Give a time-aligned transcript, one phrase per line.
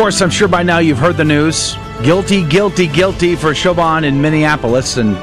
[0.00, 1.76] Of course, I'm sure by now you've heard the news.
[2.02, 4.96] Guilty, guilty, guilty for Chauvin in Minneapolis.
[4.96, 5.14] And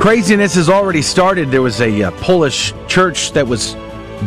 [0.00, 1.50] craziness has already started.
[1.50, 3.74] There was a uh, Polish church that was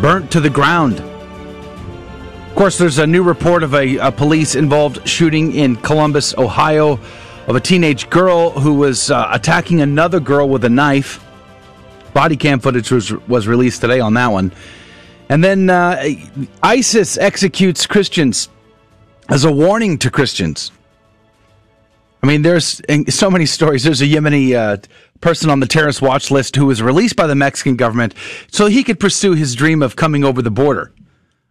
[0.02, 1.00] burnt to the ground.
[1.00, 7.00] Of course, there's a new report of a, a police involved shooting in Columbus, Ohio,
[7.48, 11.24] of a teenage girl who was uh, attacking another girl with a knife.
[12.14, 14.52] Body cam footage was, was released today on that one.
[15.32, 16.04] And then uh,
[16.62, 18.50] ISIS executes Christians
[19.30, 20.74] as a warning to Christians.
[22.22, 23.86] I mean, there's so many stories.
[23.86, 24.82] There's a Yemeni uh,
[25.22, 28.14] person on the terrorist watch list who was released by the Mexican government
[28.52, 30.92] so he could pursue his dream of coming over the border.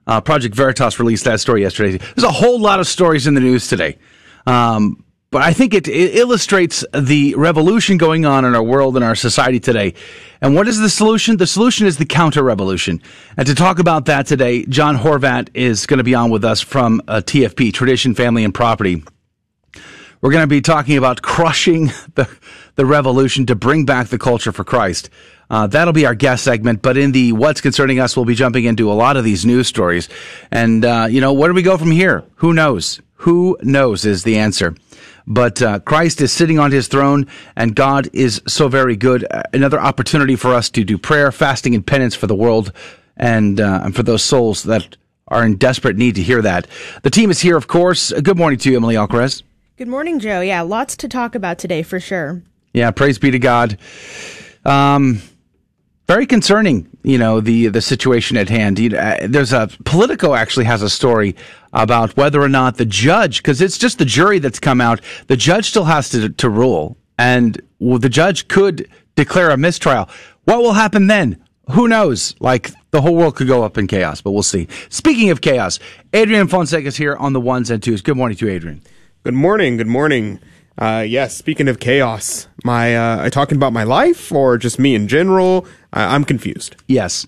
[0.07, 1.97] Uh, Project Veritas released that story yesterday.
[1.97, 3.97] There's a whole lot of stories in the news today.
[4.47, 9.05] Um, but I think it, it, illustrates the revolution going on in our world and
[9.05, 9.95] our society today.
[10.41, 11.37] And what is the solution?
[11.37, 13.01] The solution is the counter revolution.
[13.37, 16.61] And to talk about that today, John Horvat is going to be on with us
[16.61, 19.05] from uh, TFP, Tradition, Family, and Property.
[20.21, 22.29] We're going to be talking about crushing the,
[22.75, 25.11] the revolution to bring back the culture for Christ.
[25.49, 26.83] Uh, that'll be our guest segment.
[26.83, 29.69] But in the What's Concerning Us, we'll be jumping into a lot of these news
[29.69, 30.09] stories.
[30.51, 32.25] And, uh, you know, where do we go from here?
[32.37, 33.01] Who knows?
[33.15, 34.75] Who knows is the answer.
[35.27, 37.27] But uh, Christ is sitting on his throne,
[37.57, 39.27] and God is so very good.
[39.31, 42.73] Uh, another opportunity for us to do prayer, fasting, and penance for the world
[43.17, 44.97] and, uh, and for those souls that
[45.29, 46.67] are in desperate need to hear that.
[47.03, 48.13] The team is here, of course.
[48.13, 49.43] Good morning to you, Emily Alcaraz.
[49.77, 50.41] Good morning, Joe.
[50.41, 52.43] Yeah, lots to talk about today for sure.
[52.75, 53.79] Yeah, praise be to God.
[54.65, 55.23] Um,
[56.11, 58.81] very concerning, you know, the the situation at hand.
[58.81, 61.37] You know, uh, there's a Politico actually has a story
[61.73, 65.37] about whether or not the judge, because it's just the jury that's come out, the
[65.37, 70.09] judge still has to to rule, and well, the judge could declare a mistrial.
[70.47, 71.37] What will happen then?
[71.71, 72.35] Who knows?
[72.41, 74.67] Like the whole world could go up in chaos, but we'll see.
[74.89, 75.79] Speaking of chaos,
[76.13, 78.03] Adrian Fonseca is here on the ones and twos.
[78.03, 78.83] Good morning to you, Adrian.
[79.23, 79.77] Good morning.
[79.77, 80.41] Good morning.
[80.77, 84.95] Uh, yes, speaking of chaos, my uh, are talking about my life or just me
[84.95, 85.67] in general?
[85.93, 86.77] I, am confused.
[86.87, 87.27] Yes.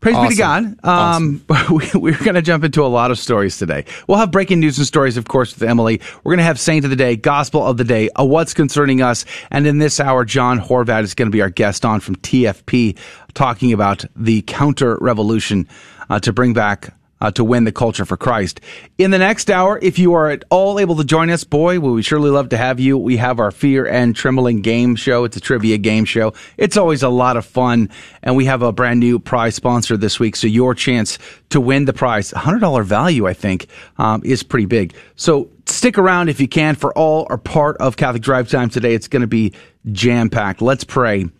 [0.00, 0.28] Praise awesome.
[0.28, 0.64] be to God.
[0.84, 2.00] Um, awesome.
[2.00, 3.86] we, are going to jump into a lot of stories today.
[4.06, 6.00] We'll have breaking news and stories, of course, with Emily.
[6.22, 9.00] We're going to have Saint of the Day, Gospel of the Day, a What's Concerning
[9.00, 9.24] Us.
[9.50, 12.98] And in this hour, John Horvat is going to be our guest on from TFP,
[13.32, 15.66] talking about the counter revolution
[16.10, 18.60] uh, to bring back uh, to win the culture for Christ.
[18.98, 21.90] In the next hour, if you are at all able to join us, boy, we
[21.90, 22.98] would surely love to have you.
[22.98, 25.24] We have our Fear and Trembling game show.
[25.24, 26.34] It's a trivia game show.
[26.58, 27.88] It's always a lot of fun.
[28.22, 30.36] And we have a brand new prize sponsor this week.
[30.36, 31.18] So your chance
[31.48, 34.94] to win the prize, $100 value, I think, um, is pretty big.
[35.16, 38.92] So stick around if you can for all or part of Catholic Drive Time today.
[38.92, 39.54] It's going to be
[39.92, 40.60] jam packed.
[40.60, 41.30] Let's pray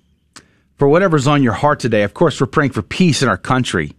[0.78, 2.04] for whatever's on your heart today.
[2.04, 3.92] Of course, we're praying for peace in our country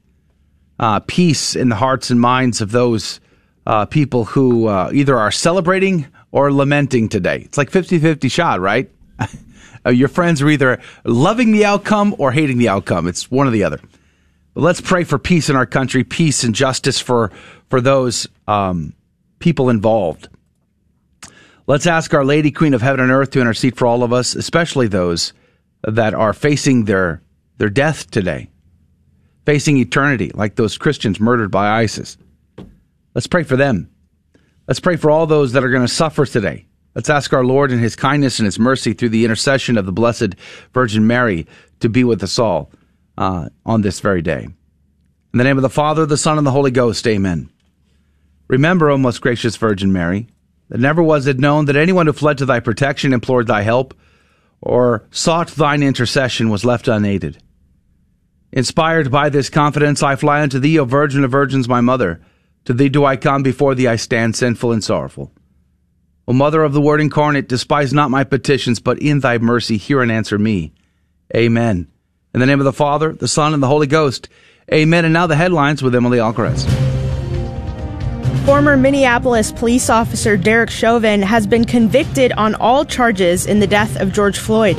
[0.80, 3.20] uh, peace in the hearts and minds of those
[3.66, 7.38] uh, people who uh, either are celebrating or lamenting today.
[7.46, 8.90] It's like 50 50 shot, right?
[9.88, 13.08] Uh, your friends are either loving the outcome or hating the outcome.
[13.08, 13.80] It's one or the other.
[14.56, 17.32] But let's pray for peace in our country, peace and justice for,
[17.70, 18.96] for those um,
[19.38, 20.28] people involved.
[21.68, 24.34] Let's ask Our Lady, Queen of Heaven and Earth, to intercede for all of us,
[24.34, 25.34] especially those
[25.84, 27.22] that are facing their,
[27.60, 28.50] their death today
[29.46, 32.18] facing eternity, like those Christians murdered by ISIS.
[33.14, 33.90] Let's pray for them.
[34.68, 36.66] Let's pray for all those that are going to suffer today.
[36.96, 39.92] Let's ask our Lord in His kindness and His mercy through the intercession of the
[39.92, 40.36] Blessed
[40.74, 41.46] Virgin Mary
[41.82, 42.72] to be with us all
[43.18, 44.44] uh, on this very day.
[44.44, 47.50] In the name of the Father, the Son, and the Holy Ghost, amen.
[48.48, 50.28] Remember, O most gracious Virgin Mary,
[50.70, 53.94] that never was it known that anyone who fled to thy protection, implored thy help,
[54.62, 57.38] or sought thine intercession was left unaided.
[58.52, 62.22] Inspired by this confidence, I fly unto thee, O Virgin of Virgins, my mother.
[62.66, 65.32] To thee do I come, before thee I stand sinful and sorrowful.
[66.28, 70.02] O Mother of the Word incarnate, despise not my petitions, but in thy mercy hear
[70.02, 70.74] and answer me.
[71.36, 71.88] Amen.
[72.34, 74.30] In the name of the Father, the Son, and the Holy Ghost.
[74.74, 75.06] Amen.
[75.06, 76.66] And now the headlines with Emily Alcaraz.
[78.46, 84.00] Former Minneapolis police officer Derek Chauvin has been convicted on all charges in the death
[84.00, 84.78] of George Floyd.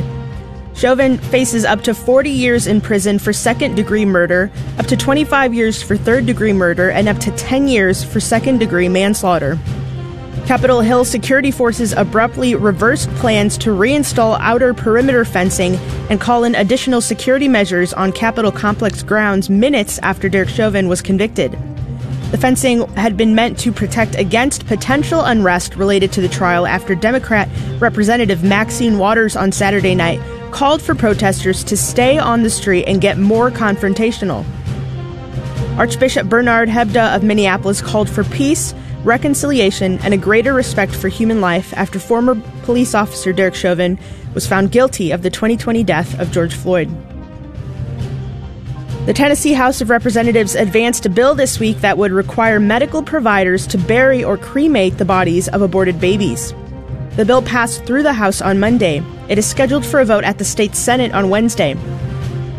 [0.77, 5.55] Chauvin faces up to 40 years in prison for second degree murder, up to 25
[5.55, 9.59] years for third degree murder, and up to 10 years for second degree manslaughter.
[10.45, 15.77] Capitol Hill security forces abruptly reversed plans to reinstall outer perimeter fencing
[16.11, 21.01] and call in additional security measures on Capitol complex grounds minutes after Derek Chauvin was
[21.01, 21.53] convicted.
[22.33, 26.95] The fencing had been meant to protect against potential unrest related to the trial after
[26.95, 27.49] Democrat
[27.81, 30.21] Representative Maxine Waters on Saturday night
[30.57, 34.43] called for protesters to stay on the street and get more confrontational.
[35.77, 38.75] Archbishop Bernard Hebda of Minneapolis called for peace
[39.05, 43.99] reconciliation, and a greater respect for human life after former police officer Derek Chauvin
[44.35, 46.89] was found guilty of the 2020 death of George Floyd.
[49.07, 53.67] The Tennessee House of Representatives advanced a bill this week that would require medical providers
[53.69, 56.53] to bury or cremate the bodies of aborted babies.
[57.17, 59.03] The bill passed through the House on Monday.
[59.31, 61.75] It is scheduled for a vote at the state Senate on Wednesday.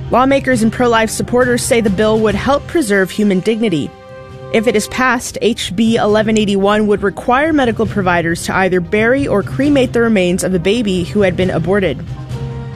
[0.10, 3.92] Lawmakers and pro life supporters say the bill would help preserve human dignity.
[4.56, 9.94] If it is passed, HB 1181 would require medical providers to either bury or cremate
[9.94, 12.04] the remains of a baby who had been aborted.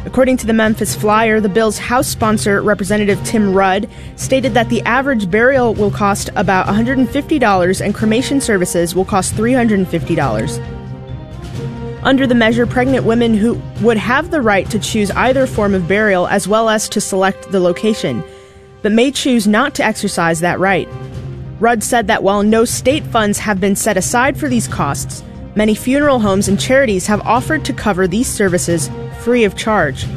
[0.06, 4.84] According to the Memphis Flyer, the bill's House sponsor, Representative Tim Rudd, stated that the
[4.84, 10.81] average burial will cost about $150 and cremation services will cost $350.
[12.04, 15.88] Under the measure, pregnant women who would have the right to choose either form of
[15.88, 18.24] burial as well as to select the location,
[18.82, 20.88] but may choose not to exercise that right.
[21.60, 25.24] Rudd said that while no state funds have been set aside for these costs,
[25.56, 28.90] many funeral homes and charities have offered to cover these services
[29.20, 30.08] free of charge.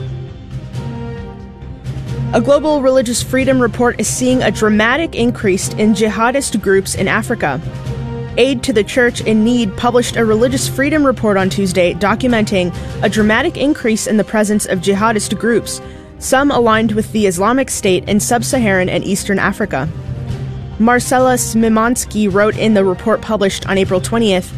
[2.33, 7.61] A global religious freedom report is seeing a dramatic increase in jihadist groups in Africa.
[8.37, 13.09] Aid to the Church in Need published a religious freedom report on Tuesday documenting a
[13.09, 15.81] dramatic increase in the presence of jihadist groups,
[16.19, 19.89] some aligned with the Islamic State in sub Saharan and Eastern Africa.
[20.81, 24.53] Marcella Szymanski wrote in the report published on April 20th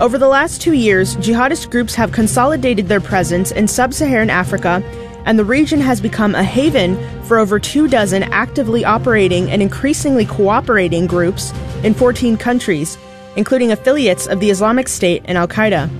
[0.00, 4.82] Over the last two years, jihadist groups have consolidated their presence in sub Saharan Africa,
[5.24, 10.26] and the region has become a haven for over two dozen actively operating and increasingly
[10.26, 12.98] cooperating groups in 14 countries,
[13.36, 15.90] including affiliates of the Islamic State and Al Qaeda.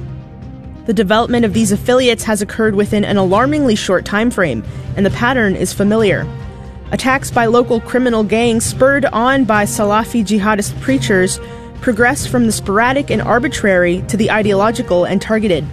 [0.86, 4.62] The development of these affiliates has occurred within an alarmingly short time frame,
[4.96, 6.26] and the pattern is familiar.
[6.92, 11.40] Attacks by local criminal gangs, spurred on by Salafi jihadist preachers,
[11.80, 15.64] progressed from the sporadic and arbitrary to the ideological and targeted.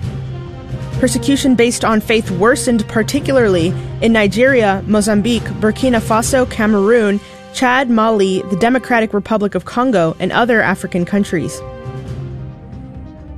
[1.01, 7.19] Persecution based on faith worsened particularly in Nigeria, Mozambique, Burkina Faso, Cameroon,
[7.56, 11.59] Chad, Mali, the Democratic Republic of Congo, and other African countries.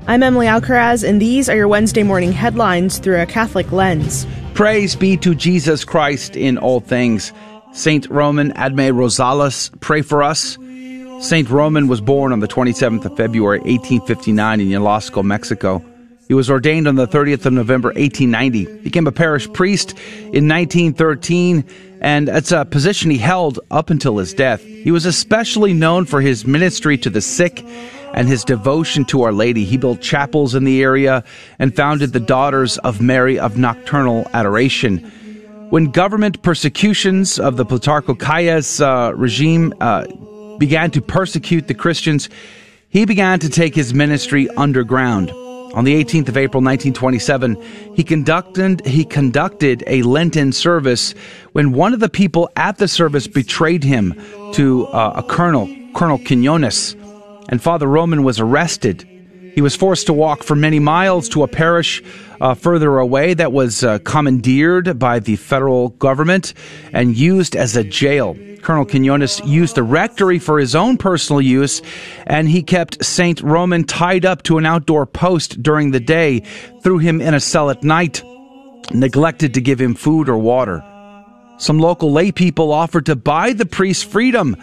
[0.08, 4.28] I'm Emily Alcaraz, and these are your Wednesday morning headlines through a Catholic lens.
[4.54, 7.32] Praise be to Jesus Christ in all things.
[7.72, 10.58] Saint Roman Adame Rosales, pray for us.
[11.26, 15.82] Saint Roman was born on the 27th of February, 1859 in Yolasco, Mexico.
[16.28, 18.82] He was ordained on the 30th of November, 1890.
[18.82, 19.92] Became a parish priest
[20.32, 21.66] in 1913,
[22.00, 24.62] and it's a position he held up until his death.
[24.64, 27.66] He was especially known for his ministry to the sick
[28.14, 29.66] and his devotion to Our Lady.
[29.66, 31.24] He built chapels in the area
[31.60, 35.00] and founded the Daughters of Mary of Nocturnal Adoration.
[35.72, 40.06] When government persecutions of the Plutarco Calles uh, regime uh,
[40.58, 42.30] began to persecute the Christians,
[42.90, 45.32] he began to take his ministry underground.
[45.74, 51.14] On the 18th of April 1927, he conducted, he conducted a Lenten service
[51.54, 54.14] when one of the people at the service betrayed him
[54.54, 56.96] to uh, a colonel, Colonel Quinones,
[57.50, 59.08] and Father Roman was arrested
[59.54, 62.04] he was forced to walk for many miles to a parish
[62.42, 66.56] uh, further away that was uh, commandeered by the federal government
[66.92, 68.36] and used as a jail.
[68.64, 71.82] Colonel Quinones used the rectory for his own personal use,
[72.26, 76.40] and he kept Saint Roman tied up to an outdoor post during the day,
[76.82, 78.24] threw him in a cell at night,
[78.92, 80.84] neglected to give him food or water.
[81.58, 84.56] Some local lay people offered to buy the priest's freedom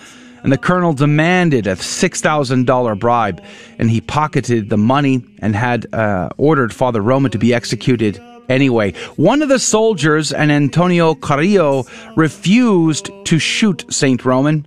[0.43, 3.43] and the colonel demanded a $6,000 bribe,
[3.79, 8.19] and he pocketed the money and had uh, ordered Father Roman to be executed
[8.51, 8.93] anyway.
[9.17, 11.85] One of the soldiers, an Antonio Carrillo,
[12.17, 14.23] refused to shoot St.
[14.25, 14.67] Roman,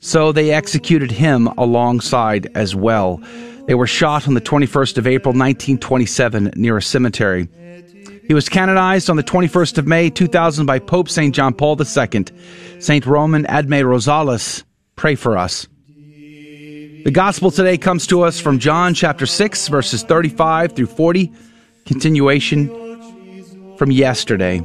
[0.00, 3.20] so they executed him alongside as well.
[3.66, 7.48] They were shot on the 21st of April, 1927, near a cemetery.
[8.26, 11.34] He was canonized on the 21st of May, 2000 by Pope St.
[11.34, 12.24] John Paul II.
[12.78, 13.06] St.
[13.06, 14.64] Roman Adame Rosales
[14.98, 15.68] Pray for us.
[17.04, 21.32] The gospel today comes to us from John chapter 6, verses 35 through 40,
[21.86, 22.87] continuation
[23.78, 24.60] from yesterday.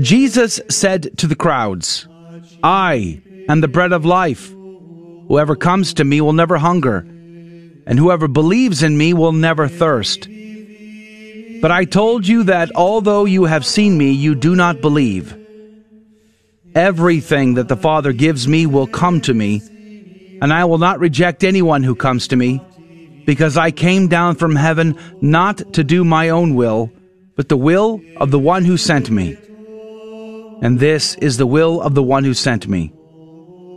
[0.00, 2.06] Jesus said to the crowds,
[2.62, 4.50] I am the bread of life.
[5.28, 10.28] Whoever comes to me will never hunger, and whoever believes in me will never thirst.
[11.60, 15.36] But I told you that although you have seen me, you do not believe.
[16.74, 19.62] Everything that the Father gives me will come to me,
[20.42, 22.60] and I will not reject anyone who comes to me,
[23.24, 26.92] because I came down from heaven not to do my own will,
[27.36, 29.36] but the will of the one who sent me.
[30.62, 32.92] And this is the will of the one who sent me,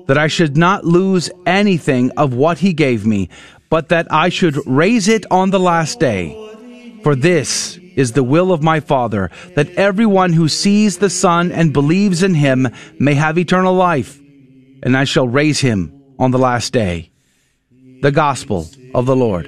[0.08, 3.30] that I should not lose anything of what he gave me,
[3.70, 6.34] but that I should raise it on the last day.
[7.04, 11.74] For this is the will of my Father, that everyone who sees the Son and
[11.74, 14.20] believes in him may have eternal life,
[14.82, 17.12] and I shall raise him on the last day.
[18.01, 19.46] The Gospel of the Lord.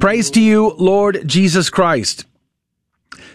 [0.00, 2.24] Praise to you, Lord Jesus Christ.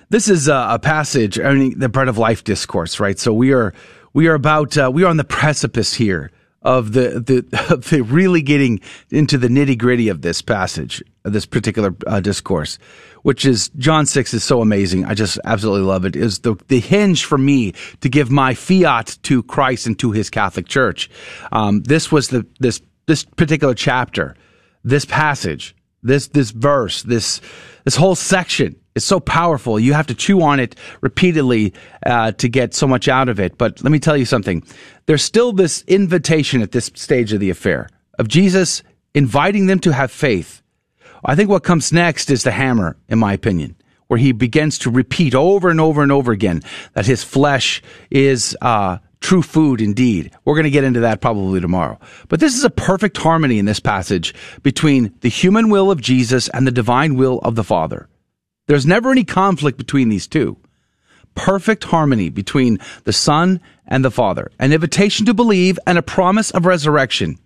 [0.09, 3.19] This is a, a passage, I mean, the bread of life discourse, right?
[3.19, 3.71] So we are
[4.13, 6.31] we are about uh, we are on the precipice here
[6.63, 8.81] of the, the, of the really getting
[9.11, 12.79] into the nitty gritty of this passage, of this particular uh, discourse,
[13.21, 15.05] which is John 6 is so amazing.
[15.05, 16.15] I just absolutely love it.
[16.15, 20.31] Is the, the hinge for me to give my fiat to Christ and to his
[20.31, 21.11] Catholic Church.
[21.51, 24.35] Um, this was the, this, this particular chapter,
[24.83, 27.41] this passage, this, this verse, this,
[27.83, 29.79] this whole section is so powerful.
[29.79, 31.73] You have to chew on it repeatedly
[32.05, 33.57] uh, to get so much out of it.
[33.57, 34.63] But let me tell you something.
[35.05, 38.83] There's still this invitation at this stage of the affair of Jesus
[39.13, 40.61] inviting them to have faith.
[41.23, 43.75] I think what comes next is the hammer, in my opinion,
[44.07, 46.61] where he begins to repeat over and over and over again
[46.93, 47.81] that his flesh
[48.11, 50.31] is uh, true food indeed.
[50.45, 51.99] We're going to get into that probably tomorrow.
[52.29, 56.47] But this is a perfect harmony in this passage between the human will of Jesus
[56.49, 58.07] and the divine will of the Father.
[58.67, 60.57] There's never any conflict between these two.
[61.33, 66.51] Perfect harmony between the Son and the Father, an invitation to believe and a promise
[66.51, 67.39] of resurrection.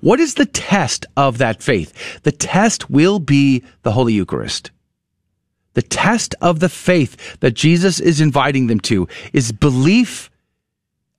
[0.00, 2.22] What is the test of that faith?
[2.22, 4.70] The test will be the Holy Eucharist.
[5.74, 10.30] The test of the faith that Jesus is inviting them to is belief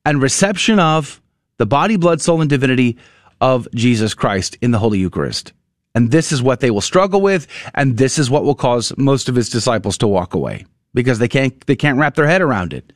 [0.05, 1.22] and reception of
[1.58, 2.98] the body, blood, soul, and divinity
[3.39, 5.53] of Jesus Christ in the Holy Eucharist.
[5.93, 7.48] And this is what they will struggle with.
[7.74, 11.27] And this is what will cause most of his disciples to walk away because they
[11.27, 12.93] can't, they can't wrap their head around it.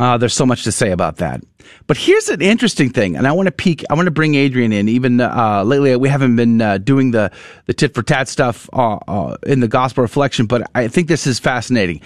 [0.00, 1.42] Uh, there's so much to say about that.
[1.86, 3.84] But here's an interesting thing, and I want to peek.
[3.90, 4.88] I want to bring Adrian in.
[4.88, 7.30] Even uh, lately, we haven't been uh, doing the
[7.66, 11.26] the tit for tat stuff uh, uh, in the gospel reflection, but I think this
[11.26, 12.00] is fascinating.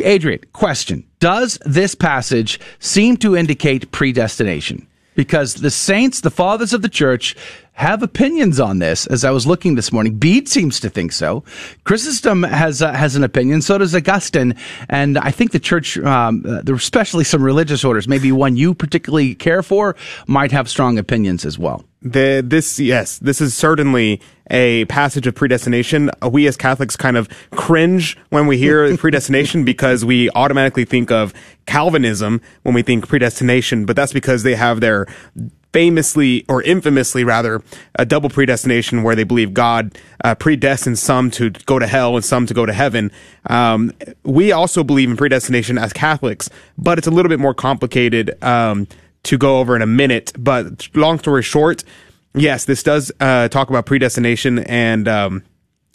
[0.00, 4.86] Adrian, question: Does this passage seem to indicate predestination?
[5.14, 7.36] because the saints, the fathers of the church,
[7.72, 9.06] have opinions on this.
[9.06, 11.42] As I was looking this morning, Bede seems to think so.
[11.84, 13.62] Chrysostom has uh, has an opinion.
[13.62, 14.54] So does Augustine,
[14.88, 19.34] and I think the church, um, uh, especially some religious orders, maybe one you particularly
[19.34, 21.84] care for, might have strong opinions as well.
[22.04, 26.10] The, this, yes, this is certainly a passage of predestination.
[26.28, 31.32] We as Catholics kind of cringe when we hear predestination because we automatically think of
[31.66, 35.06] Calvinism when we think predestination, but that's because they have their
[35.72, 37.62] famously or infamously rather
[37.94, 42.24] a double predestination where they believe God uh, predestines some to go to hell and
[42.24, 43.10] some to go to heaven.
[43.46, 48.42] Um, we also believe in predestination as Catholics, but it's a little bit more complicated.
[48.42, 48.86] Um,
[49.24, 50.32] to go over in a minute.
[50.38, 51.84] But long story short,
[52.34, 55.08] yes, this does uh, talk about predestination and.
[55.08, 55.42] Um,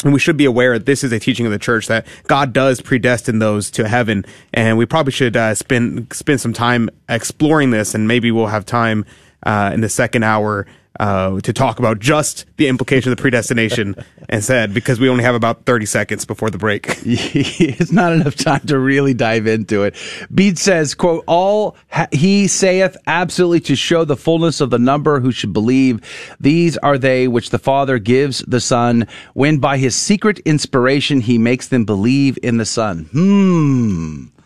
[0.03, 2.53] and we should be aware that this is a teaching of the church that God
[2.53, 7.71] does predestine those to heaven, and we probably should uh, spend spend some time exploring
[7.71, 9.07] this, and maybe we'll have time
[9.43, 10.65] uh, in the second hour
[10.99, 13.95] uh, to talk about just the implication of the predestination
[14.29, 16.87] instead, because we only have about 30 seconds before the break.
[17.05, 19.95] it's not enough time to really dive into it.
[20.33, 25.19] Bede says, quote, all ha- he saith absolutely to show the fullness of the number
[25.19, 26.01] who should believe.
[26.39, 31.37] These are they which the Father gives the Son, when by his secret inspiration he
[31.37, 33.05] makes them believe in the Son.
[33.11, 34.36] Hmm.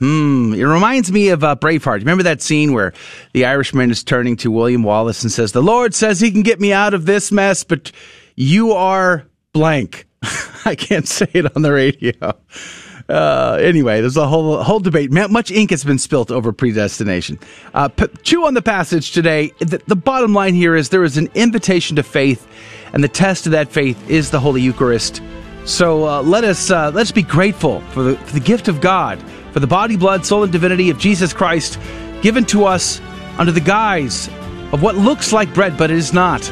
[0.00, 0.54] Hmm.
[0.54, 2.00] It reminds me of uh, Braveheart.
[2.00, 2.92] Remember that scene where
[3.32, 6.60] the Irishman is turning to William Wallace and says, "The Lord says He can get
[6.60, 7.92] me out of this mess, but
[8.34, 10.06] you are blank."
[10.64, 12.34] I can't say it on the radio.
[13.08, 15.10] Uh, anyway, there's a whole whole debate.
[15.12, 17.38] Much ink has been spilt over predestination.
[17.74, 19.52] Uh, p- chew on the passage today.
[19.58, 22.48] The, the bottom line here is there is an invitation to faith,
[22.92, 25.22] and the test of that faith is the Holy Eucharist.
[25.66, 29.22] So uh, let us uh, let's be grateful for the, for the gift of God
[29.54, 31.78] for the body, blood, soul, and divinity of Jesus Christ
[32.22, 33.00] given to us
[33.38, 34.26] under the guise
[34.72, 36.44] of what looks like bread, but is not.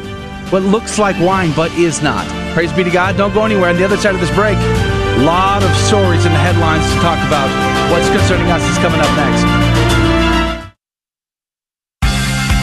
[0.53, 2.25] What looks like wine, but is not.
[2.55, 3.17] Praise be to God.
[3.17, 3.71] Don't go anywhere.
[3.71, 7.01] On the other side of this break, a lot of stories in the headlines to
[7.01, 7.51] talk about.
[7.91, 9.43] What's concerning us is coming up next.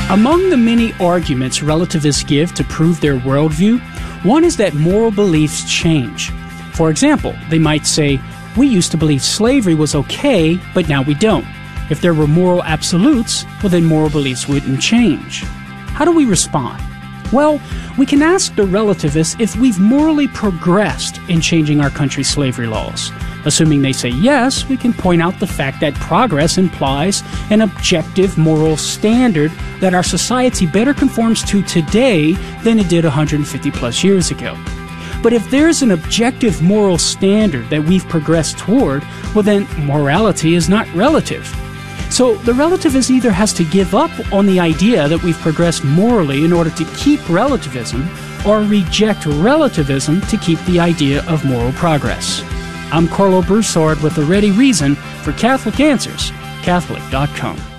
[0.09, 3.81] Among the many arguments relativists give to prove their worldview,
[4.23, 6.31] one is that moral beliefs change.
[6.75, 8.21] For example, they might say,
[8.57, 11.45] We used to believe slavery was okay, but now we don't.
[11.89, 15.43] If there were moral absolutes, well, then moral beliefs wouldn't change.
[15.93, 16.83] How do we respond?
[17.31, 17.61] Well,
[17.97, 23.11] we can ask the relativists if we've morally progressed in changing our country's slavery laws.
[23.45, 28.37] Assuming they say yes, we can point out the fact that progress implies an objective
[28.37, 34.31] moral standard that our society better conforms to today than it did 150 plus years
[34.31, 34.57] ago.
[35.21, 39.03] But if there's an objective moral standard that we've progressed toward,
[39.35, 41.45] well, then morality is not relative.
[42.09, 46.43] So the relativist either has to give up on the idea that we've progressed morally
[46.45, 48.09] in order to keep relativism,
[48.47, 52.41] or reject relativism to keep the idea of moral progress.
[52.91, 56.31] I'm Karlo Broussard with a ready reason for Catholic Answers,
[56.63, 57.78] Catholic.com.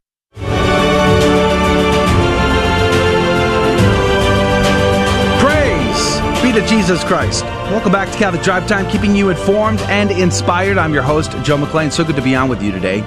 [6.53, 7.43] To Jesus Christ.
[7.45, 10.77] Welcome back to Catholic Drive Time, keeping you informed and inspired.
[10.77, 11.91] I'm your host, Joe McClane.
[11.91, 12.99] So good to be on with you today.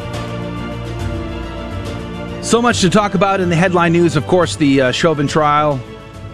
[2.43, 4.17] So much to talk about in the headline news.
[4.17, 5.81] Of course, the uh, Chauvin trial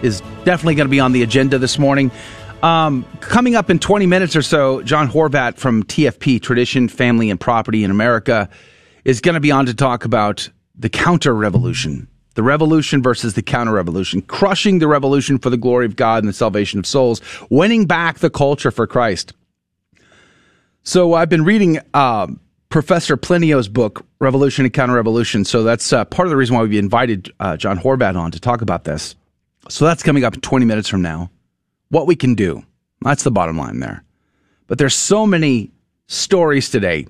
[0.01, 2.11] is definitely going to be on the agenda this morning.
[2.63, 7.39] Um, coming up in 20 minutes or so, John Horvat from TFP, Tradition, Family, and
[7.39, 8.49] Property in America,
[9.03, 13.41] is going to be on to talk about the counter revolution the revolution versus the
[13.41, 17.21] counter revolution, crushing the revolution for the glory of God and the salvation of souls,
[17.49, 19.33] winning back the culture for Christ.
[20.83, 22.27] So I've been reading uh,
[22.69, 25.45] Professor Plinio's book, Revolution and Counter Revolution.
[25.45, 28.39] So that's uh, part of the reason why we invited uh, John Horvat on to
[28.39, 29.15] talk about this.
[29.69, 31.29] So that's coming up 20 minutes from now.
[31.89, 32.63] What we can do.
[33.01, 34.03] That's the bottom line there.
[34.67, 35.71] But there's so many
[36.07, 37.07] stories today.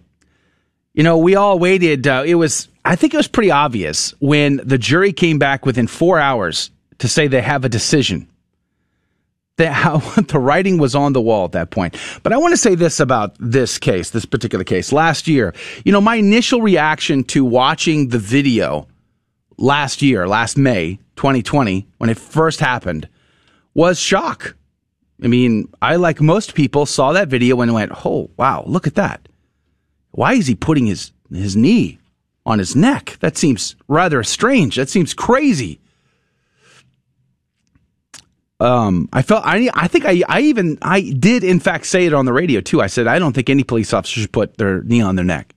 [0.93, 2.07] You know, we all waited.
[2.07, 5.87] Uh, it was I think it was pretty obvious when the jury came back within
[5.87, 8.27] four hours to say they have a decision.
[9.57, 11.95] That how the writing was on the wall at that point.
[12.23, 14.91] But I want to say this about this case, this particular case.
[14.91, 15.53] Last year,
[15.85, 18.87] you know, my initial reaction to watching the video
[19.57, 23.07] last year, last May 2020, when it first happened,
[23.73, 24.55] was shock.
[25.23, 28.95] I mean, I, like most people, saw that video and went, oh, wow, look at
[28.95, 29.27] that.
[30.11, 31.99] Why is he putting his, his knee
[32.45, 33.17] on his neck.
[33.19, 34.75] That seems rather strange.
[34.75, 35.79] That seems crazy.
[38.59, 42.13] Um, I felt I I think I I even I did in fact say it
[42.13, 42.79] on the radio too.
[42.79, 45.55] I said I don't think any police officer should put their knee on their neck.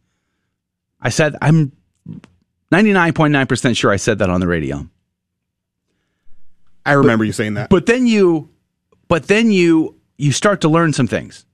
[1.00, 1.72] I said I'm
[2.72, 4.88] 99.9% sure I said that on the radio.
[6.86, 7.68] I remember but, you saying that.
[7.68, 8.48] But then you
[9.08, 11.44] but then you you start to learn some things.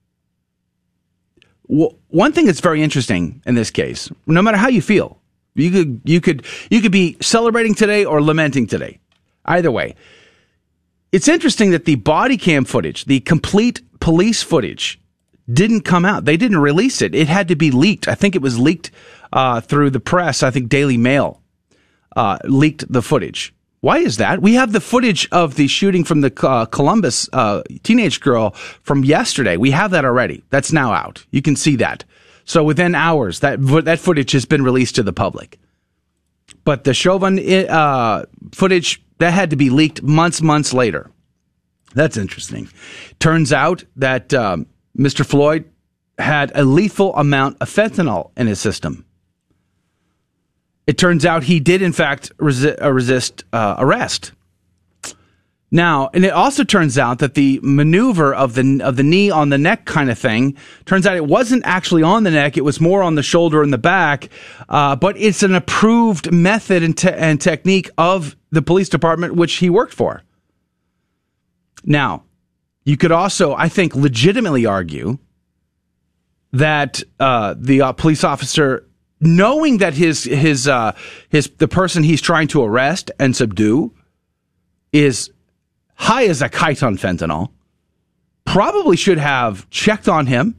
[1.70, 5.20] One thing that's very interesting in this case, no matter how you feel,
[5.54, 8.98] you could you could you could be celebrating today or lamenting today.
[9.44, 9.94] Either way.
[11.12, 15.00] It's interesting that the body cam footage, the complete police footage,
[15.52, 16.24] didn't come out.
[16.24, 17.14] They didn't release it.
[17.14, 18.06] It had to be leaked.
[18.06, 18.90] I think it was leaked
[19.32, 20.42] uh, through the press.
[20.42, 21.40] I think Daily Mail
[22.16, 23.52] uh, leaked the footage.
[23.80, 24.42] Why is that?
[24.42, 28.50] We have the footage of the shooting from the uh, Columbus uh, teenage girl
[28.82, 29.56] from yesterday.
[29.56, 30.44] We have that already.
[30.50, 31.24] That's now out.
[31.30, 32.04] You can see that.
[32.44, 35.58] So within hours, that that footage has been released to the public.
[36.64, 37.38] But the Chauvin
[37.68, 41.10] uh, footage that had to be leaked months, months later.
[41.94, 42.68] That's interesting.
[43.18, 44.66] Turns out that um,
[44.96, 45.24] Mr.
[45.24, 45.70] Floyd
[46.18, 49.06] had a lethal amount of fentanyl in his system.
[50.90, 54.32] It turns out he did, in fact, resi- uh, resist uh, arrest.
[55.70, 59.50] Now, and it also turns out that the maneuver of the of the knee on
[59.50, 62.80] the neck kind of thing turns out it wasn't actually on the neck; it was
[62.80, 64.30] more on the shoulder and the back.
[64.68, 69.58] Uh, but it's an approved method and, te- and technique of the police department which
[69.58, 70.24] he worked for.
[71.84, 72.24] Now,
[72.84, 75.18] you could also, I think, legitimately argue
[76.50, 78.89] that uh, the uh, police officer,
[79.20, 80.92] knowing that his his uh,
[81.28, 83.92] his the person he's trying to arrest and subdue
[84.92, 85.30] is
[85.94, 87.50] high as a kite on fentanyl,
[88.44, 90.56] probably should have checked on him.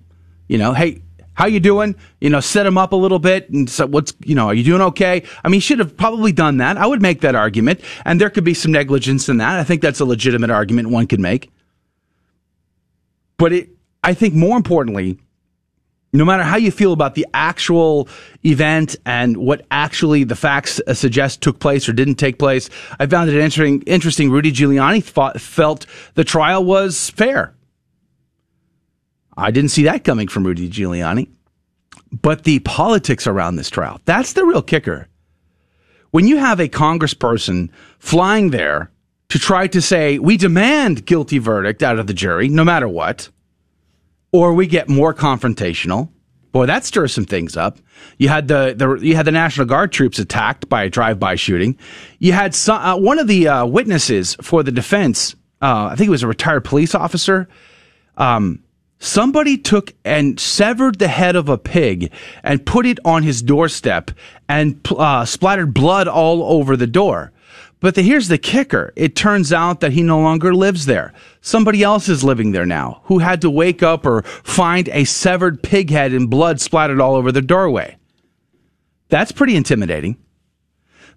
[0.47, 1.01] You know, hey,
[1.33, 1.95] How you doing?
[2.19, 4.63] You know, set him up a little bit and so what's, you know, are you
[4.63, 5.23] doing okay?
[5.43, 6.77] I mean, he should have probably done that.
[6.77, 7.79] I would make that argument.
[8.05, 9.59] And there could be some negligence in that.
[9.59, 11.49] I think that's a legitimate argument one could make.
[13.37, 13.69] But it,
[14.03, 15.17] I think more importantly,
[16.13, 18.07] no matter how you feel about the actual
[18.45, 22.69] event and what actually the facts uh, suggest took place or didn't take place,
[22.99, 23.81] I found it interesting.
[23.83, 24.29] Interesting.
[24.29, 27.55] Rudy Giuliani thought, felt the trial was fair.
[29.37, 31.29] I didn't see that coming from Rudy Giuliani.
[32.11, 35.07] But the politics around this trial, that's the real kicker.
[36.11, 37.69] When you have a congressperson
[37.99, 38.91] flying there
[39.29, 43.29] to try to say, we demand guilty verdict out of the jury, no matter what,
[44.31, 46.09] or we get more confrontational.
[46.51, 47.79] Boy, that stirs some things up.
[48.17, 51.77] You had the, the you had the National Guard troops attacked by a drive-by shooting.
[52.19, 55.33] You had some, uh, one of the uh, witnesses for the defense.
[55.61, 57.47] Uh, I think it was a retired police officer.
[58.17, 58.63] Um,
[58.99, 62.11] somebody took and severed the head of a pig
[62.43, 64.11] and put it on his doorstep
[64.49, 67.31] and uh, splattered blood all over the door.
[67.81, 68.93] But the, here's the kicker.
[68.95, 71.13] It turns out that he no longer lives there.
[71.41, 75.61] Somebody else is living there now who had to wake up or find a severed
[75.63, 77.97] pig head and blood splattered all over the doorway.
[79.09, 80.17] That's pretty intimidating.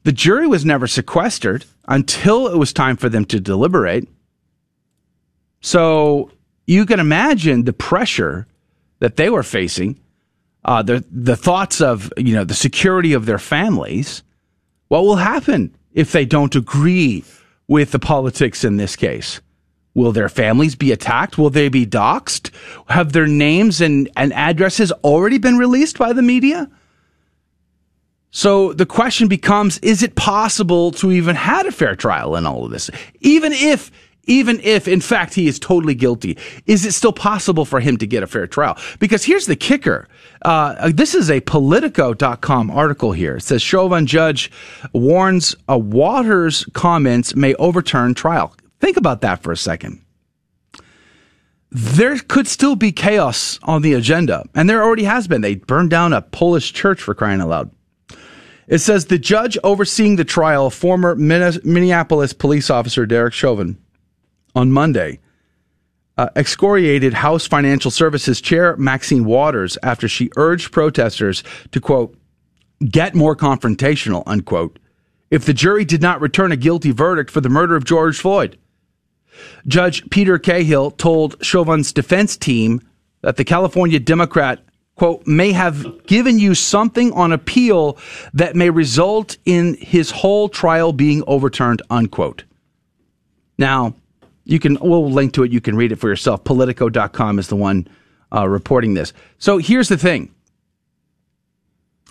[0.05, 4.09] The jury was never sequestered until it was time for them to deliberate.
[5.61, 6.31] So
[6.66, 8.46] you can imagine the pressure
[9.00, 10.00] that they were facing,
[10.64, 14.22] uh, the the thoughts of you know the security of their families.
[14.88, 17.24] What will happen if they don't agree
[17.66, 19.40] with the politics in this case?
[19.94, 21.38] Will their families be attacked?
[21.38, 22.50] Will they be doxxed?
[22.88, 26.68] Have their names and, and addresses already been released by the media?
[28.33, 32.64] So the question becomes, is it possible to even have a fair trial in all
[32.64, 32.90] of this?
[33.20, 33.92] Even if
[34.26, 38.06] even if, in fact, he is totally guilty, is it still possible for him to
[38.06, 38.76] get a fair trial?
[38.98, 40.08] Because here's the kicker.
[40.42, 43.37] Uh, this is a Politico.com article here.
[43.37, 44.50] It says Chauvin judge
[44.92, 48.54] warns a Waters comments may overturn trial.
[48.80, 50.00] Think about that for a second.
[51.70, 55.40] There could still be chaos on the agenda, and there already has been.
[55.40, 57.70] They burned down a Polish church for crying out loud.
[58.68, 63.78] It says the judge overseeing the trial, former Minneapolis police officer Derek Chauvin,
[64.54, 65.20] on Monday
[66.16, 72.16] uh, excoriated House Financial Services Chair Maxine Waters after she urged protesters to, quote,
[72.88, 74.78] get more confrontational, unquote,
[75.30, 78.58] if the jury did not return a guilty verdict for the murder of George Floyd.
[79.66, 82.80] Judge Peter Cahill told Chauvin's defense team
[83.22, 84.60] that the California Democrat,
[84.94, 87.98] quote, may have given you something on appeal
[88.32, 92.44] that may result in his whole trial being overturned, unquote.
[93.58, 93.96] Now,
[94.44, 95.52] you can, we'll link to it.
[95.52, 96.44] You can read it for yourself.
[96.44, 97.88] Politico.com is the one
[98.35, 99.12] uh, reporting this.
[99.38, 100.35] So here's the thing.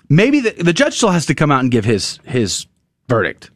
[0.10, 2.68] Maybe the, the judge still has to come out and give his, his
[3.08, 3.52] verdict.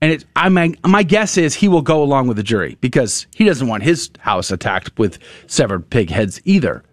[0.00, 3.26] And it, I mean, my guess is he will go along with the jury because
[3.34, 6.84] he doesn't want his house attacked with severed pig heads either.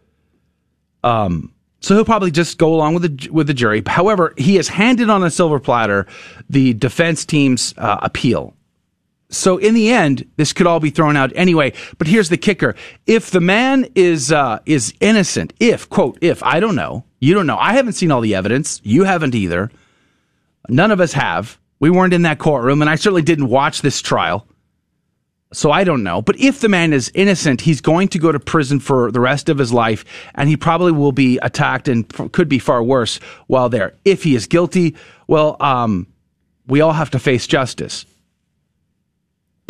[1.03, 3.83] Um, so he'll probably just go along with the with the jury.
[3.85, 6.05] However, he has handed on a silver platter
[6.49, 8.55] the defense team's uh, appeal
[9.31, 11.73] so in the end, this could all be thrown out anyway.
[11.97, 12.75] But here's the kicker:
[13.07, 17.47] if the man is uh, is innocent, if quote, if I don't know, you don't
[17.47, 19.71] know, I haven't seen all the evidence, you haven't either.
[20.69, 21.57] None of us have.
[21.79, 24.45] We weren't in that courtroom, and I certainly didn't watch this trial,
[25.51, 26.21] so I don't know.
[26.21, 29.49] But if the man is innocent, he's going to go to prison for the rest
[29.49, 33.17] of his life, and he probably will be attacked and could be far worse
[33.47, 33.95] while there.
[34.05, 34.95] If he is guilty,
[35.27, 36.05] well, um,
[36.67, 38.05] we all have to face justice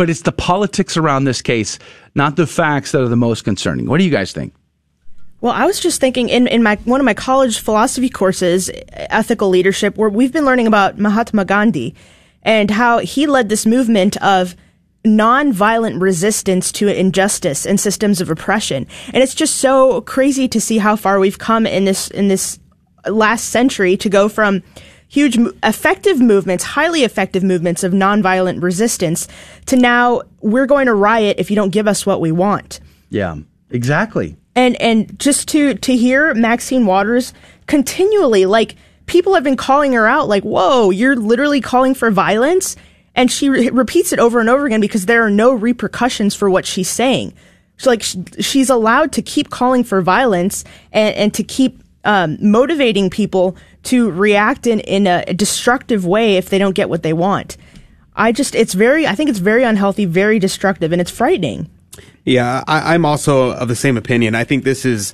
[0.01, 1.77] but it's the politics around this case,
[2.15, 3.85] not the facts that are the most concerning.
[3.85, 4.51] What do you guys think?
[5.41, 9.49] Well, I was just thinking in, in my one of my college philosophy courses, ethical
[9.49, 11.93] leadership, where we've been learning about Mahatma Gandhi
[12.41, 14.55] and how he led this movement of
[15.05, 18.87] nonviolent resistance to injustice and systems of oppression.
[19.13, 22.57] And it's just so crazy to see how far we've come in this in this
[23.07, 24.63] last century to go from
[25.11, 29.27] huge effective movements, highly effective movements of nonviolent resistance
[29.65, 32.79] to now we're going to riot if you don't give us what we want.
[33.09, 33.35] Yeah,
[33.69, 34.37] exactly.
[34.55, 37.33] And and just to to hear Maxine Waters
[37.67, 42.77] continually like people have been calling her out like, "Whoa, you're literally calling for violence?"
[43.13, 46.49] And she re- repeats it over and over again because there are no repercussions for
[46.49, 47.33] what she's saying.
[47.75, 48.03] So like
[48.39, 54.11] she's allowed to keep calling for violence and, and to keep um, motivating people to
[54.11, 57.57] react in, in a destructive way if they don't get what they want.
[58.15, 61.69] I just, it's very, I think it's very unhealthy, very destructive, and it's frightening.
[62.23, 64.35] Yeah, I, am also of the same opinion.
[64.35, 65.13] I think this is,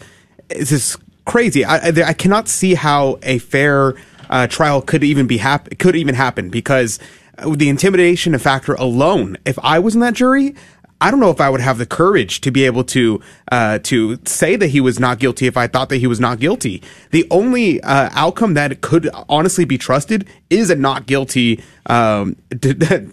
[0.50, 1.64] this is crazy.
[1.64, 3.96] I, I, cannot see how a fair
[4.30, 7.00] uh, trial could even be hap- could even happen because
[7.46, 9.38] the intimidation factor alone.
[9.46, 10.56] If I was in that jury,
[11.00, 14.20] I don't know if I would have the courage to be able to uh, to
[14.26, 16.82] say that he was not guilty if I thought that he was not guilty.
[17.12, 22.36] The only uh, outcome that could honestly be trusted is a not guilty um,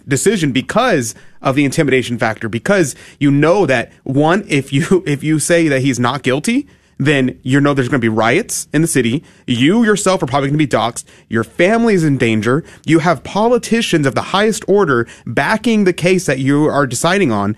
[0.07, 2.49] decision because of the intimidation factor.
[2.49, 6.67] Because you know that one, if you if you say that he's not guilty,
[6.97, 9.23] then you know there's going to be riots in the city.
[9.47, 11.03] You yourself are probably going to be doxxed.
[11.29, 12.63] Your family is in danger.
[12.85, 17.57] You have politicians of the highest order backing the case that you are deciding on.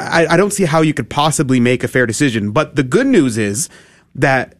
[0.00, 2.52] I, I don't see how you could possibly make a fair decision.
[2.52, 3.68] But the good news is
[4.14, 4.56] that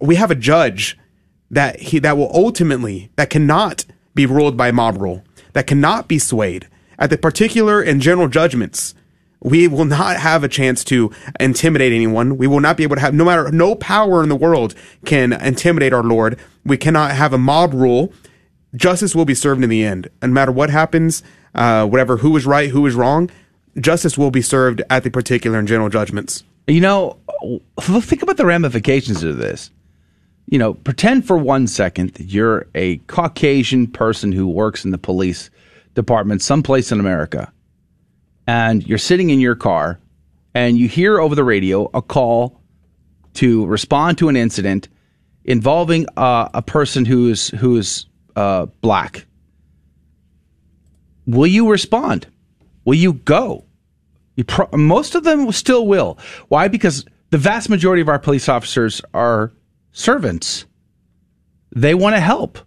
[0.00, 0.98] we have a judge
[1.50, 6.18] that he that will ultimately that cannot be ruled by mob rule, that cannot be
[6.18, 6.68] swayed
[6.98, 8.94] at the particular and general judgments
[9.40, 12.36] we will not have a chance to intimidate anyone.
[12.36, 14.74] We will not be able to have, no matter, no power in the world
[15.04, 16.38] can intimidate our Lord.
[16.64, 18.12] We cannot have a mob rule.
[18.74, 20.08] Justice will be served in the end.
[20.20, 21.22] And no matter what happens,
[21.54, 23.30] uh, whatever, who is right, who is wrong,
[23.78, 26.44] justice will be served at the particular and general judgments.
[26.66, 27.18] You know,
[27.80, 29.70] think about the ramifications of this.
[30.46, 34.98] You know, pretend for one second that you're a Caucasian person who works in the
[34.98, 35.48] police
[35.94, 37.52] department someplace in America
[38.46, 40.00] and you're sitting in your car
[40.54, 42.60] and you hear over the radio a call
[43.34, 44.88] to respond to an incident
[45.44, 49.26] involving uh, a person who's who's uh, black,
[51.26, 52.26] will you respond?
[52.84, 53.64] Will you go?
[54.36, 56.18] You pro- most of them still will.
[56.48, 56.68] Why?
[56.68, 59.52] Because the vast majority of our police officers are
[59.92, 60.66] servants.
[61.74, 62.58] They want to help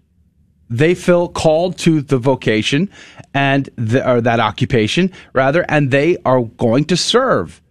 [0.69, 2.89] they feel called to the vocation
[3.33, 7.61] and the, or that occupation rather, and they are going to serve.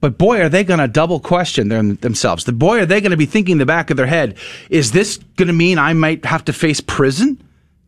[0.00, 2.44] But boy, are they going to double question them, themselves.
[2.44, 4.36] The boy, are they going to be thinking in the back of their head,
[4.68, 7.42] is this going to mean I might have to face prison?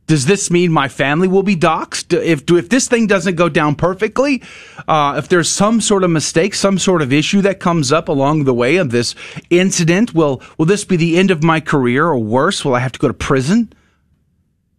[0.07, 2.19] Does this mean my family will be doxxed?
[2.19, 4.43] If if this thing doesn't go down perfectly,
[4.89, 8.45] uh, if there's some sort of mistake, some sort of issue that comes up along
[8.45, 9.15] the way of this
[9.51, 12.93] incident, will will this be the end of my career, or worse, will I have
[12.93, 13.71] to go to prison?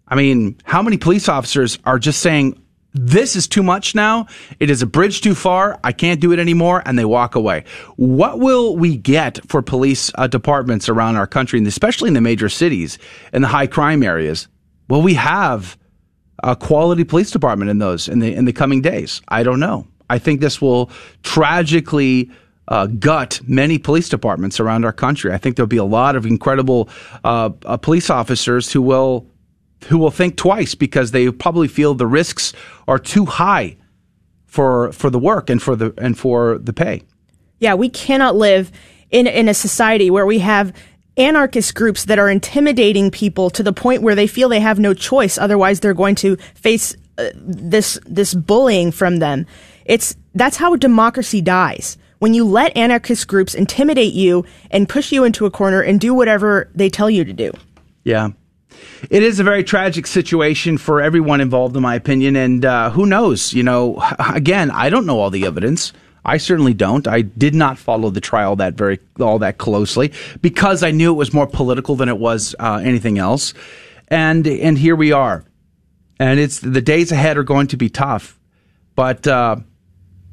[0.10, 2.62] I mean, how many police officers are just saying,
[2.94, 4.26] this is too much now.
[4.60, 5.80] It is a bridge too far.
[5.84, 6.82] I can't do it anymore.
[6.86, 7.66] And they walk away.
[7.98, 12.22] What will we get for police uh, departments around our country, and especially in the
[12.22, 12.98] major cities
[13.32, 14.48] and the high crime areas?
[14.88, 15.78] Will we have
[16.42, 19.22] a quality police department in those in the in the coming days?
[19.28, 19.88] I don't know.
[20.10, 20.90] I think this will
[21.22, 22.32] tragically
[22.68, 25.32] uh, gut many police departments around our country.
[25.32, 26.90] I think there'll be a lot of incredible
[27.24, 29.28] uh, uh police officers who will
[29.86, 32.54] who will think twice because they probably feel the risks
[32.88, 33.78] are too high
[34.46, 37.04] for for the work and for the and for the pay.
[37.60, 38.72] Yeah, we cannot live
[39.12, 40.74] in in a society where we have
[41.18, 44.94] anarchist groups that are intimidating people to the point where they feel they have no
[44.94, 49.46] choice otherwise they're going to face uh, this this bullying from them.
[49.86, 51.98] It's that's how democracy dies.
[52.20, 56.14] When you let anarchist groups intimidate you and push you into a corner and do
[56.14, 57.52] whatever they tell you to do.
[58.04, 58.32] Yeah.
[59.10, 62.36] It is a very tragic situation for everyone involved, in my opinion.
[62.36, 63.54] And uh, who knows?
[63.54, 64.02] You know,
[64.34, 65.94] again, I don't know all the evidence.
[66.26, 67.08] I certainly don't.
[67.08, 70.12] I did not follow the trial that very all that closely
[70.42, 73.54] because I knew it was more political than it was uh, anything else.
[74.10, 75.46] And and here we are,
[76.20, 78.38] and it's the days ahead are going to be tough.
[78.96, 79.58] But uh,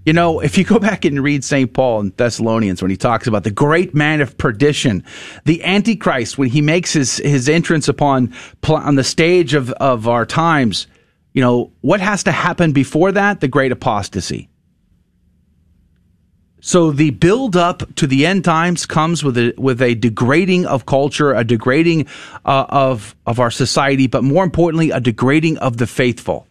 [0.06, 1.72] you know, if you go back and read St.
[1.72, 5.04] Paul in Thessalonians when he talks about the great man of perdition,
[5.44, 8.32] the Antichrist, when he makes his, his entrance upon
[8.68, 10.86] on the stage of, of our times,
[11.32, 13.40] you know, what has to happen before that?
[13.40, 14.48] The great apostasy.
[16.60, 20.86] So the build up to the end times comes with a with a degrading of
[20.86, 22.06] culture, a degrading
[22.44, 26.46] uh, of of our society, but more importantly, a degrading of the faithful.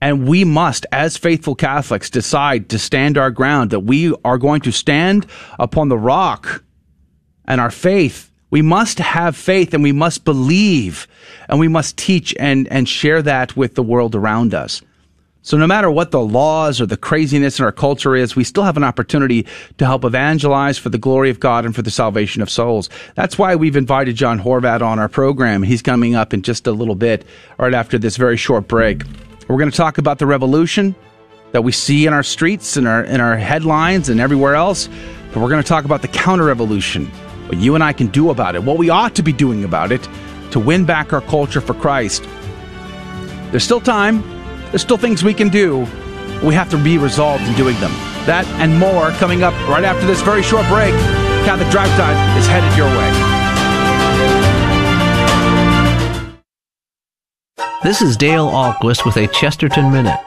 [0.00, 4.62] And we must, as faithful Catholics, decide to stand our ground, that we are going
[4.62, 5.26] to stand
[5.58, 6.64] upon the rock
[7.44, 8.30] and our faith.
[8.50, 11.06] We must have faith and we must believe
[11.48, 14.82] and we must teach and, and share that with the world around us.
[15.42, 18.64] So no matter what the laws or the craziness in our culture is, we still
[18.64, 19.46] have an opportunity
[19.78, 22.90] to help evangelize for the glory of God and for the salvation of souls.
[23.14, 25.62] That's why we've invited John Horvat on our program.
[25.62, 27.24] He's coming up in just a little bit,
[27.58, 29.02] right after this very short break.
[29.50, 30.94] We're going to talk about the revolution
[31.50, 34.88] that we see in our streets and our in our headlines and everywhere else.
[35.32, 37.06] But we're going to talk about the counter revolution,
[37.48, 39.90] what you and I can do about it, what we ought to be doing about
[39.90, 40.08] it
[40.52, 42.22] to win back our culture for Christ.
[43.50, 44.22] There's still time.
[44.70, 45.80] There's still things we can do.
[46.44, 47.90] We have to be resolved in doing them.
[48.26, 50.94] That and more coming up right after this very short break.
[51.44, 53.29] Catholic Drive Time is headed your way.
[57.82, 60.20] This is Dale Ahlquist with a Chesterton Minute.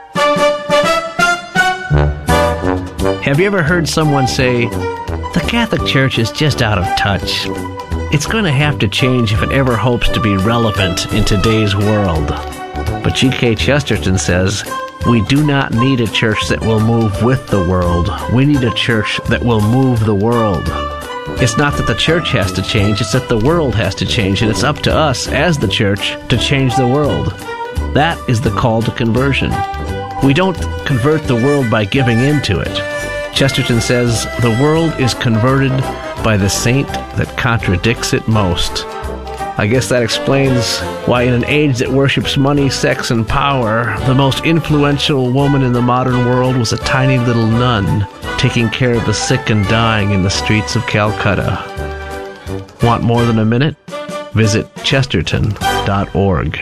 [3.21, 7.43] Have you ever heard someone say, the Catholic Church is just out of touch?
[8.11, 11.75] It's going to have to change if it ever hopes to be relevant in today's
[11.75, 12.29] world.
[13.03, 13.53] But G.K.
[13.53, 14.63] Chesterton says,
[15.07, 18.09] we do not need a church that will move with the world.
[18.33, 20.67] We need a church that will move the world.
[21.41, 24.41] It's not that the church has to change, it's that the world has to change,
[24.41, 27.27] and it's up to us as the church to change the world.
[27.93, 29.51] That is the call to conversion.
[30.23, 32.73] We don't convert the world by giving in to it.
[33.35, 35.71] Chesterton says the world is converted
[36.23, 38.85] by the saint that contradicts it most.
[39.57, 44.15] I guess that explains why, in an age that worships money, sex, and power, the
[44.15, 49.05] most influential woman in the modern world was a tiny little nun taking care of
[49.05, 51.63] the sick and dying in the streets of Calcutta.
[52.83, 53.75] Want more than a minute?
[54.33, 56.59] Visit chesterton.org.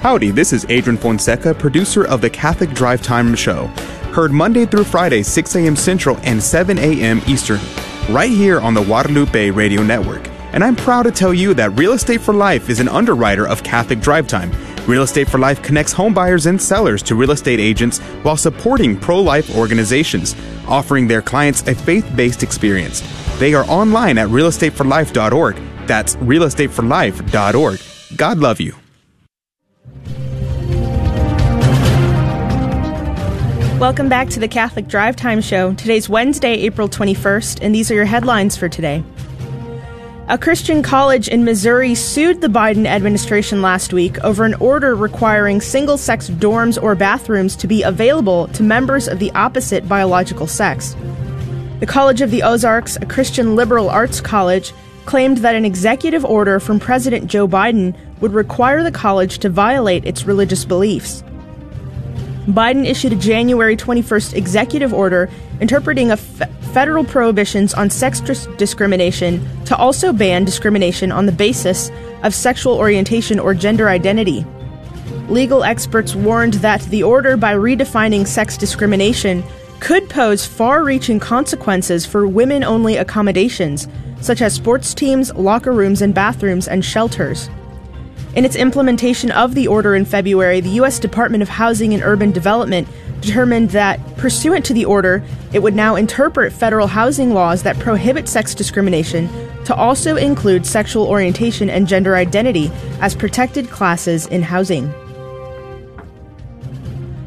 [0.00, 3.66] Howdy, this is Adrian Fonseca, producer of the Catholic Drive Time Show.
[4.14, 5.76] Heard Monday through Friday, 6 a.m.
[5.76, 7.20] Central and 7 a.m.
[7.26, 7.60] Eastern,
[8.08, 10.26] right here on the Guadalupe Radio Network.
[10.52, 13.62] And I'm proud to tell you that Real Estate for Life is an underwriter of
[13.62, 14.50] Catholic Drive Time.
[14.90, 19.20] Real Estate for Life connects homebuyers and sellers to real estate agents while supporting pro
[19.20, 20.34] life organizations,
[20.66, 23.00] offering their clients a faith based experience.
[23.38, 25.56] They are online at realestateforlife.org.
[25.86, 27.80] That's realestateforlife.org.
[28.16, 28.74] God love you.
[33.78, 35.72] Welcome back to the Catholic Drive Time Show.
[35.74, 39.04] Today's Wednesday, April 21st, and these are your headlines for today.
[40.30, 45.60] A Christian college in Missouri sued the Biden administration last week over an order requiring
[45.60, 50.94] single sex dorms or bathrooms to be available to members of the opposite biological sex.
[51.80, 54.72] The College of the Ozarks, a Christian liberal arts college,
[55.04, 60.04] claimed that an executive order from President Joe Biden would require the college to violate
[60.04, 61.24] its religious beliefs.
[62.46, 65.28] Biden issued a January 21st executive order
[65.60, 71.90] interpreting a f- federal prohibitions on sex discrimination to also ban discrimination on the basis
[72.22, 74.44] of sexual orientation or gender identity.
[75.28, 79.42] Legal experts warned that the order, by redefining sex discrimination,
[79.80, 83.88] could pose far reaching consequences for women only accommodations,
[84.20, 87.48] such as sports teams, locker rooms and bathrooms, and shelters.
[88.36, 91.00] In its implementation of the order in February, the U.S.
[91.00, 92.86] Department of Housing and Urban Development
[93.20, 98.28] determined that, pursuant to the order, it would now interpret federal housing laws that prohibit
[98.28, 99.28] sex discrimination
[99.64, 104.92] to also include sexual orientation and gender identity as protected classes in housing.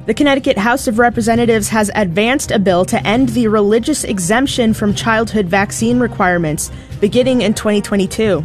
[0.06, 4.93] The Connecticut House of Representatives has advanced a bill to end the religious exemption from
[4.93, 8.43] childhood vaccine requirements beginning in 2022.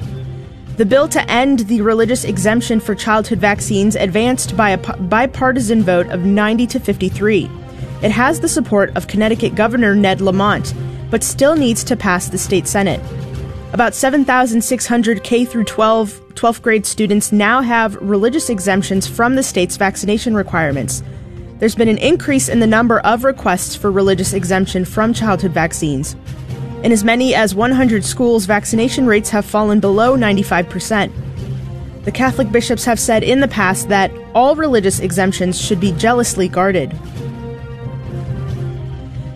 [0.79, 6.07] The bill to end the religious exemption for childhood vaccines advanced by a bipartisan vote
[6.07, 7.51] of 90 to 53.
[8.01, 10.73] It has the support of Connecticut Governor Ned Lamont,
[11.11, 13.01] but still needs to pass the state Senate.
[13.73, 19.77] About 7,600 K through 12 12th grade students now have religious exemptions from the state's
[19.77, 21.03] vaccination requirements.
[21.59, 26.15] There's been an increase in the number of requests for religious exemption from childhood vaccines.
[26.83, 31.11] In as many as 100 schools, vaccination rates have fallen below 95%.
[32.05, 36.47] The Catholic bishops have said in the past that all religious exemptions should be jealously
[36.47, 36.93] guarded.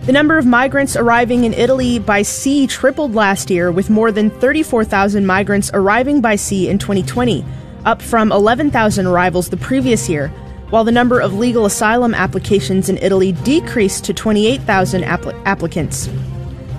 [0.05, 4.29] The number of migrants arriving in Italy by sea tripled last year, with more than
[4.29, 7.43] 34,000 migrants arriving by sea in 2020,
[7.85, 10.29] up from 11,000 arrivals the previous year,
[10.69, 16.09] while the number of legal asylum applications in Italy decreased to 28,000 apl- applicants.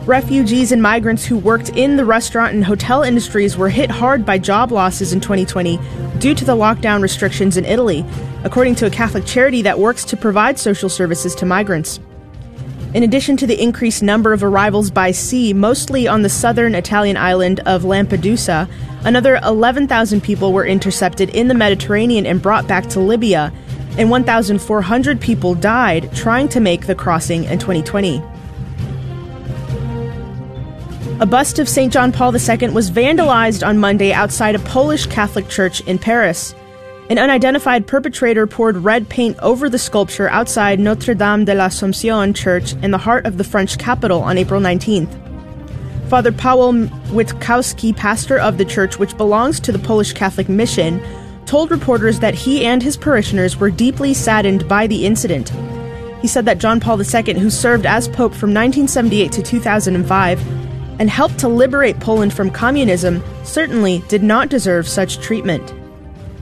[0.07, 4.37] Refugees and migrants who worked in the restaurant and hotel industries were hit hard by
[4.37, 5.81] job losses in 2020
[6.19, 8.05] due to the lockdown restrictions in Italy,
[8.45, 12.01] according to a Catholic charity that works to provide social services to migrants.
[12.93, 17.17] In addition to the increased number of arrivals by sea, mostly on the southern Italian
[17.17, 18.68] island of Lampedusa,
[19.05, 23.51] another 11,000 people were intercepted in the Mediterranean and brought back to Libya,
[23.97, 28.22] and 1,400 people died trying to make the crossing in 2020.
[31.21, 31.93] A bust of St.
[31.93, 36.57] John Paul II was vandalized on Monday outside a Polish Catholic church in Paris.
[37.09, 42.73] An unidentified perpetrator poured red paint over the sculpture outside Notre Dame de l'Assomption Church
[42.83, 45.21] in the heart of the French capital on April 19th.
[46.09, 51.01] Father Paweł Witkowski, pastor of the church, which belongs to the Polish Catholic Mission,
[51.47, 55.51] told reporters that he and his parishioners were deeply saddened by the incident.
[56.21, 60.64] He said that John Paul II, who served as Pope from 1978 to 2005,
[60.99, 65.70] and helped to liberate Poland from communism, certainly did not deserve such treatment.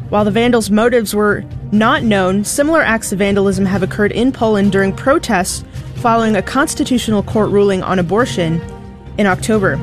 [0.08, 4.72] While the vandals' motives were not known, similar acts of vandalism have occurred in Poland
[4.72, 5.64] during protests
[5.96, 8.60] following a constitutional court ruling on abortion
[9.18, 9.76] in October.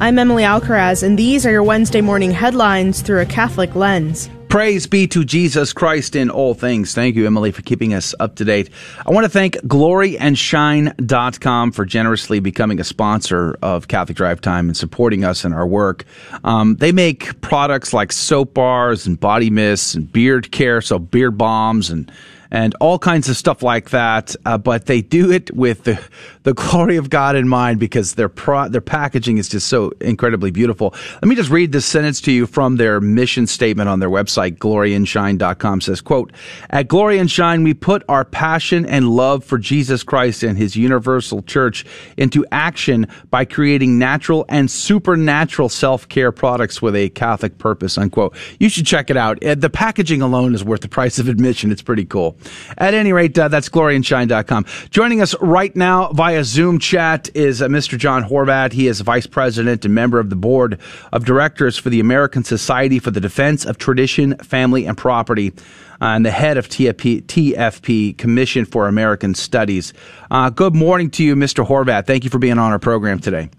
[0.00, 4.30] I'm Emily Alcaraz, and these are your Wednesday morning headlines through a Catholic lens.
[4.50, 6.92] Praise be to Jesus Christ in all things.
[6.92, 8.68] Thank you, Emily, for keeping us up to date.
[9.06, 14.76] I want to thank gloryandshine.com for generously becoming a sponsor of Catholic Drive Time and
[14.76, 16.04] supporting us in our work.
[16.42, 21.38] Um, they make products like soap bars and body mists and beard care, so beard
[21.38, 22.10] bombs and
[22.50, 24.34] and all kinds of stuff like that.
[24.44, 26.02] Uh, but they do it with the,
[26.42, 30.50] the glory of God in mind because their pro, their packaging is just so incredibly
[30.50, 30.94] beautiful.
[31.14, 34.58] Let me just read this sentence to you from their mission statement on their website,
[34.58, 36.32] gloryandshine.com says, quote,
[36.70, 40.76] At Glory and Shine, we put our passion and love for Jesus Christ and his
[40.76, 41.84] universal church
[42.16, 48.34] into action by creating natural and supernatural self-care products with a Catholic purpose, unquote.
[48.58, 49.42] You should check it out.
[49.44, 51.70] Uh, the packaging alone is worth the price of admission.
[51.70, 52.36] It's pretty cool.
[52.78, 54.66] At any rate, uh, that's gloryandshine.com.
[54.90, 57.98] Joining us right now via Zoom chat is uh, Mr.
[57.98, 58.72] John Horvat.
[58.72, 60.78] He is vice president and member of the board
[61.12, 65.52] of directors for the American Society for the Defense of Tradition, Family, and Property.
[66.00, 69.92] Uh, and the head of TFP, TFP, Commission for American Studies.
[70.30, 71.66] Uh, good morning to you, Mr.
[71.66, 72.06] Horvat.
[72.06, 73.50] Thank you for being on our program today.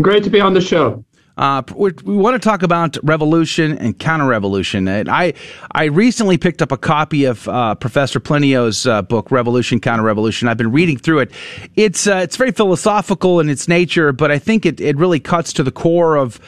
[0.00, 1.04] Great to be on the show.
[1.36, 4.86] Uh, we want to talk about revolution and counter-revolution.
[4.86, 5.34] And I,
[5.72, 10.46] I recently picked up a copy of uh, Professor Plinio's uh, book, Revolution, Counter-Revolution.
[10.46, 11.32] I've been reading through it.
[11.74, 15.52] It's uh, it's very philosophical in its nature, but I think it, it really cuts
[15.54, 16.38] to the core of.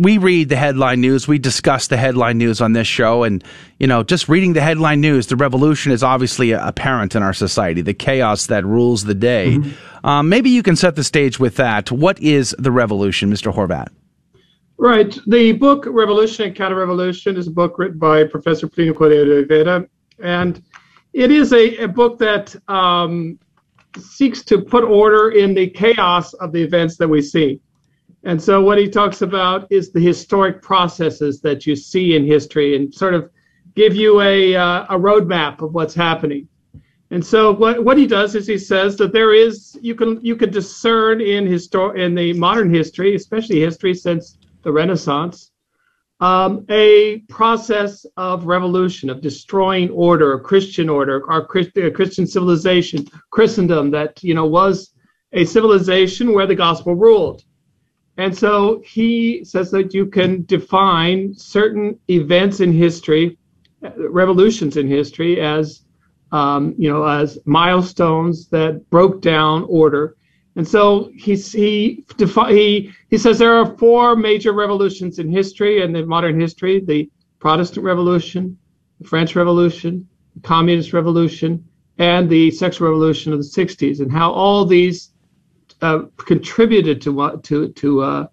[0.00, 3.44] we read the headline news, we discuss the headline news on this show, and
[3.78, 7.82] you know, just reading the headline news, the revolution is obviously apparent in our society,
[7.82, 9.56] the chaos that rules the day.
[9.56, 10.06] Mm-hmm.
[10.06, 11.92] Um, maybe you can set the stage with that.
[11.92, 13.52] What is the revolution, Mr.
[13.52, 13.88] Horvat?
[14.80, 15.18] Right.
[15.26, 19.88] The book Revolution and Counter-Revolution is a book written by Professor Plinio Corrêa de Oliveira,
[20.20, 20.62] and
[21.12, 23.40] it is a, a book that um,
[23.98, 27.60] seeks to put order in the chaos of the events that we see.
[28.22, 32.76] And so what he talks about is the historic processes that you see in history
[32.76, 33.30] and sort of
[33.74, 36.46] give you a, uh, a roadmap of what's happening.
[37.10, 40.36] And so what, what he does is he says that there is you can you
[40.36, 45.50] can discern in histor- in the modern history, especially history since the Renaissance,
[46.20, 53.06] um, a process of revolution, of destroying order, a Christian order, our uh, Christian civilization,
[53.30, 54.92] Christendom that you know was
[55.32, 57.44] a civilization where the gospel ruled.
[58.18, 63.38] And so he says that you can define certain events in history,
[63.96, 65.82] revolutions in history, as
[66.30, 70.17] um, you know, as milestones that broke down order
[70.58, 72.04] and so he he
[72.48, 77.08] he he says there are four major revolutions in history and in modern history: the
[77.38, 78.58] Protestant Revolution,
[79.00, 81.64] the French Revolution, the Communist Revolution,
[81.98, 85.10] and the Sexual Revolution of the '60s, and how all these
[85.80, 88.26] uh, contributed to to to uh,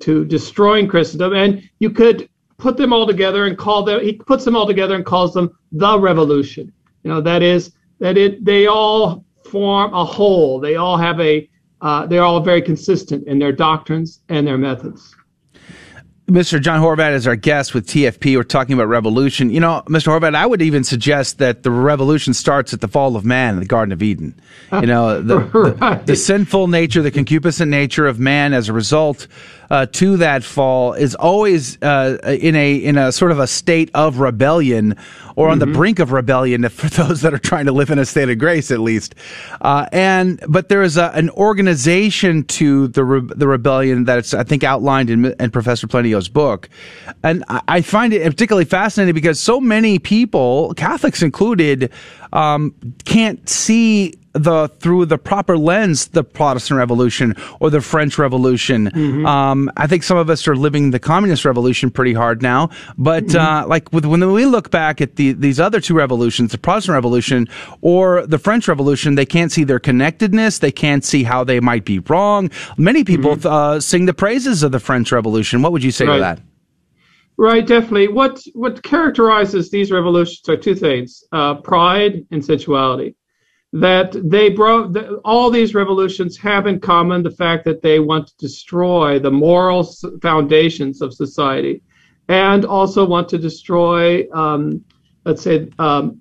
[0.00, 1.32] to destroying Christendom.
[1.32, 4.02] And you could put them all together and call them.
[4.02, 6.70] He puts them all together and calls them the revolution.
[7.02, 10.60] You know that is that it they all form a whole.
[10.60, 11.48] They all have a
[11.82, 15.14] uh, they're all very consistent in their doctrines and their methods.
[16.28, 16.62] Mr.
[16.62, 18.36] John Horvat is our guest with TFP.
[18.36, 19.50] We're talking about revolution.
[19.50, 20.18] You know, Mr.
[20.18, 23.60] Horvat, I would even suggest that the revolution starts at the fall of man in
[23.60, 24.40] the Garden of Eden.
[24.72, 26.00] You know, the, right.
[26.06, 29.26] the, the, sinful nature, the concupiscent nature of man as a result
[29.72, 33.90] uh, to that fall is always uh, in a in a sort of a state
[33.94, 34.94] of rebellion
[35.34, 35.72] or on mm-hmm.
[35.72, 38.36] the brink of rebellion for those that are trying to live in a state of
[38.38, 39.14] grace at least.
[39.62, 44.44] Uh, and but there is a, an organization to the re- the rebellion that's I
[44.44, 46.68] think outlined in, in Professor Plinio's book,
[47.22, 51.90] and I, I find it particularly fascinating because so many people, Catholics included,
[52.34, 52.74] um,
[53.06, 58.90] can't see the through the proper lens the Protestant Revolution or the French Revolution.
[58.90, 59.26] Mm-hmm.
[59.26, 63.24] Um, I think some of us are living the Communist Revolution pretty hard now, but
[63.24, 63.38] mm-hmm.
[63.38, 66.94] uh, like with, when we look back at the, these other two revolutions, the Protestant
[66.94, 67.48] Revolution
[67.80, 70.58] or the French Revolution, they can't see their connectedness.
[70.58, 72.50] They can't see how they might be wrong.
[72.76, 73.48] Many people mm-hmm.
[73.48, 75.62] uh, sing the praises of the French Revolution.
[75.62, 76.14] What would you say right.
[76.14, 76.40] to that?
[77.38, 78.08] Right, definitely.
[78.08, 83.16] What what characterizes these revolutions are two things: uh, pride and sensuality
[83.72, 88.36] that they brought all these revolutions have in common the fact that they want to
[88.36, 89.82] destroy the moral
[90.20, 91.82] foundations of society
[92.28, 94.84] and also want to destroy um,
[95.24, 96.20] let's say um,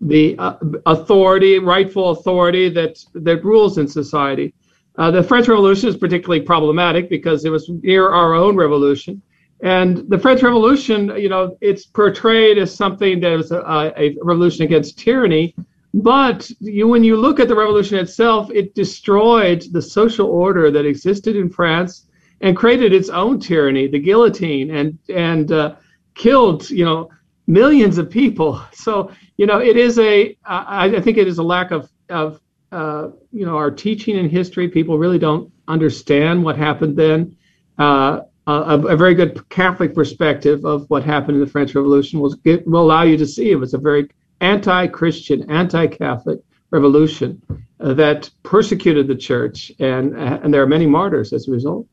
[0.00, 0.56] the uh,
[0.86, 4.52] authority rightful authority that that rules in society
[4.98, 9.20] Uh, the French Revolution is particularly problematic because it was near our own revolution.
[9.62, 14.64] And the French Revolution, you know, it's portrayed as something that is a, a revolution
[14.64, 15.54] against tyranny.
[15.96, 20.84] But you, when you look at the revolution itself, it destroyed the social order that
[20.84, 22.06] existed in France
[22.42, 25.76] and created its own tyranny, the guillotine, and and uh,
[26.14, 27.08] killed, you know,
[27.46, 28.60] millions of people.
[28.74, 30.36] So, you know, it is a.
[30.44, 32.40] I, I think it is a lack of of
[32.72, 34.68] uh, you know our teaching in history.
[34.68, 37.34] People really don't understand what happened then.
[37.78, 42.36] Uh, a, a, very good Catholic perspective of what happened in the French Revolution will
[42.66, 44.08] will allow you to see it was a very
[44.40, 47.40] anti-Christian, anti-Catholic revolution
[47.80, 51.86] uh, that persecuted the church, and and there are many martyrs as a result.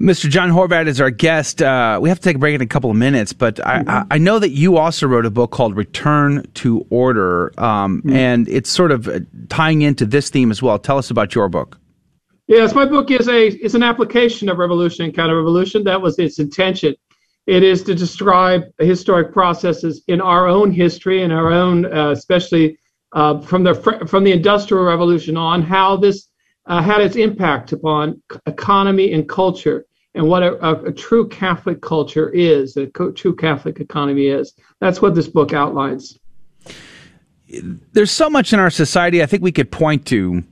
[0.00, 0.30] Mr.
[0.30, 1.60] John Horvat is our guest.
[1.60, 3.90] Uh, we have to take a break in a couple of minutes, but mm-hmm.
[3.90, 8.14] I, I, know that you also wrote a book called Return to Order, um, mm-hmm.
[8.14, 10.78] and it's sort of uh, tying into this theme as well.
[10.78, 11.80] Tell us about your book.
[12.46, 15.84] Yes, my book is a is an application of revolution and counter-revolution.
[15.84, 16.94] That was its intention.
[17.48, 22.78] It is to describe historic processes in our own history and our own, uh, especially
[23.12, 23.74] uh, from the
[24.06, 26.28] from the Industrial Revolution on, how this
[26.66, 31.80] uh, had its impact upon economy and culture and what a, a, a true Catholic
[31.80, 34.52] culture is, a co- true Catholic economy is.
[34.82, 36.18] That's what this book outlines.
[37.94, 40.44] There's so much in our society I think we could point to.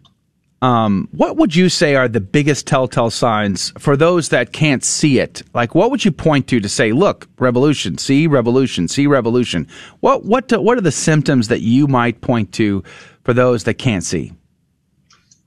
[0.63, 5.19] Um, what would you say are the biggest telltale signs for those that can't see
[5.19, 5.43] it?
[5.53, 9.69] Like, what would you point to to say, "Look, revolution, see revolution, see revolution"?
[10.01, 12.83] What what what are the symptoms that you might point to
[13.23, 14.33] for those that can't see?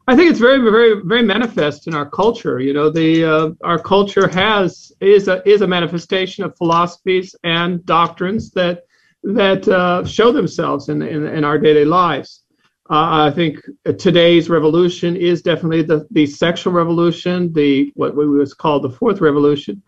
[0.09, 2.59] I think it's very, very, very manifest in our culture.
[2.59, 7.85] You know, the uh, our culture has is a is a manifestation of philosophies and
[7.85, 8.85] doctrines that
[9.23, 12.43] that uh, show themselves in, in, in our daily lives.
[12.89, 13.59] Uh, I think
[13.99, 19.21] today's revolution is definitely the the sexual revolution, the what we was called the fourth
[19.21, 19.81] revolution,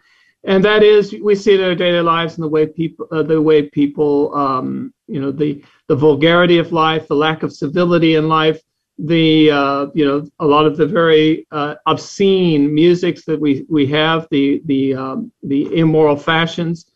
[0.43, 3.23] and that is we see it in our daily lives and the way people uh,
[3.23, 8.15] the way people um, you know the the vulgarity of life, the lack of civility
[8.15, 8.61] in life
[8.99, 13.87] the uh, you know a lot of the very uh, obscene musics that we we
[13.87, 16.91] have, the the um, the immoral fashions,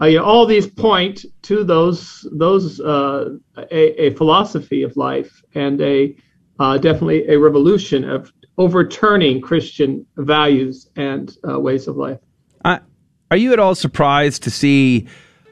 [0.00, 3.30] uh, you know, all these point to those those uh,
[3.70, 6.14] a, a, philosophy of life and a
[6.60, 12.18] uh, definitely a revolution of overturning Christian values and uh, ways of life.
[12.64, 15.06] are you at all surprised to see?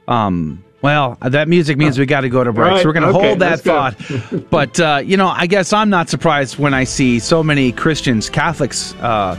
[0.09, 2.71] Um, well, that music means we got to go to break.
[2.73, 2.83] Right.
[2.83, 4.51] So we're going to okay, hold that thought.
[4.51, 8.31] but, uh, you know, I guess I'm not surprised when I see so many Christians,
[8.31, 9.37] Catholics, uh,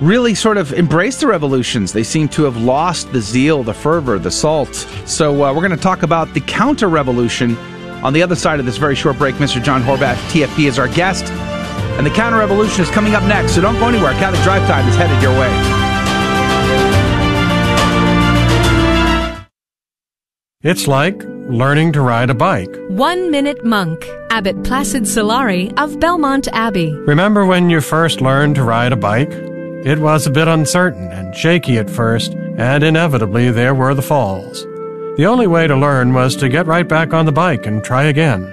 [0.00, 1.92] really sort of embrace the revolutions.
[1.92, 4.74] They seem to have lost the zeal, the fervor, the salt.
[5.06, 7.56] So uh, we're going to talk about the counter revolution
[8.02, 9.34] on the other side of this very short break.
[9.36, 9.62] Mr.
[9.62, 11.24] John Horvat, TFP, is our guest.
[11.96, 13.54] And the counter revolution is coming up next.
[13.54, 14.12] So don't go anywhere.
[14.12, 15.50] Catholic Drive Time is headed your way.
[20.62, 22.74] It's like learning to ride a bike.
[22.88, 26.92] One Minute Monk, Abbot Placid Solari of Belmont Abbey.
[27.06, 29.30] Remember when you first learned to ride a bike?
[29.84, 34.64] It was a bit uncertain and shaky at first, and inevitably there were the falls.
[35.16, 38.04] The only way to learn was to get right back on the bike and try
[38.04, 38.44] again.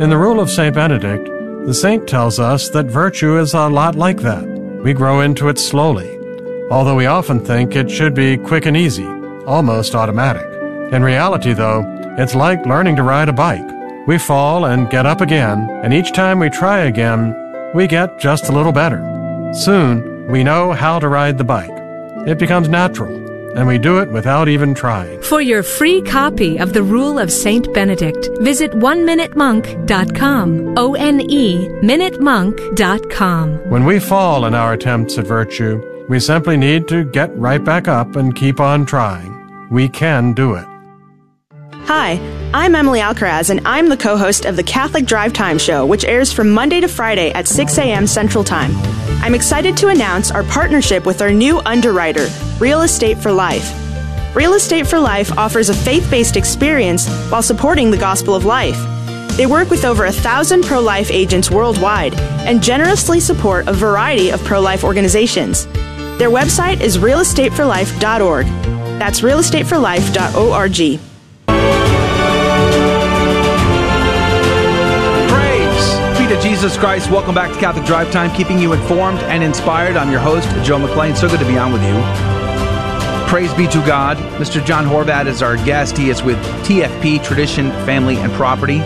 [0.00, 0.74] In the Rule of St.
[0.74, 1.26] Benedict,
[1.66, 4.44] the saint tells us that virtue is a lot like that.
[4.82, 6.18] We grow into it slowly,
[6.70, 9.06] although we often think it should be quick and easy,
[9.46, 10.46] almost automatic.
[10.92, 11.84] In reality, though,
[12.18, 13.64] it's like learning to ride a bike.
[14.06, 17.36] We fall and get up again, and each time we try again,
[17.74, 19.00] we get just a little better.
[19.54, 21.70] Soon, we know how to ride the bike.
[22.26, 23.14] It becomes natural,
[23.54, 25.20] and we do it without even trying.
[25.20, 30.78] For your free copy of The Rule of Saint Benedict, visit oneminutemonk.com.
[30.78, 33.68] O N E minutemonk.com.
[33.68, 37.86] When we fall in our attempts at virtue, we simply need to get right back
[37.86, 39.68] up and keep on trying.
[39.70, 40.71] We can do it.
[41.94, 42.12] Hi,
[42.54, 46.06] I'm Emily Alcaraz, and I'm the co host of the Catholic Drive Time Show, which
[46.06, 48.06] airs from Monday to Friday at 6 a.m.
[48.06, 48.70] Central Time.
[49.22, 52.28] I'm excited to announce our partnership with our new underwriter,
[52.58, 53.70] Real Estate for Life.
[54.34, 58.78] Real Estate for Life offers a faith based experience while supporting the gospel of life.
[59.36, 62.14] They work with over a thousand pro life agents worldwide
[62.48, 65.66] and generously support a variety of pro life organizations.
[66.16, 68.46] Their website is realestateforlife.org.
[68.98, 71.11] That's realestateforlife.org.
[76.42, 77.08] Jesus Christ.
[77.08, 79.96] Welcome back to Catholic Drive Time, keeping you informed and inspired.
[79.96, 81.16] I'm your host, Joe McClane.
[81.16, 81.92] So good to be on with you.
[83.28, 84.16] Praise be to God.
[84.40, 84.64] Mr.
[84.66, 85.96] John Horvat is our guest.
[85.96, 86.36] He is with
[86.66, 88.78] TFP, Tradition, Family, and Property.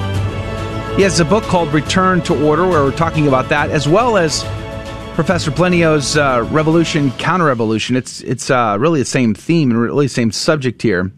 [0.96, 4.18] He has a book called Return to Order, where we're talking about that, as well
[4.18, 4.42] as
[5.14, 7.96] Professor Plinio's uh, revolution, counter-revolution.
[7.96, 11.10] It's it's uh, really the same theme and really the same subject here.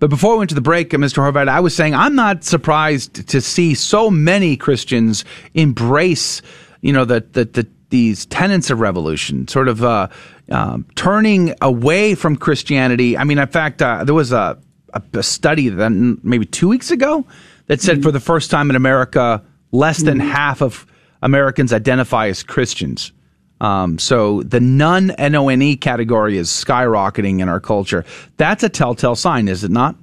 [0.00, 1.18] But before we went to the break, uh, Mr.
[1.18, 5.24] Horvat, I was saying I'm not surprised to see so many Christians
[5.54, 6.42] embrace,
[6.80, 10.08] you know, the the, the these tenets of revolution, sort of uh,
[10.50, 13.16] um, turning away from Christianity.
[13.18, 14.58] I mean, in fact, uh, there was a,
[14.94, 17.26] a, a study then maybe two weeks ago
[17.66, 18.02] that said mm-hmm.
[18.04, 19.42] for the first time in America,
[19.72, 20.28] less than mm-hmm.
[20.28, 20.86] half of
[21.20, 23.12] Americans identify as Christians.
[23.60, 28.04] Um, so the non N-O-N-E category is skyrocketing in our culture.
[28.36, 29.96] That's a telltale sign, is it not?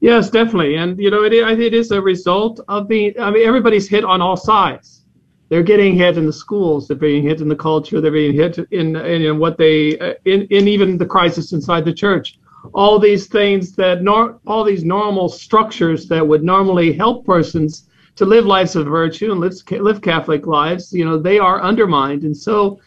[0.00, 0.76] Yes, definitely.
[0.76, 4.20] And, you know, it, it is a result of the, I mean, everybody's hit on
[4.20, 5.02] all sides.
[5.48, 6.88] They're getting hit in the schools.
[6.88, 8.00] They're being hit in the culture.
[8.00, 11.84] They're being hit in, in, in what they, uh, in, in even the crisis inside
[11.84, 12.38] the church.
[12.72, 18.24] All these things that, nor, all these normal structures that would normally help persons to
[18.24, 22.22] live lives of virtue and live, live Catholic lives, you know, they are undermined.
[22.22, 22.80] And so,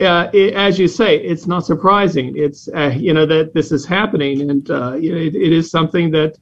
[0.00, 2.36] uh, it, as you say, it's not surprising.
[2.36, 4.50] It's, uh, you know, that this is happening.
[4.50, 6.36] And, uh, you know, it, it is something that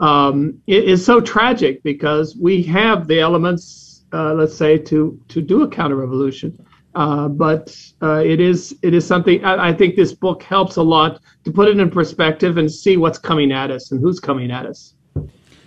[0.00, 5.62] um, is so tragic because we have the elements, uh, let's say, to, to do
[5.62, 6.58] a counter revolution.
[6.96, 10.82] Uh, but uh, it is it is something I, I, think this book helps a
[10.82, 14.50] lot to put it in perspective and see what's coming at us and who's coming
[14.50, 14.94] at us.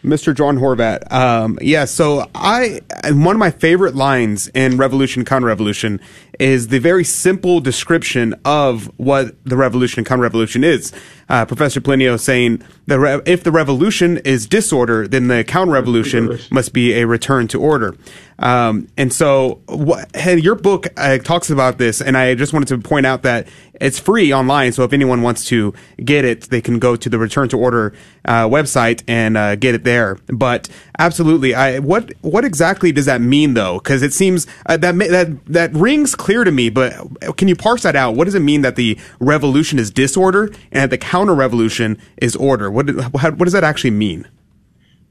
[0.04, 0.36] Mr.
[0.36, 1.12] John Horvat.
[1.12, 6.00] Um, yeah, so I one of my favorite lines in Revolution Counter-Revolution
[6.40, 10.94] is the very simple description of what the revolution and counter-revolution is.
[11.28, 16.74] Uh, Professor Plinio saying that re- if the revolution is disorder, then the counter-revolution must
[16.74, 17.96] be a return to order.
[18.40, 22.78] Um, and so, what, your book uh, talks about this, and I just wanted to
[22.80, 23.48] point out that
[23.80, 24.72] it's free online.
[24.72, 25.74] So if anyone wants to
[26.04, 27.94] get it, they can go to the Return to Order
[28.26, 30.18] uh, website and uh, get it there.
[30.28, 30.70] But
[31.00, 33.80] absolutely, I what what exactly does that mean though?
[33.80, 36.70] Because it seems uh, that that that rings clear to me.
[36.70, 36.94] But
[37.38, 38.16] can you parse that out?
[38.16, 42.70] What does it mean that the revolution is disorder and the counter revolution is order?
[42.70, 44.28] What what does that actually mean?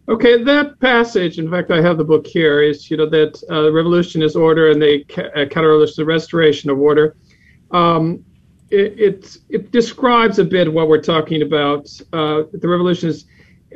[0.08, 3.70] Okay, that passage, in fact, I have the book here, is, you know, that uh,
[3.70, 5.04] revolution is order and the
[5.36, 7.14] uh, counter-revolution is the restoration of order.
[7.72, 8.24] Um,
[8.70, 11.90] it, it, it, describes a bit what we're talking about.
[12.14, 13.26] Uh, the revolution is,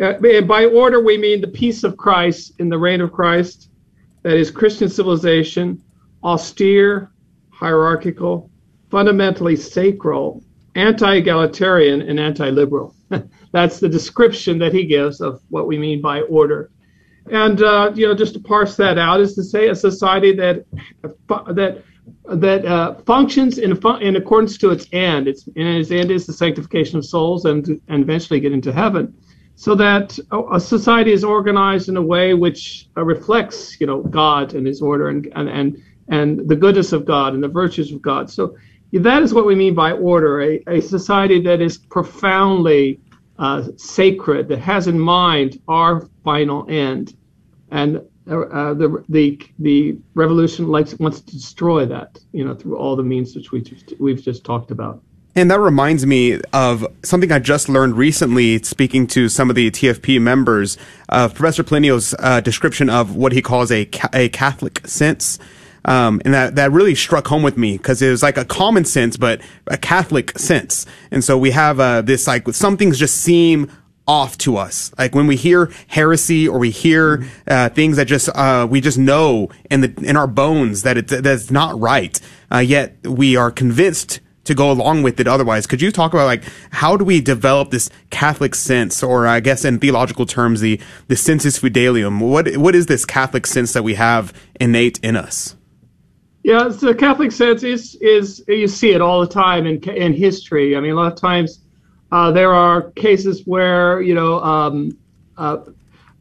[0.01, 3.71] uh, by order, we mean the peace of Christ in the reign of Christ,
[4.23, 5.83] that is Christian civilization,
[6.23, 7.11] austere,
[7.51, 8.51] hierarchical,
[8.91, 10.43] fundamentally sacral,
[10.75, 12.95] anti-egalitarian, and anti-liberal.
[13.53, 16.71] That's the description that he gives of what we mean by order.
[17.31, 20.65] And uh, you know, just to parse that out is to say a society that
[21.29, 21.85] that
[22.25, 25.29] that uh, functions in in accordance to its end.
[25.29, 29.15] Its and its end is the sanctification of souls and and eventually get into heaven.
[29.55, 34.55] So that a society is organized in a way which uh, reflects, you know, God
[34.55, 38.03] and His order and and and and the goodness of God and the virtues of
[38.03, 38.31] God.
[38.31, 38.57] So
[38.93, 43.01] that is what we mean by order, a, a society that is profoundly
[43.39, 47.17] uh, sacred, that has in mind our final end.
[47.71, 52.77] And uh, uh, the, the, the revolution likes, wants to destroy that, you know, through
[52.77, 55.03] all the means which we just, we've just talked about.
[55.35, 59.71] And that reminds me of something I just learned recently speaking to some of the
[59.71, 60.77] TFP members
[61.09, 65.39] of Professor Plinio's uh, description of what he calls a, ca- a Catholic sense.
[65.87, 68.85] Um, and that, that really struck home with me because it was like a common
[68.85, 70.85] sense, but a Catholic sense.
[71.11, 73.73] And so we have, uh, this like, some things just seem
[74.07, 74.93] off to us.
[74.99, 78.99] Like when we hear heresy or we hear, uh, things that just, uh, we just
[78.99, 82.21] know in the, in our bones that it's, that's not right.
[82.53, 85.67] Uh, yet we are convinced to go along with it otherwise.
[85.67, 89.65] Could you talk about like how do we develop this Catholic sense, or I guess
[89.65, 92.21] in theological terms, the the sensus fidelium?
[92.21, 95.57] What what is this Catholic sense that we have innate in us?
[96.43, 100.77] Yeah, the Catholic sense is is you see it all the time in in history.
[100.77, 101.61] I mean, a lot of times
[102.11, 104.99] uh, there are cases where you know um,
[105.37, 105.59] uh,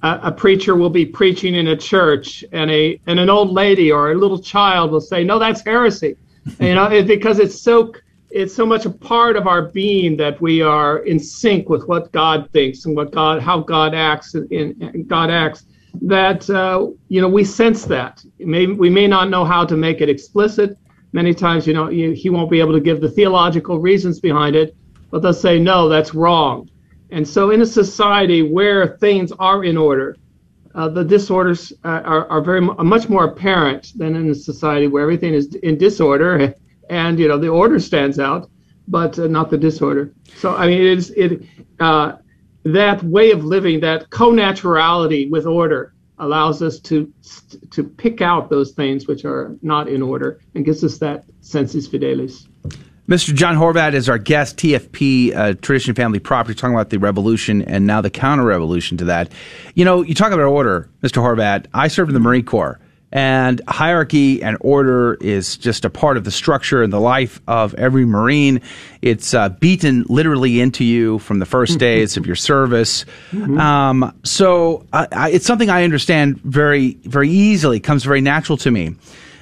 [0.04, 4.12] a, preacher will be preaching in a church, and a and an old lady or
[4.12, 6.16] a little child will say, "No, that's heresy,"
[6.60, 7.94] you know, because it's so
[8.32, 12.12] it's so much a part of our being that we are in sync with what
[12.12, 14.36] God thinks and what God how God acts
[15.08, 15.66] God acts
[16.02, 18.24] that uh, you know we sense that.
[18.40, 20.78] May, we may not know how to make it explicit.
[21.14, 24.56] Many times, you know, you, he won't be able to give the theological reasons behind
[24.56, 24.76] it,
[25.10, 26.70] but they'll say, no, that's wrong.
[27.10, 30.16] And so, in a society where things are in order,
[30.74, 35.04] uh, the disorders uh, are, are very much more apparent than in a society where
[35.04, 36.56] everything is in disorder,
[36.90, 38.50] and you know the order stands out,
[38.88, 40.14] but uh, not the disorder.
[40.38, 41.44] So, I mean, it is it
[41.80, 42.18] uh,
[42.64, 47.12] that way of living, that co-naturality with order, allows us to
[47.72, 51.88] to pick out those things which are not in order and gives us that sensus
[51.88, 52.48] fidelis.
[53.08, 53.34] Mr.
[53.34, 57.86] John Horvat is our guest, TFP, uh, Tradition Family Property, talking about the revolution and
[57.86, 59.32] now the counter revolution to that.
[59.74, 61.22] You know, you talk about order, Mr.
[61.22, 61.66] Horvat.
[61.74, 62.80] I served in the Marine Corps.
[63.12, 67.74] And hierarchy and order is just a part of the structure and the life of
[67.76, 68.62] every Marine.
[69.02, 73.04] It's uh, beaten literally into you from the first days of your service.
[73.32, 73.60] Mm-hmm.
[73.60, 78.72] Um, so uh, I, it's something I understand very, very easily, comes very natural to
[78.72, 78.96] me.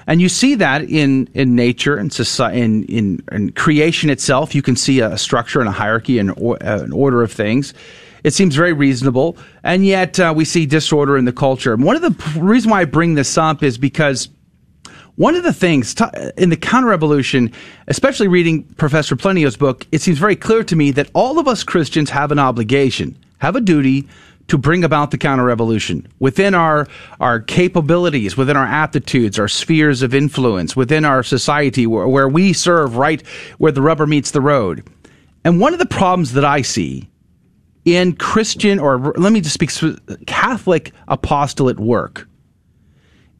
[0.07, 4.55] And you see that in, in nature and society, in, in, in creation itself.
[4.55, 7.75] You can see a structure and a hierarchy and or, uh, an order of things.
[8.23, 11.75] It seems very reasonable, and yet uh, we see disorder in the culture.
[11.75, 14.29] One of the p- reason why I bring this up is because
[15.15, 16.05] one of the things t-
[16.37, 17.51] in the counter revolution,
[17.87, 21.63] especially reading Professor Plinio's book, it seems very clear to me that all of us
[21.63, 24.07] Christians have an obligation, have a duty
[24.47, 26.87] to bring about the counter revolution within our
[27.19, 32.51] our capabilities, within our aptitudes, our spheres of influence, within our society where, where we
[32.51, 33.25] serve right
[33.57, 34.87] where the rubber meets the road.
[35.45, 37.09] And one of the problems that I see
[37.95, 39.71] in Christian, or let me just speak
[40.25, 42.27] Catholic apostolate work,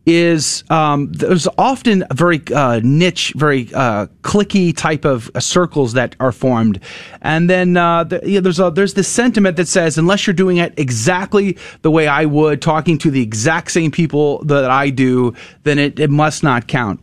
[0.05, 6.15] is um, there's often very uh, niche, very uh, clicky type of uh, circles that
[6.19, 6.79] are formed,
[7.21, 10.73] and then uh, the, there's a, there's this sentiment that says unless you're doing it
[10.77, 15.33] exactly the way I would, talking to the exact same people that I do,
[15.63, 17.01] then it, it must not count.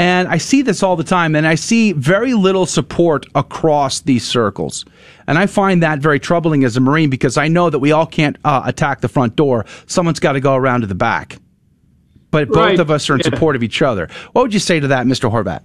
[0.00, 4.26] And I see this all the time, and I see very little support across these
[4.26, 4.86] circles.
[5.26, 8.06] And I find that very troubling as a Marine because I know that we all
[8.06, 9.66] can't uh, attack the front door.
[9.84, 11.36] Someone's got to go around to the back.
[12.30, 12.80] But both right.
[12.80, 13.24] of us are in yeah.
[13.24, 14.08] support of each other.
[14.32, 15.30] What would you say to that, Mr.
[15.30, 15.62] Horvat?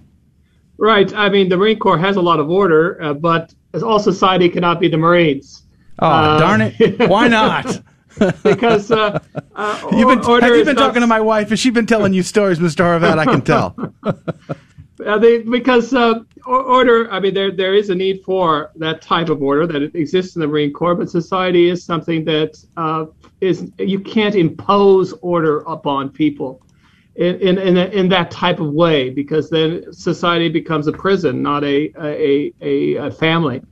[0.76, 1.10] Right.
[1.14, 4.80] I mean, the Marine Corps has a lot of order, uh, but all society cannot
[4.80, 5.62] be the Marines.
[6.00, 7.08] Oh, uh, darn it.
[7.08, 7.80] Why not?
[8.42, 9.18] because uh,
[9.54, 11.50] uh, you've been, have you been talking to my wife?
[11.50, 12.84] Has she been telling you stories, Mr.
[12.84, 13.18] Horvat?
[13.18, 13.74] I can tell.
[15.06, 19.28] uh, they, because uh, order, I mean, there there is a need for that type
[19.28, 23.06] of order that exists in the Marine Corps, but society is something that uh,
[23.40, 26.62] is you can't impose order upon people.
[27.16, 31.40] In, in, in, a, in, that type of way, because then society becomes a prison,
[31.40, 33.62] not a, a, a, a family.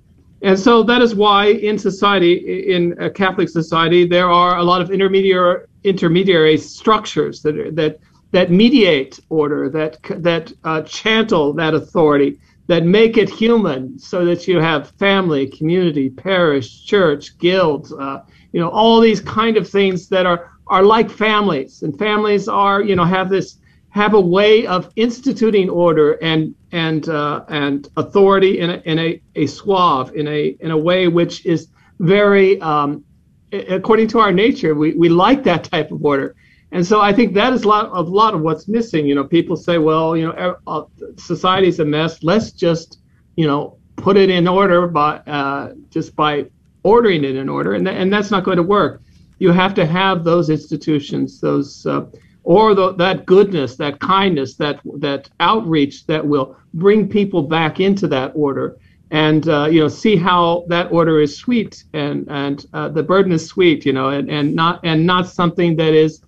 [0.44, 4.82] And so that is why in society, in a Catholic society, there are a lot
[4.82, 7.98] of intermediary intermediary structures that that
[8.32, 14.46] that mediate order, that that uh, channel that authority, that make it human, so that
[14.46, 18.20] you have family, community, parish, church, guilds, uh,
[18.52, 22.82] you know, all these kind of things that are are like families, and families are
[22.82, 23.56] you know have this
[23.94, 29.22] have a way of instituting order and and uh, and authority in a, in a,
[29.36, 31.68] a suave in a in a way which is
[32.00, 33.04] very um,
[33.52, 36.34] according to our nature we, we like that type of order.
[36.72, 39.06] And so I think that is a lot of a lot of what's missing.
[39.06, 40.82] You know people say well you know uh,
[41.16, 42.24] society's a mess.
[42.24, 42.98] Let's just
[43.36, 46.46] you know put it in order by uh, just by
[46.82, 47.74] ordering it in order.
[47.74, 49.02] And, th- and that's not going to work.
[49.38, 52.06] You have to have those institutions those uh,
[52.44, 58.06] or the, that goodness, that kindness, that that outreach that will bring people back into
[58.08, 58.76] that order,
[59.10, 63.32] and uh, you know see how that order is sweet and and uh, the burden
[63.32, 66.20] is sweet, you know, and, and not and not something that is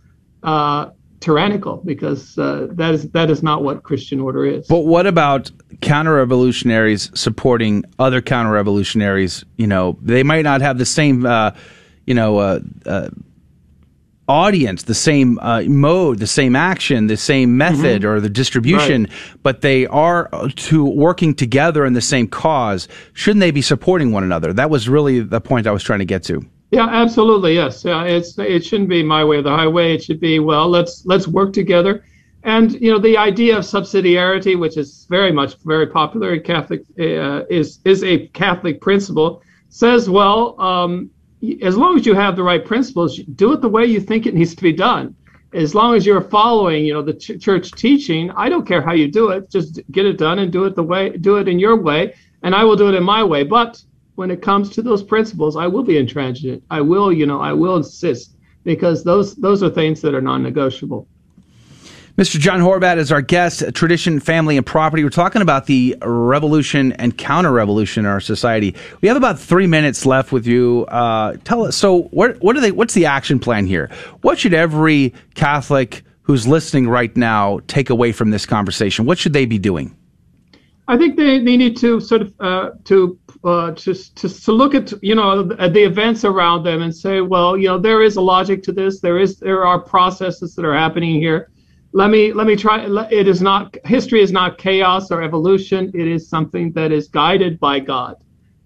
[0.43, 0.89] uh,
[1.21, 4.67] tyrannical because uh, that is that is not what Christian order is.
[4.67, 5.51] But what about
[5.83, 9.45] counter revolutionaries supporting other counter revolutionaries?
[9.57, 11.27] You know, they might not have the same.
[11.27, 11.51] Uh,
[12.07, 12.61] you know, uh,
[14.29, 18.11] audience, the same uh, mode, the same action, the same method mm-hmm.
[18.11, 19.13] or the distribution, right.
[19.43, 22.89] but they are uh, to working together in the same cause.
[23.13, 24.53] Shouldn't they be supporting one another?
[24.53, 26.45] That was really the point I was trying to get to.
[26.71, 27.55] Yeah, absolutely.
[27.55, 29.95] Yes, yeah, it's it shouldn't be my way or the highway.
[29.95, 30.69] It should be well.
[30.69, 32.05] Let's let's work together.
[32.43, 36.83] And you know the idea of subsidiarity, which is very much very popular in Catholic,
[36.99, 39.43] uh, is is a Catholic principle.
[39.69, 41.11] Says well, um,
[41.63, 44.35] as long as you have the right principles, do it the way you think it
[44.35, 45.15] needs to be done.
[45.53, 48.93] As long as you're following, you know, the ch- church teaching, I don't care how
[48.93, 49.51] you do it.
[49.51, 52.55] Just get it done and do it the way, do it in your way, and
[52.55, 53.43] I will do it in my way.
[53.45, 53.83] But
[54.17, 56.63] when it comes to those principles, I will be intransigent.
[56.71, 61.07] I will, you know, I will insist because those those are things that are non-negotiable.
[62.17, 62.39] Mr.
[62.39, 65.05] John Horvat is our guest, tradition, family, and property.
[65.05, 68.75] We're talking about the revolution and counter revolution in our society.
[69.03, 70.87] We have about three minutes left with you.
[70.89, 71.77] Uh, tell us.
[71.77, 72.73] So, what, what are they?
[72.73, 73.91] What's the action plan here?
[74.23, 79.05] What should every Catholic who's listening right now take away from this conversation?
[79.05, 79.95] What should they be doing?
[80.89, 84.75] I think they, they need to sort of uh, to uh, to, to to look
[84.75, 88.17] at you know at the events around them and say, well, you know, there is
[88.17, 89.01] a logic to this.
[89.01, 91.51] There is there are processes that are happening here.
[91.97, 92.85] Let me let me try.
[93.11, 95.91] It is not history is not chaos or evolution.
[95.95, 98.17] It is something that is guided by God.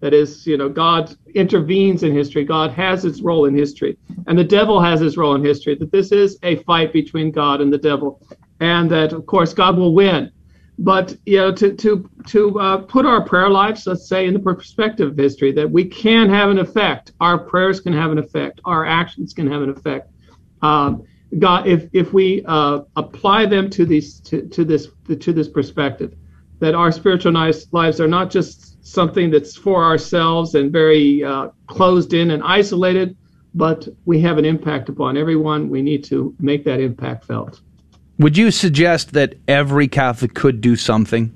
[0.01, 2.45] That is, you know, God intervenes in history.
[2.45, 5.77] God has its role in history, and the devil has his role in history.
[5.77, 8.21] That this is a fight between God and the devil,
[8.59, 10.33] and that of course God will win
[10.81, 14.41] but you know to to to uh, put our prayer lives let's say in the
[14.41, 18.63] perspective of history that we can have an effect our prayers can have an effect
[18.65, 20.11] our actions can have an effect
[20.63, 21.05] um,
[21.39, 24.89] god if if we uh, apply them to these to, to this
[25.21, 26.15] to this perspective
[26.59, 32.13] that our spiritual lives are not just something that's for ourselves and very uh, closed
[32.15, 33.17] in and isolated
[33.55, 37.61] but we have an impact upon everyone we need to make that impact felt
[38.21, 41.35] would you suggest that every Catholic could do something?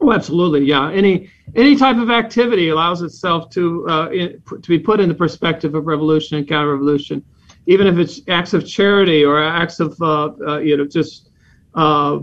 [0.00, 0.64] Oh, absolutely.
[0.64, 0.90] Yeah.
[0.90, 5.14] Any any type of activity allows itself to uh, in, to be put in the
[5.14, 7.24] perspective of revolution and counter-revolution,
[7.66, 11.30] even if it's acts of charity or acts of uh, uh, you know just
[11.74, 12.20] uh,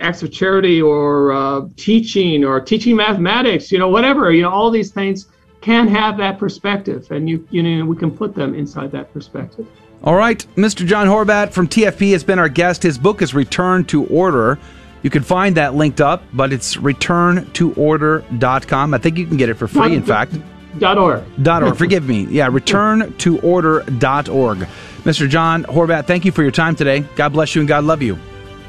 [0.00, 3.70] acts of charity or uh, teaching or teaching mathematics.
[3.70, 4.32] You know, whatever.
[4.32, 5.26] You know, all these things
[5.60, 9.66] can have that perspective, and you you know we can put them inside that perspective.
[10.02, 10.86] All right, Mr.
[10.86, 12.82] John Horvat from TFP has been our guest.
[12.82, 14.58] His book is Return to Order.
[15.02, 18.94] You can find that linked up, but it's returntoorder.com.
[18.94, 20.34] I think you can get it for free, in fact.
[20.80, 21.22] Dot org.
[21.42, 21.76] Dot org.
[21.76, 22.24] Forgive me.
[22.24, 24.58] Yeah, returntoorder.org.
[24.58, 25.28] Mr.
[25.28, 27.00] John Horvat, thank you for your time today.
[27.16, 28.18] God bless you and God love you.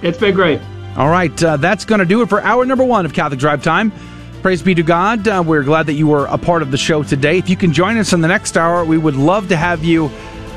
[0.02, 0.60] It's been great.
[0.98, 3.64] All right, uh, that's going to do it for hour number one of Catholic Drive
[3.64, 3.92] Time.
[4.42, 5.28] Praise be to God.
[5.28, 7.38] Uh, we're glad that you were a part of the show today.
[7.38, 10.12] If you can join us in the next hour, we would love to have you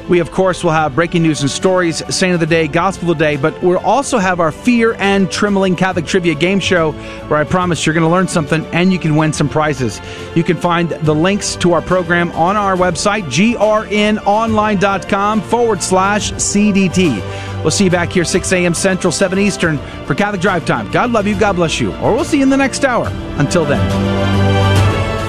[0.09, 3.17] we, of course, will have breaking news and stories, Saint of the Day, Gospel of
[3.19, 6.93] the Day, but we'll also have our Fear and Trembling Catholic Trivia game show
[7.29, 10.03] where I promise you're going to learn something and you can win some prizes.
[10.35, 17.63] You can find the links to our program on our website, grnonline.com forward slash CDT.
[17.63, 18.75] We'll see you back here 6 a.m.
[18.75, 20.91] Central, 7 Eastern for Catholic Drive Time.
[20.91, 23.09] God love you, God bless you, or we'll see you in the next hour.
[23.39, 23.81] Until then.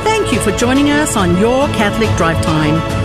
[0.04, 3.05] Thank you for joining us on Your Catholic Drive Time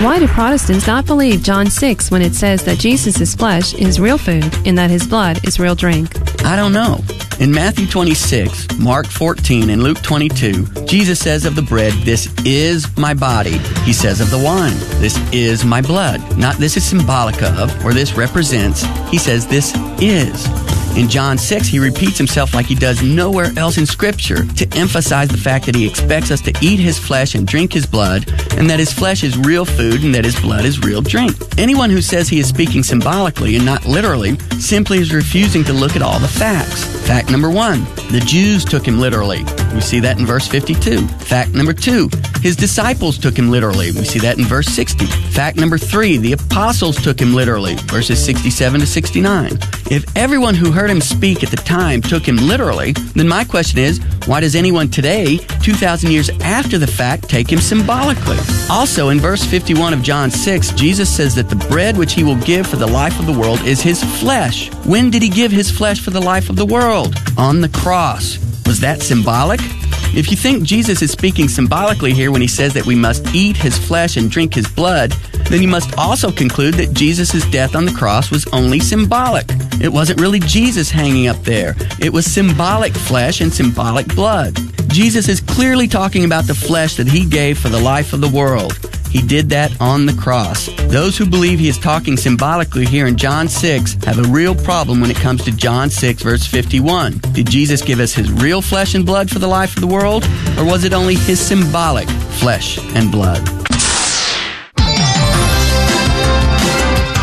[0.00, 4.16] Why do Protestants not believe John 6 when it says that Jesus' flesh is real
[4.16, 6.16] food and that his blood is real drink?
[6.42, 7.04] I don't know.
[7.38, 12.86] In Matthew 26, Mark 14, and Luke 22, Jesus says of the bread, This is
[12.96, 13.58] my body.
[13.84, 14.72] He says of the wine,
[15.02, 16.20] This is my blood.
[16.38, 18.82] Not this is symbolic of, or this represents.
[19.10, 20.46] He says, This is.
[20.96, 25.28] In John 6, he repeats himself like he does nowhere else in Scripture to emphasize
[25.28, 28.28] the fact that he expects us to eat his flesh and drink his blood,
[28.58, 31.36] and that his flesh is real food and that his blood is real drink.
[31.58, 35.96] Anyone who says he is speaking symbolically and not literally simply is refusing to look
[35.96, 36.84] at all the facts.
[37.06, 39.44] Fact number one, the Jews took him literally.
[39.74, 41.06] We see that in verse 52.
[41.06, 42.08] Fact number two,
[42.42, 43.92] his disciples took him literally.
[43.92, 45.06] We see that in verse 60.
[45.06, 47.74] Fact number three, the apostles took him literally.
[47.86, 49.52] Verses 67 to 69.
[49.90, 53.78] If everyone who heard him speak at the time took him literally, then my question
[53.78, 58.38] is, why does anyone today, 2,000 years after the fact, take him symbolically?
[58.70, 62.36] Also, in verse 51 of John 6, Jesus says that the bread which he will
[62.36, 64.72] give for the life of the world is his flesh.
[64.84, 67.14] When did he give his flesh for the life of the world?
[67.36, 68.38] On the cross.
[68.70, 69.58] Was that symbolic?
[70.14, 73.56] If you think Jesus is speaking symbolically here when he says that we must eat
[73.56, 75.10] his flesh and drink his blood,
[75.48, 79.46] then you must also conclude that Jesus' death on the cross was only symbolic.
[79.82, 81.74] It wasn't really Jesus hanging up there.
[81.98, 84.56] It was symbolic flesh and symbolic blood.
[84.86, 88.28] Jesus is clearly talking about the flesh that he gave for the life of the
[88.28, 88.78] world.
[89.10, 90.68] He did that on the cross.
[90.86, 95.00] Those who believe he is talking symbolically here in John 6 have a real problem
[95.00, 97.18] when it comes to John 6, verse 51.
[97.32, 100.24] Did Jesus give us his real flesh and blood for the life of the world,
[100.56, 102.08] or was it only his symbolic
[102.38, 103.42] flesh and blood?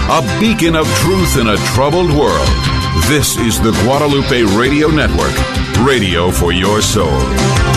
[0.09, 2.47] A beacon of truth in a troubled world.
[3.07, 5.35] This is the Guadalupe Radio Network,
[5.85, 7.76] radio for your soul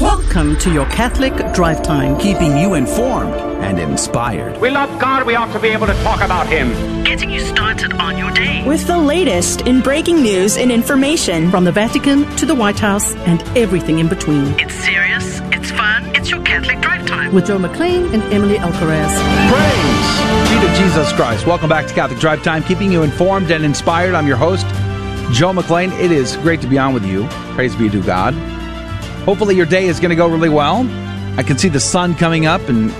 [0.00, 4.60] Welcome to your Catholic Drive Time, keeping you informed and inspired.
[4.60, 7.04] We love God, we ought to be able to talk about Him.
[7.04, 8.66] Getting you started on your day.
[8.66, 13.14] With the latest in breaking news and information from the Vatican to the White House
[13.14, 14.58] and everything in between.
[14.58, 17.32] It's serious, it's fun, it's your Catholic Drive Time.
[17.32, 19.14] With Joe McClane and Emily Alcaraz.
[19.48, 21.46] Praise be to Jesus Christ.
[21.46, 24.14] Welcome back to Catholic Drive Time, keeping you informed and inspired.
[24.14, 24.66] I'm your host,
[25.32, 25.92] Joe McClane.
[26.00, 27.28] It is great to be on with you.
[27.54, 28.34] Praise be to God.
[29.24, 30.86] Hopefully, your day is going to go really well.
[31.38, 32.90] I can see the sun coming up and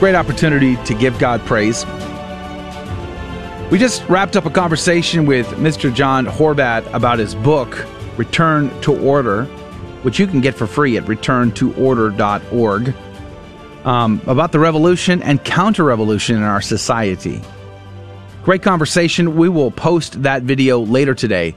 [0.00, 1.84] great opportunity to give God praise.
[3.70, 5.92] We just wrapped up a conversation with Mr.
[5.92, 9.44] John Horvat about his book, Return to Order,
[10.02, 12.94] which you can get for free at returntoorder.org,
[13.84, 17.42] um, about the revolution and counter revolution in our society.
[18.42, 19.36] Great conversation.
[19.36, 21.54] We will post that video later today,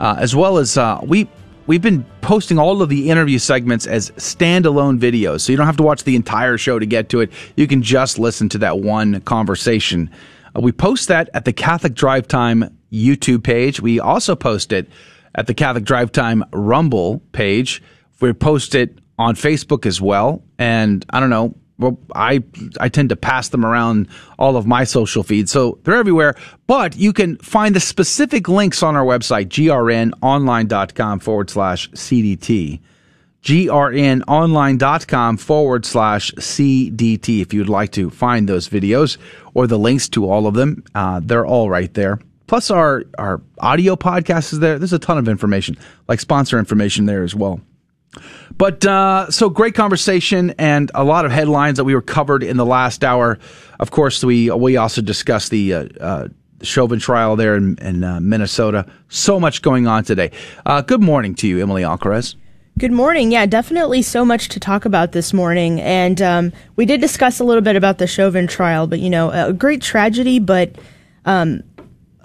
[0.00, 1.28] uh, as well as uh, we
[1.70, 5.76] we've been posting all of the interview segments as standalone videos, so you don't have
[5.76, 7.30] to watch the entire show to get to it.
[7.54, 10.10] You can just listen to that one conversation.
[10.56, 13.80] Uh, we post that at the Catholic Drive Time YouTube page.
[13.80, 14.88] We also post it
[15.36, 17.80] at the Catholic Drive Time Rumble page.
[18.20, 20.42] We post it on Facebook as well.
[20.58, 22.42] And I don't know, well, I
[22.78, 24.08] I tend to pass them around
[24.38, 26.34] all of my social feeds, so they're everywhere.
[26.66, 32.80] But you can find the specific links on our website, grnonline.com forward slash CDT.
[33.42, 37.42] grnonline.com forward slash CDT.
[37.42, 39.16] If you'd like to find those videos
[39.54, 42.20] or the links to all of them, uh, they're all right there.
[42.46, 44.78] Plus, our, our audio podcast is there.
[44.78, 45.76] There's a ton of information,
[46.08, 47.60] like sponsor information there as well.
[48.56, 52.56] But uh, so great conversation and a lot of headlines that we were covered in
[52.56, 53.38] the last hour.
[53.78, 56.28] Of course, we we also discussed the uh, uh,
[56.62, 58.86] Chauvin trial there in, in uh, Minnesota.
[59.08, 60.30] So much going on today.
[60.66, 62.34] Uh, good morning to you, Emily Alcaraz.
[62.78, 63.32] Good morning.
[63.32, 65.80] Yeah, definitely so much to talk about this morning.
[65.80, 69.30] And um, we did discuss a little bit about the Chauvin trial, but, you know,
[69.30, 70.76] a great tragedy, but
[71.26, 71.62] um,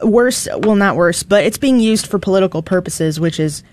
[0.04, 3.64] worse, well, not worse, but it's being used for political purposes, which is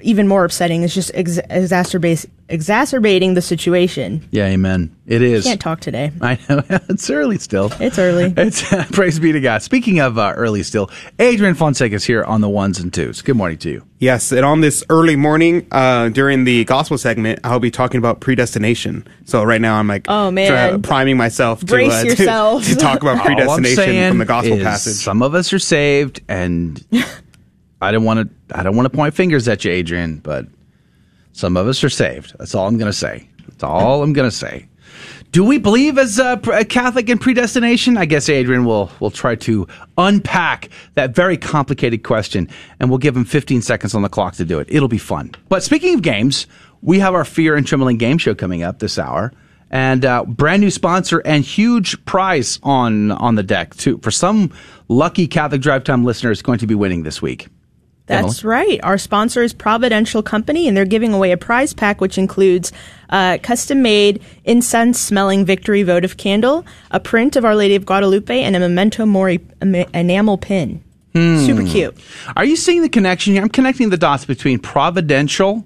[0.00, 4.26] even more upsetting is just ex- exacerbate, exacerbating the situation.
[4.30, 4.94] Yeah, amen.
[5.06, 5.44] It is.
[5.44, 6.12] Can't talk today.
[6.20, 6.62] I know.
[6.88, 7.72] it's early still.
[7.80, 8.34] It's early.
[8.40, 8.62] It's
[8.92, 9.62] praise be to God.
[9.62, 13.22] Speaking of uh, early still, Adrian Fonseca is here on the ones and twos.
[13.22, 13.84] Good morning to you.
[13.98, 18.20] Yes, and on this early morning uh, during the gospel segment, I'll be talking about
[18.20, 19.06] predestination.
[19.24, 23.24] So right now I'm like, oh man, priming myself to, uh, to, to, talk about
[23.24, 24.94] predestination from the gospel passage.
[24.94, 26.84] Some of us are saved and.
[27.80, 28.58] I don't want to.
[28.58, 30.46] I don't want to point fingers at you, Adrian, but
[31.32, 32.34] some of us are saved.
[32.38, 33.28] That's all I'm going to say.
[33.48, 34.68] That's all I'm going to say.
[35.32, 37.96] Do we believe as a, a, Catholic in predestination?
[37.96, 42.48] I guess Adrian will will try to unpack that very complicated question,
[42.80, 44.66] and we'll give him 15 seconds on the clock to do it.
[44.70, 45.32] It'll be fun.
[45.48, 46.48] But speaking of games,
[46.82, 49.32] we have our Fear and Trembling game show coming up this hour,
[49.70, 54.52] and uh, brand new sponsor and huge prize on on the deck too for some
[54.88, 57.48] lucky Catholic Drive Time listeners going to be winning this week.
[58.10, 58.56] That's Emily?
[58.56, 58.80] right.
[58.82, 62.72] Our sponsor is Providential Company, and they're giving away a prize pack which includes
[63.08, 68.42] a custom made incense smelling victory votive candle, a print of Our Lady of Guadalupe,
[68.42, 70.82] and a memento mori enamel pin.
[71.12, 71.44] Hmm.
[71.46, 71.96] Super cute.
[72.36, 73.42] Are you seeing the connection here?
[73.42, 75.64] I'm connecting the dots between providential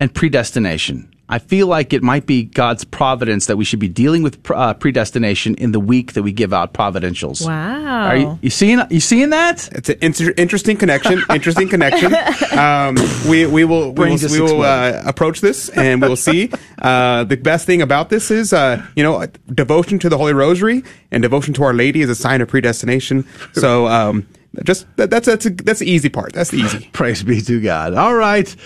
[0.00, 1.12] and predestination.
[1.30, 4.72] I feel like it might be God's providence that we should be dealing with uh,
[4.74, 7.46] predestination in the week that we give out providentials.
[7.46, 8.06] Wow!
[8.06, 9.68] Are you, you seeing you seeing that?
[9.72, 11.22] It's an inter- interesting connection.
[11.30, 12.14] Interesting connection.
[12.58, 12.96] Um,
[13.28, 16.50] we we will we will, we will uh, approach this and we will see.
[16.78, 20.82] Uh, the best thing about this is uh, you know devotion to the Holy Rosary
[21.10, 23.26] and devotion to Our Lady is a sign of predestination.
[23.52, 23.86] So.
[23.86, 24.26] Um,
[24.64, 26.32] just that, that's that's a, that's the easy part.
[26.32, 26.88] That's the easy.
[26.92, 27.94] Praise be to God.
[27.94, 28.56] All right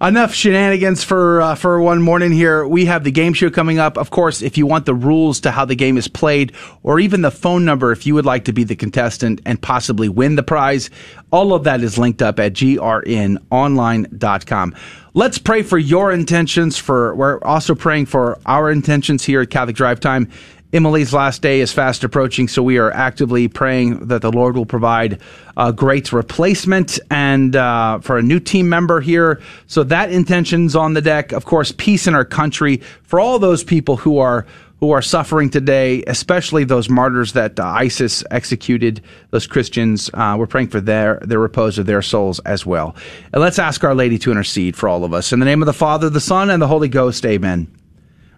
[0.00, 2.66] enough shenanigans for uh, for one morning here.
[2.66, 3.98] We have the game show coming up.
[3.98, 7.22] Of course, if you want the rules to how the game is played, or even
[7.22, 10.42] the phone number if you would like to be the contestant and possibly win the
[10.42, 10.88] prize,
[11.30, 14.74] all of that is linked up at grnonline.com.
[15.12, 16.78] Let's pray for your intentions.
[16.78, 20.30] For we're also praying for our intentions here at Catholic Drive Time.
[20.72, 24.66] Emily's last day is fast approaching, so we are actively praying that the Lord will
[24.66, 25.20] provide
[25.56, 29.40] a great replacement and uh, for a new team member here.
[29.66, 31.32] So that intention's on the deck.
[31.32, 34.46] Of course, peace in our country for all those people who are
[34.78, 40.08] who are suffering today, especially those martyrs that uh, ISIS executed, those Christians.
[40.14, 42.94] Uh, we're praying for their their repose of their souls as well.
[43.32, 45.32] And let's ask Our Lady to intercede for all of us.
[45.32, 47.26] In the name of the Father, the Son, and the Holy Ghost.
[47.26, 47.79] Amen.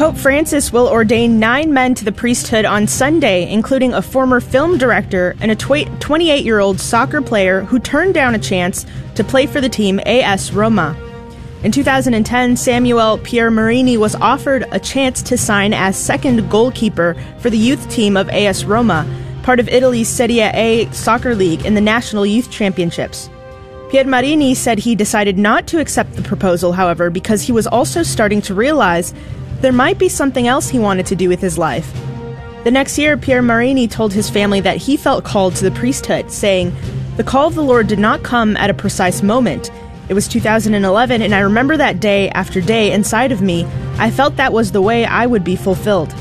[0.00, 4.78] Pope Francis will ordain nine men to the priesthood on Sunday, including a former film
[4.78, 9.44] director and a 28 year old soccer player who turned down a chance to play
[9.44, 10.96] for the team AS Roma.
[11.64, 17.58] In 2010, Samuel Piermarini was offered a chance to sign as second goalkeeper for the
[17.58, 19.06] youth team of AS Roma,
[19.42, 23.28] part of Italy's Serie A soccer league in the National Youth Championships.
[23.90, 28.40] Piermarini said he decided not to accept the proposal, however, because he was also starting
[28.40, 29.12] to realize
[29.60, 31.92] there might be something else he wanted to do with his life.
[32.64, 36.74] The next year, Piermarini told his family that he felt called to the priesthood, saying,
[37.16, 39.70] The call of the Lord did not come at a precise moment.
[40.10, 43.64] It was 2011, and I remember that day after day inside of me,
[43.96, 46.12] I felt that was the way I would be fulfilled.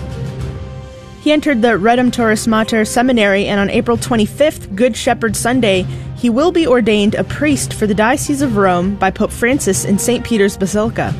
[1.21, 5.83] He entered the Redemptoris Mater Seminary, and on April 25th, Good Shepherd Sunday,
[6.15, 9.99] he will be ordained a priest for the Diocese of Rome by Pope Francis in
[9.99, 10.23] St.
[10.23, 11.13] Peter's Basilica.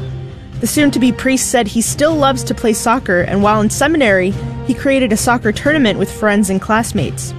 [0.59, 3.69] The soon to be priest said he still loves to play soccer, and while in
[3.69, 4.31] seminary,
[4.67, 7.33] he created a soccer tournament with friends and classmates.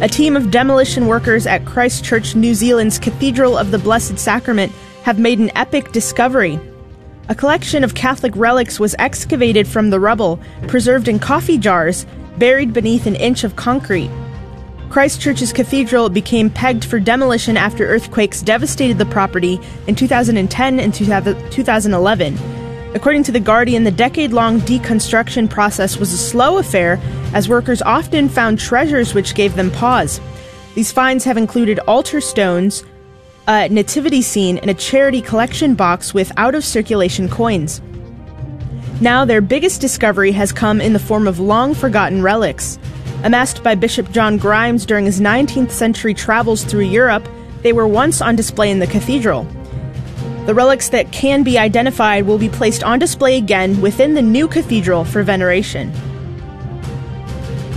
[0.00, 4.72] A team of demolition workers at Christchurch, New Zealand's Cathedral of the Blessed Sacrament
[5.02, 6.58] have made an epic discovery.
[7.28, 12.06] A collection of Catholic relics was excavated from the rubble, preserved in coffee jars,
[12.38, 14.10] buried beneath an inch of concrete.
[14.90, 22.38] Christchurch's cathedral became pegged for demolition after earthquakes devastated the property in 2010 and 2011.
[22.92, 26.98] According to The Guardian, the decade long deconstruction process was a slow affair,
[27.34, 30.20] as workers often found treasures which gave them pause.
[30.74, 32.82] These finds have included altar stones,
[33.46, 37.80] a nativity scene, and a charity collection box with out of circulation coins.
[39.00, 42.76] Now, their biggest discovery has come in the form of long forgotten relics.
[43.22, 47.28] Amassed by Bishop John Grimes during his 19th century travels through Europe,
[47.60, 49.44] they were once on display in the cathedral.
[50.46, 54.48] The relics that can be identified will be placed on display again within the new
[54.48, 55.90] cathedral for veneration.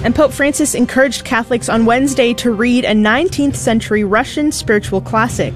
[0.05, 5.53] And Pope Francis encouraged Catholics on Wednesday to read a 19th century Russian spiritual classic.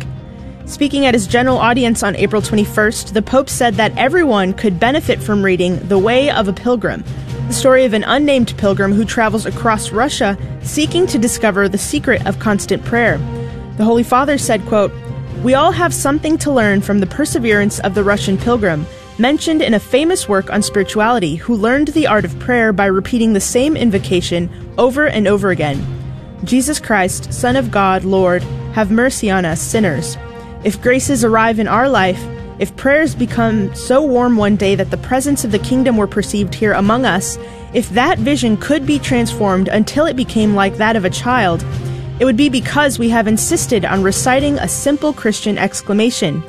[0.66, 5.24] Speaking at his general audience on April 21st, the Pope said that everyone could benefit
[5.24, 7.06] from reading The Way of a Pilgrim,
[7.48, 12.26] the story of an unnamed pilgrim who travels across Russia seeking to discover the secret
[12.28, 13.18] of constant prayer.
[13.78, 14.92] The Holy Father said, quote,
[15.44, 18.86] We all have something to learn from the perseverance of the Russian pilgrim,
[19.18, 23.32] mentioned in a famous work on spirituality, who learned the art of prayer by repeating
[23.32, 25.82] the same invocation over and over again.
[26.44, 28.44] Jesus Christ, Son of God, Lord,
[28.74, 30.18] have mercy on us, sinners.
[30.66, 32.22] If graces arrive in our life,
[32.60, 36.56] if prayers become so warm one day that the presence of the kingdom were perceived
[36.56, 37.38] here among us,
[37.74, 41.64] if that vision could be transformed until it became like that of a child,
[42.20, 46.42] it would be because we have insisted on reciting a simple Christian exclamation.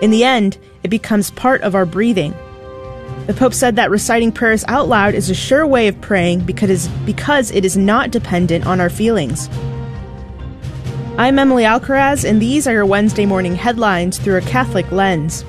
[0.00, 2.32] In the end, it becomes part of our breathing.
[3.26, 6.86] The Pope said that reciting prayers out loud is a sure way of praying because,
[7.04, 9.48] because it is not dependent on our feelings.
[11.18, 15.44] I'm Emily Alcaraz, and these are your Wednesday morning headlines through a Catholic lens.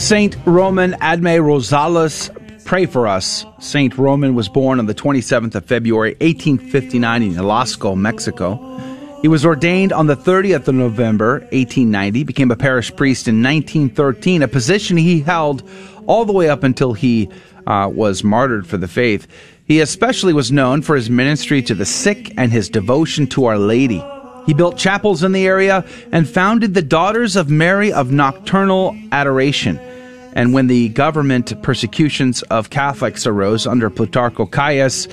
[0.00, 2.30] Saint Roman Adame Rosales,
[2.64, 3.44] pray for us.
[3.58, 8.78] Saint Roman was born on the 27th of February, 1859, in Jalisco, Mexico.
[9.20, 14.42] He was ordained on the 30th of November, 1890, became a parish priest in 1913,
[14.42, 15.68] a position he held
[16.06, 17.28] all the way up until he
[17.66, 19.28] uh, was martyred for the faith.
[19.66, 23.58] He especially was known for his ministry to the sick and his devotion to Our
[23.58, 24.02] Lady.
[24.46, 29.78] He built chapels in the area and founded the Daughters of Mary of Nocturnal Adoration.
[30.34, 35.08] And when the government persecutions of Catholics arose under Plutarco Calles,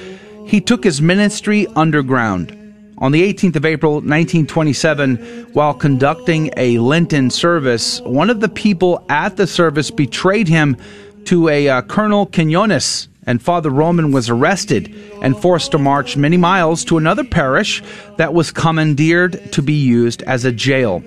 [0.46, 2.54] he took his ministry underground.
[3.00, 5.18] On the 18th of April, 1927,
[5.54, 10.78] while conducting a Lenten service, one of the people at the service betrayed him
[11.26, 16.38] to a uh, Colonel Quinones, and Father Roman was arrested and forced to march many
[16.38, 17.84] miles to another parish
[18.16, 21.04] that was commandeered to be used as a jail.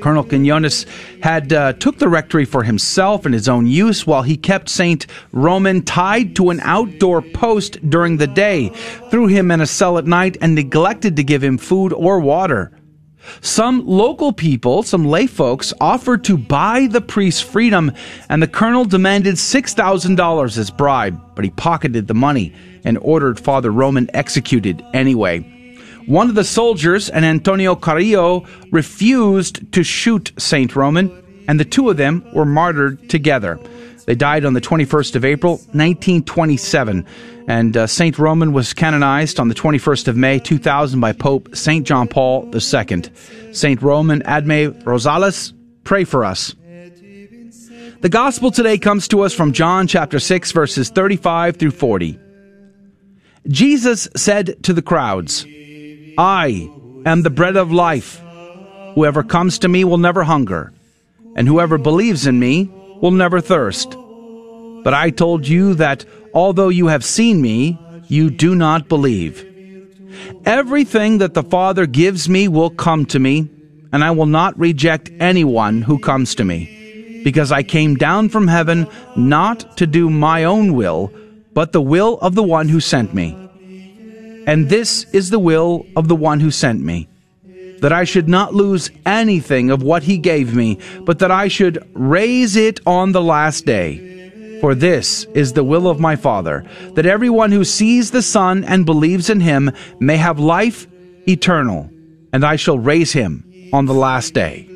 [0.00, 0.86] Colonel Quinones
[1.22, 5.06] had uh, took the rectory for himself and his own use, while he kept Saint
[5.32, 8.70] Roman tied to an outdoor post during the day,
[9.10, 12.72] threw him in a cell at night, and neglected to give him food or water.
[13.40, 17.92] Some local people, some lay folks, offered to buy the priest's freedom,
[18.28, 22.52] and the colonel demanded $6,000 as bribe, but he pocketed the money
[22.84, 25.61] and ordered Father Roman executed anyway.
[26.06, 31.90] One of the soldiers, an Antonio Carrillo, refused to shoot Saint Roman, and the two
[31.90, 33.60] of them were martyred together.
[34.04, 37.06] They died on the 21st of April, 1927,
[37.46, 41.86] and uh, Saint Roman was canonized on the 21st of May, 2000 by Pope Saint
[41.86, 43.02] John Paul II.
[43.52, 45.52] Saint Roman Adame Rosales,
[45.84, 46.54] pray for us.
[48.00, 52.18] The gospel today comes to us from John chapter 6 verses 35 through 40.
[53.46, 55.46] Jesus said to the crowds,
[56.18, 56.70] I
[57.06, 58.20] am the bread of life.
[58.94, 60.72] Whoever comes to me will never hunger,
[61.36, 62.70] and whoever believes in me
[63.00, 63.96] will never thirst.
[64.84, 67.78] But I told you that although you have seen me,
[68.08, 69.46] you do not believe.
[70.44, 73.48] Everything that the Father gives me will come to me,
[73.92, 78.48] and I will not reject anyone who comes to me, because I came down from
[78.48, 78.86] heaven
[79.16, 81.10] not to do my own will,
[81.54, 83.41] but the will of the one who sent me.
[84.46, 87.08] And this is the will of the one who sent me
[87.82, 91.84] that I should not lose anything of what he gave me, but that I should
[91.94, 94.58] raise it on the last day.
[94.60, 96.64] For this is the will of my Father,
[96.94, 100.86] that everyone who sees the Son and believes in him may have life
[101.28, 101.90] eternal,
[102.32, 104.68] and I shall raise him on the last day.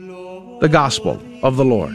[0.61, 1.95] The Gospel of the Lord.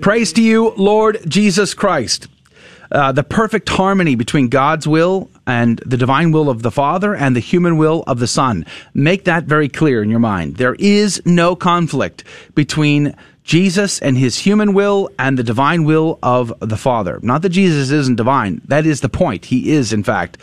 [0.00, 2.28] Praise to you, Lord Jesus Christ.
[2.90, 7.36] Uh, the perfect harmony between God's will and the divine will of the Father and
[7.36, 8.64] the human will of the Son.
[8.94, 10.56] Make that very clear in your mind.
[10.56, 12.24] There is no conflict
[12.54, 17.18] between Jesus and his human will and the divine will of the Father.
[17.22, 18.60] Not that Jesus isn't divine.
[18.66, 19.46] That is the point.
[19.46, 20.38] He is, in fact.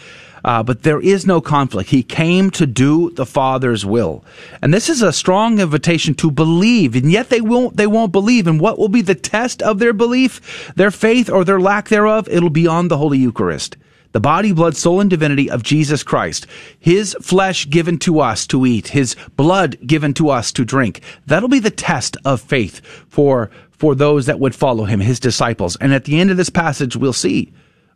[0.46, 1.90] Uh, but there is no conflict.
[1.90, 4.24] He came to do the Father's will,
[4.62, 6.96] and this is a strong invitation to believe.
[6.96, 7.78] And yet they won't.
[7.78, 8.46] They won't believe.
[8.46, 12.30] And what will be the test of their belief, their faith, or their lack thereof?
[12.30, 13.76] It'll be on the Holy Eucharist
[14.12, 16.46] the body, blood, soul, and divinity of Jesus Christ.
[16.80, 21.02] His flesh given to us to eat, His blood given to us to drink.
[21.26, 25.76] That'll be the test of faith for, for those that would follow Him, His disciples.
[25.78, 27.52] And at the end of this passage, we'll see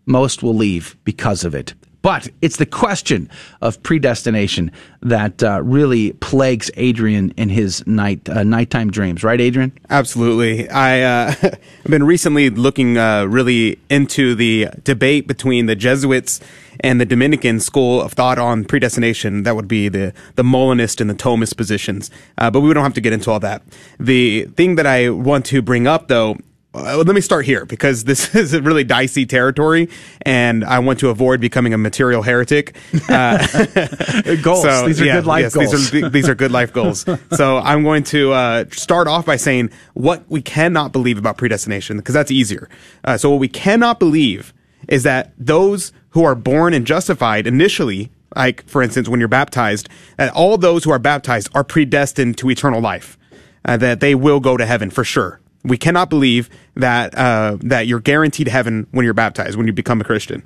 [0.05, 1.75] most will leave because of it.
[2.01, 3.29] But it's the question
[3.61, 4.71] of predestination
[5.01, 9.77] that uh, really plagues Adrian in his night uh, nighttime dreams, right, Adrian?
[9.89, 10.69] Absolutely.
[10.69, 11.59] I uh, have
[11.89, 16.39] been recently looking uh, really into the debate between the Jesuits
[16.79, 19.43] and the Dominican school of thought on predestination.
[19.43, 22.09] That would be the the Molinist and the Thomist positions.
[22.37, 23.61] Uh, but we don't have to get into all that.
[23.99, 26.37] The thing that I want to bring up, though,
[26.85, 29.89] uh, let me start here because this is a really dicey territory,
[30.21, 32.75] and I want to avoid becoming a material heretic.
[33.07, 33.37] Uh,
[34.41, 34.63] goals.
[34.63, 35.91] So, these are yeah, good life yes, goals.
[35.91, 37.05] These are, these are good life goals.
[37.35, 41.97] so I'm going to uh, start off by saying what we cannot believe about predestination
[41.97, 42.69] because that's easier.
[43.03, 44.53] Uh, so what we cannot believe
[44.87, 49.89] is that those who are born and justified initially like for instance when you're baptized
[50.17, 53.17] that all those who are baptized are predestined to eternal life
[53.65, 57.87] uh, that they will go to heaven for sure we cannot believe that uh, that
[57.87, 60.43] you're guaranteed heaven when you're baptized when you become a Christian.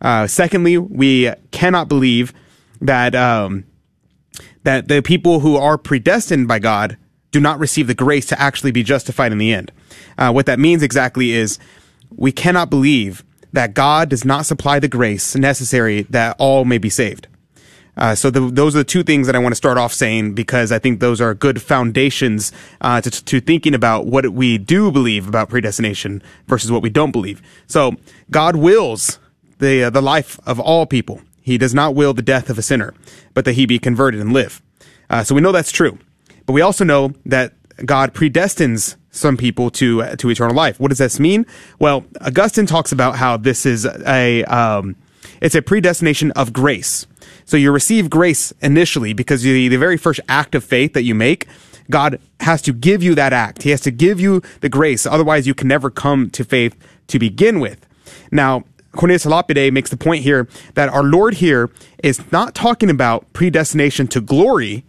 [0.00, 2.32] Uh, secondly, we cannot believe
[2.80, 3.64] that um,
[4.64, 6.96] that the people who are predestined by God
[7.30, 9.72] do not receive the grace to actually be justified in the end.
[10.18, 11.58] Uh, what that means exactly is
[12.10, 16.90] we cannot believe that God does not supply the grace necessary that all may be
[16.90, 17.28] saved.
[17.96, 20.34] Uh, so the, those are the two things that I want to start off saying
[20.34, 24.90] because I think those are good foundations uh, to, to thinking about what we do
[24.92, 27.40] believe about predestination versus what we don't believe.
[27.66, 27.96] So
[28.30, 29.18] God wills
[29.58, 31.22] the uh, the life of all people.
[31.40, 32.92] He does not will the death of a sinner,
[33.32, 34.60] but that he be converted and live.
[35.08, 35.98] Uh, so we know that's true,
[36.44, 37.54] but we also know that
[37.84, 40.78] God predestines some people to uh, to eternal life.
[40.78, 41.46] What does this mean?
[41.78, 44.96] Well, Augustine talks about how this is a um,
[45.40, 47.06] it's a predestination of grace.
[47.46, 51.14] So you receive grace initially because the, the very first act of faith that you
[51.14, 51.46] make,
[51.88, 53.62] God has to give you that act.
[53.62, 55.06] He has to give you the grace.
[55.06, 57.86] Otherwise, you can never come to faith to begin with.
[58.32, 58.64] Now,
[58.96, 61.70] Cornelius Lapide makes the point here that our Lord here
[62.02, 64.84] is not talking about predestination to glory,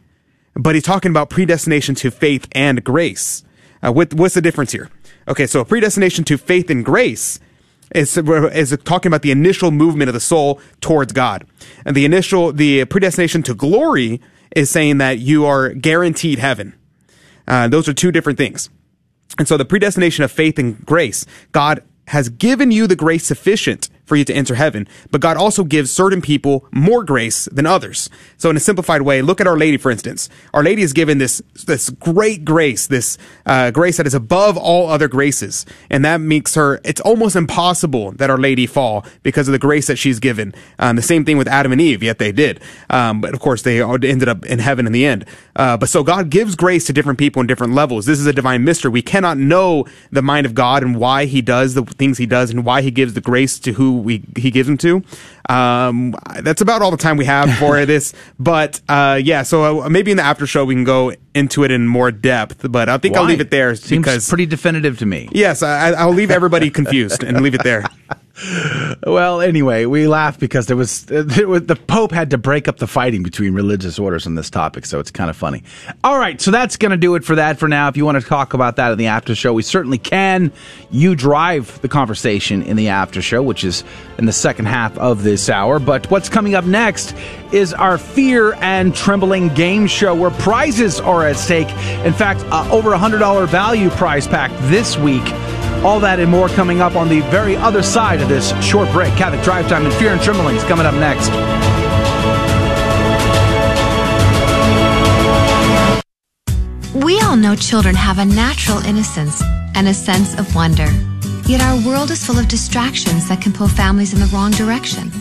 [0.55, 3.43] but he's talking about predestination to faith and grace.
[3.84, 4.89] Uh, what, what's the difference here?
[5.27, 7.39] Okay, so predestination to faith and grace
[7.93, 11.45] is, is talking about the initial movement of the soul towards God.
[11.85, 14.22] And the initial, the predestination to glory
[14.55, 16.73] is saying that you are guaranteed heaven.
[17.47, 18.69] Uh, those are two different things.
[19.38, 23.89] And so the predestination of faith and grace, God has given you the grace sufficient
[24.07, 28.09] for you to enter heaven, but God also gives certain people more grace than others.
[28.38, 30.29] So in a simplified way, look at Our Lady, for instance.
[30.53, 34.88] Our Lady is given this, this great grace, this, uh, grace that is above all
[34.88, 35.65] other graces.
[35.89, 39.88] And that makes her, it's almost impossible that Our Lady fall because of the grace
[39.88, 40.53] that she's given.
[40.79, 42.61] Um, the same thing with Adam and Eve, yet they did.
[42.89, 45.25] Um, but of course they ended up in heaven in the end.
[45.57, 48.05] Uh, but so God gives grace to different people in different levels.
[48.05, 48.89] This is a divine mystery.
[48.89, 52.51] We cannot know the mind of God and why he does the things he does
[52.51, 55.03] and why he gives the grace to who we he gives them to.
[55.49, 58.14] Um, that's about all the time we have for this.
[58.40, 61.72] But uh, yeah, so uh, maybe in the after show we can go into it
[61.72, 62.65] in more depth.
[62.69, 63.22] But I think Why?
[63.22, 65.30] I'll leave it there Seems because pretty definitive to me.
[65.32, 67.84] yes, I, I'll leave everybody confused and leave it there.
[69.05, 72.67] Well, anyway, we laugh because there was, uh, there was the Pope had to break
[72.67, 75.63] up the fighting between religious orders on this topic, so it's kind of funny.
[76.03, 77.88] All right, so that's going to do it for that for now.
[77.88, 80.51] If you want to talk about that in the after show, we certainly can.
[80.91, 83.84] You drive the conversation in the after show, which is
[84.17, 85.79] in the second half of this hour.
[85.79, 87.15] But what's coming up next
[87.52, 91.69] is our Fear and Trembling game show where prizes are at stake.
[92.06, 95.24] In fact, uh, over a $100 value prize pack this week.
[95.84, 99.14] All that and more coming up on the very other side of this short break.
[99.15, 101.30] Catholic Drive Time and Fear and Trembling is coming up next.
[106.94, 109.41] We all know children have a natural innocence
[109.76, 110.88] and a sense of wonder.
[111.45, 115.11] Yet our world is full of distractions that can pull families in the wrong direction.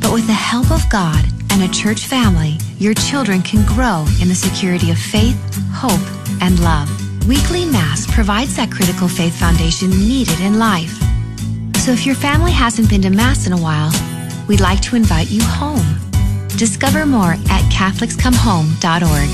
[0.00, 4.28] But with the help of God and a church family, your children can grow in
[4.28, 5.36] the security of faith,
[5.70, 6.00] hope,
[6.40, 6.88] and love.
[7.28, 10.98] Weekly Mass provides that critical faith foundation needed in life.
[11.76, 13.92] So if your family hasn't been to Mass in a while,
[14.48, 15.84] we'd like to invite you home.
[16.56, 19.28] Discover more at CatholicsComeHome.org.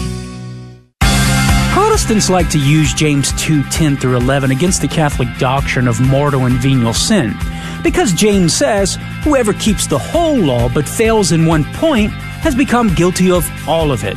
[1.73, 6.47] Protestants like to use James 2 10 through 11 against the Catholic doctrine of mortal
[6.47, 7.37] and venial sin.
[7.83, 12.95] Because James says, whoever keeps the whole law but fails in one point has become
[12.95, 14.17] guilty of all of it.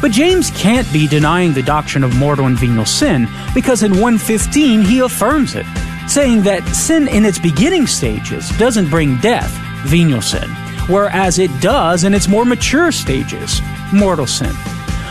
[0.00, 4.82] But James can't be denying the doctrine of mortal and venial sin because in 115
[4.82, 5.66] he affirms it,
[6.08, 9.50] saying that sin in its beginning stages doesn't bring death,
[9.86, 10.48] venial sin,
[10.88, 13.60] whereas it does in its more mature stages,
[13.92, 14.54] mortal sin.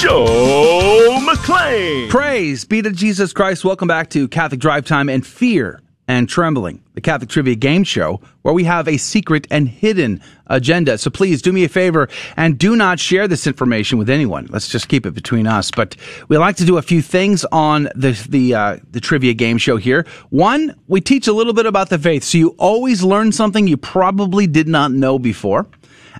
[0.00, 2.08] Joe McClane.
[2.08, 3.66] Praise be to Jesus Christ.
[3.66, 8.18] Welcome back to Catholic Drive Time and Fear and Trembling, the Catholic Trivia Game Show,
[8.40, 10.96] where we have a secret and hidden agenda.
[10.96, 12.08] So please do me a favor
[12.38, 14.46] and do not share this information with anyone.
[14.48, 15.70] Let's just keep it between us.
[15.70, 15.96] But
[16.28, 19.76] we like to do a few things on the the uh, the trivia game show
[19.76, 20.06] here.
[20.30, 23.76] One, we teach a little bit about the faith, so you always learn something you
[23.76, 25.66] probably did not know before.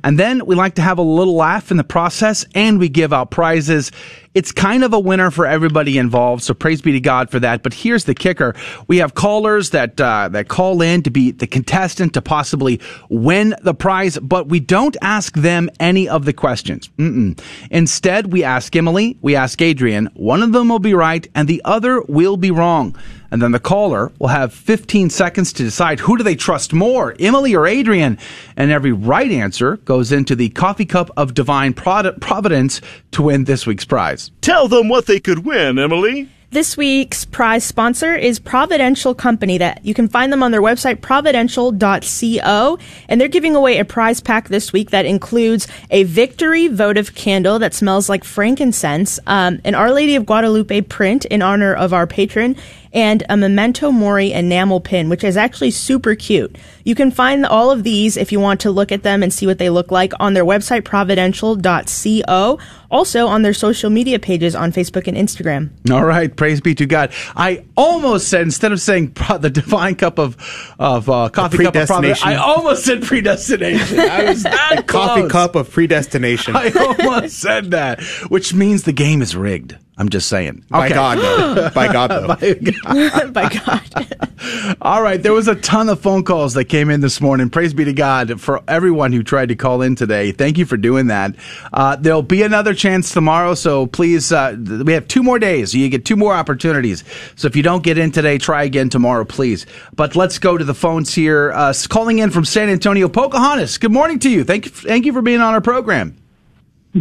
[0.03, 3.13] And then we like to have a little laugh in the process and we give
[3.13, 3.93] out prizes.
[4.33, 7.65] It's kind of a winner for everybody involved, so praise be to God for that.
[7.65, 8.55] But here's the kicker:
[8.87, 13.57] we have callers that uh, that call in to be the contestant to possibly win
[13.63, 16.89] the prize, but we don't ask them any of the questions.
[16.97, 17.41] Mm-mm.
[17.73, 20.09] Instead, we ask Emily, we ask Adrian.
[20.15, 22.97] One of them will be right, and the other will be wrong.
[23.31, 27.15] And then the caller will have 15 seconds to decide who do they trust more,
[27.21, 28.19] Emily or Adrian.
[28.57, 32.81] And every right answer goes into the coffee cup of divine providence
[33.13, 34.20] to win this week's prize.
[34.41, 36.29] Tell them what they could win, Emily.
[36.53, 41.01] This week's prize sponsor is Providential Company that you can find them on their website
[41.01, 42.79] providential.co
[43.09, 47.61] and they're giving away a prize pack this week that includes a victory votive candle
[47.61, 52.09] that smells like frankincense, um, an Our Lady of Guadalupe print in honor of our
[52.09, 52.57] patron,
[52.93, 56.57] and a Memento Mori enamel pin, which is actually super cute.
[56.85, 59.47] You can find all of these if you want to look at them and see
[59.47, 62.59] what they look like on their website, providential.co,
[62.91, 65.71] also on their social media pages on Facebook and Instagram.
[65.91, 67.13] All right, praise be to God.
[67.37, 70.37] I almost said, instead of saying the divine cup of,
[70.79, 74.01] of uh, coffee cup of providence, I almost said predestination.
[74.01, 76.57] I was that Coffee cup of predestination.
[76.57, 79.77] I almost said that, which means the game is rigged.
[80.01, 80.65] I'm just saying.
[80.71, 81.71] By God, though.
[81.75, 82.29] By God, though.
[82.29, 83.33] By God.
[83.35, 84.77] By God.
[84.81, 85.23] All right.
[85.23, 87.51] There was a ton of phone calls that came in this morning.
[87.51, 90.33] Praise be to God for everyone who tried to call in today.
[90.33, 91.37] Thank you for doing that.
[91.71, 93.55] Uh, there'll be another chance tomorrow.
[93.55, 95.75] So please, uh, we have two more days.
[95.75, 97.05] You get two more opportunities.
[97.37, 99.67] So if you don't get in today, try again tomorrow, please.
[99.95, 101.53] But let's go to the phones here.
[101.53, 103.79] Uh, calling in from San Antonio, Pocahontas.
[103.79, 104.45] Good morning to you.
[104.45, 104.71] Thank you.
[104.71, 106.17] Thank you for being on our program.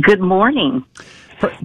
[0.01, 0.85] Good morning.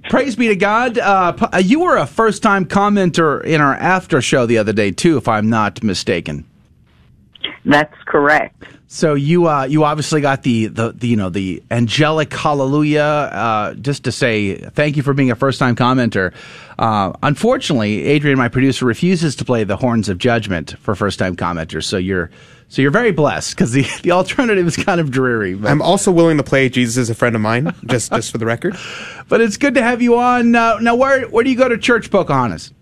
[0.09, 0.99] Praise be to God.
[0.99, 4.93] Uh, uh, you were a first time commenter in our after show the other day,
[4.93, 6.47] too, if I'm not mistaken.
[7.65, 8.65] That's correct.
[8.89, 13.03] So you uh, you obviously got the, the, the you know the angelic hallelujah.
[13.03, 16.33] Uh, just to say thank you for being a first time commenter.
[16.79, 21.35] Uh, unfortunately, Adrian, my producer, refuses to play the horns of judgment for first time
[21.35, 21.85] commenters.
[21.85, 22.31] So you're
[22.69, 25.55] so you're very blessed because the, the alternative is kind of dreary.
[25.55, 25.71] But.
[25.71, 28.47] I'm also willing to play Jesus is a friend of mine, just just for the
[28.47, 28.77] record.
[29.27, 30.55] But it's good to have you on.
[30.55, 32.73] Uh, now, where where do you go to church, Pocahontas?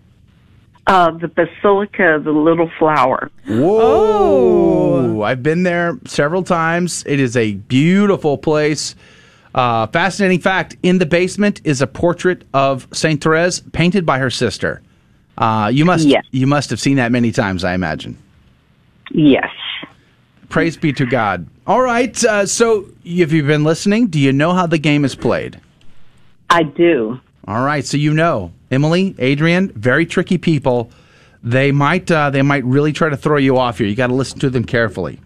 [0.85, 3.31] Uh, the Basilica of the Little Flower.
[3.47, 5.17] Whoa!
[5.17, 5.21] Oh.
[5.21, 7.05] I've been there several times.
[7.07, 8.95] It is a beautiful place.
[9.55, 14.29] Uh, fascinating fact: in the basement is a portrait of Saint Therese, painted by her
[14.29, 14.81] sister.
[15.37, 16.25] Uh, you must yes.
[16.31, 18.17] you must have seen that many times, I imagine.
[19.11, 19.49] Yes.
[20.49, 21.47] Praise be to God.
[21.65, 22.23] All right.
[22.23, 24.07] Uh, so, if you've been listening?
[24.07, 25.59] Do you know how the game is played?
[26.49, 27.19] I do.
[27.47, 27.83] All right.
[27.83, 30.91] So you know, Emily, Adrian, very tricky people.
[31.43, 33.87] They might uh, they might really try to throw you off here.
[33.87, 35.19] You got to listen to them carefully.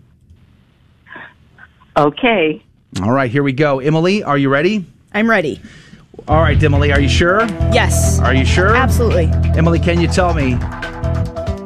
[1.96, 2.62] Okay.
[3.02, 3.32] All right.
[3.32, 3.80] Here we go.
[3.80, 4.86] Emily, are you ready?
[5.14, 5.62] I'm ready.
[6.28, 7.46] All right, Emily, are you sure?
[7.72, 8.20] Yes.
[8.20, 8.76] Are you sure?
[8.76, 9.26] Absolutely.
[9.58, 10.56] Emily, can you tell me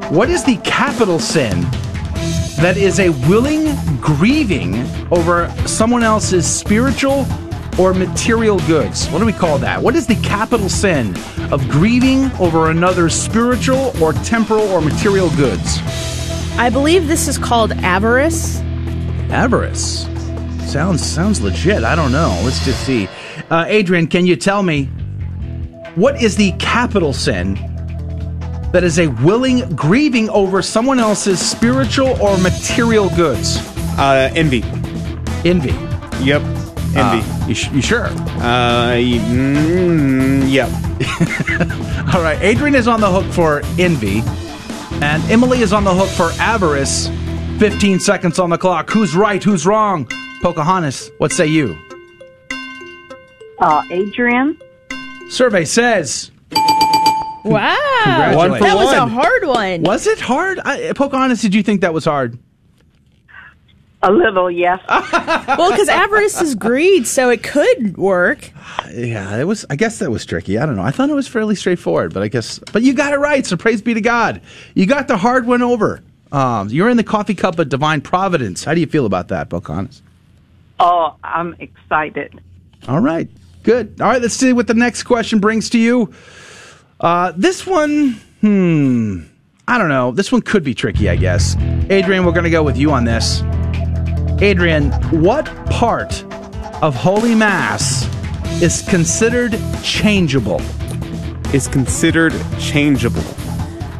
[0.09, 1.61] what is the capital sin
[2.61, 7.25] that is a willing grieving over someone else's spiritual
[7.79, 9.07] or material goods.
[9.07, 9.81] What do we call that?
[9.81, 11.15] What is the capital sin
[11.51, 15.79] of grieving over another's spiritual or temporal or material goods?
[16.57, 18.59] I believe this is called avarice.
[19.29, 20.07] Avarice.
[20.69, 21.83] Sounds sounds legit.
[21.83, 22.39] I don't know.
[22.43, 23.07] Let's just see.
[23.49, 24.85] Uh, Adrian, can you tell me
[25.95, 27.55] what is the capital sin
[28.71, 33.57] that is a willing grieving over someone else's spiritual or material goods?
[33.97, 34.63] Uh, envy.
[35.43, 35.73] Envy.
[36.23, 36.41] Yep.
[36.95, 37.21] Envy.
[37.21, 38.05] Uh, you, sh- you, sure?
[38.05, 40.69] Uh, mm, yep.
[42.15, 42.41] All right.
[42.41, 44.21] Adrian is on the hook for envy,
[45.03, 47.09] and Emily is on the hook for avarice.
[47.59, 48.89] 15 seconds on the clock.
[48.89, 49.43] Who's right?
[49.43, 50.09] Who's wrong?
[50.41, 51.77] Pocahontas, what say you?
[53.59, 54.57] Uh, Adrian.
[55.29, 56.31] Survey says
[57.43, 58.35] Wow.
[58.35, 59.81] One that was a hard one.
[59.83, 60.59] Was it hard?
[60.59, 62.39] I, Pocahontas, did you think that was hard?
[64.03, 64.79] A little, yes.
[64.89, 68.51] well, because avarice is greed, so it could work.
[68.91, 69.63] Yeah, it was.
[69.69, 70.57] I guess that was tricky.
[70.57, 70.81] I don't know.
[70.81, 72.57] I thought it was fairly straightforward, but I guess.
[72.73, 73.45] But you got it right.
[73.45, 74.41] So praise be to God.
[74.73, 76.01] You got the hard one over.
[76.31, 78.63] Um, you're in the coffee cup of divine providence.
[78.63, 80.01] How do you feel about that, Pocahontas?
[80.79, 82.41] Oh, I'm excited.
[82.87, 83.29] All right,
[83.61, 84.01] good.
[84.01, 86.11] All right, let's see what the next question brings to you.
[86.99, 89.23] Uh, this one, hmm,
[89.67, 90.11] I don't know.
[90.11, 91.55] This one could be tricky, I guess.
[91.89, 93.43] Adrian, we're going to go with you on this.
[94.41, 94.91] Adrian,
[95.21, 96.23] what part
[96.81, 98.09] of Holy Mass
[98.59, 100.59] is considered changeable?
[101.53, 103.21] Is considered changeable.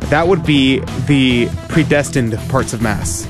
[0.10, 3.28] That would be the predestined parts of Mass.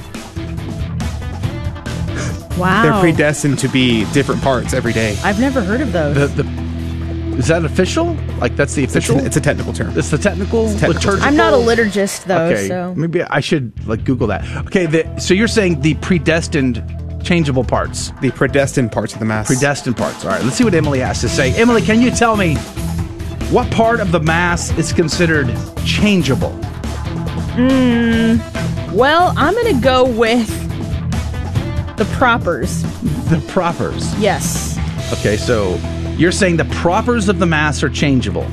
[2.58, 2.84] Wow.
[2.84, 5.18] They're predestined to be different parts every day.
[5.22, 6.16] I've never heard of those.
[6.16, 6.71] The, the
[7.38, 8.14] Is that official?
[8.40, 9.18] Like that's the official?
[9.20, 9.98] It's a technical term.
[9.98, 11.24] It's the technical, technical liturgical.
[11.28, 14.46] I'm not a liturgist though, Okay, so maybe I should like Google that.
[14.68, 16.84] Okay, the, so you're saying the predestined
[17.24, 19.48] changeable parts, The predestined parts of the mass.
[19.48, 20.26] predestined parts.
[20.26, 21.54] All right, let's see what Emily has to say.
[21.60, 22.56] Emily, can you tell me
[23.50, 25.48] what part of the mass is considered
[25.86, 26.52] changeable?
[27.56, 28.40] Mm,
[28.94, 30.48] well, I'm gonna go with
[31.98, 32.82] the propers.
[33.30, 34.14] The propers.
[34.20, 34.78] Yes.
[35.14, 35.76] Okay, so
[36.18, 38.46] you're saying the propers of the mass are changeable.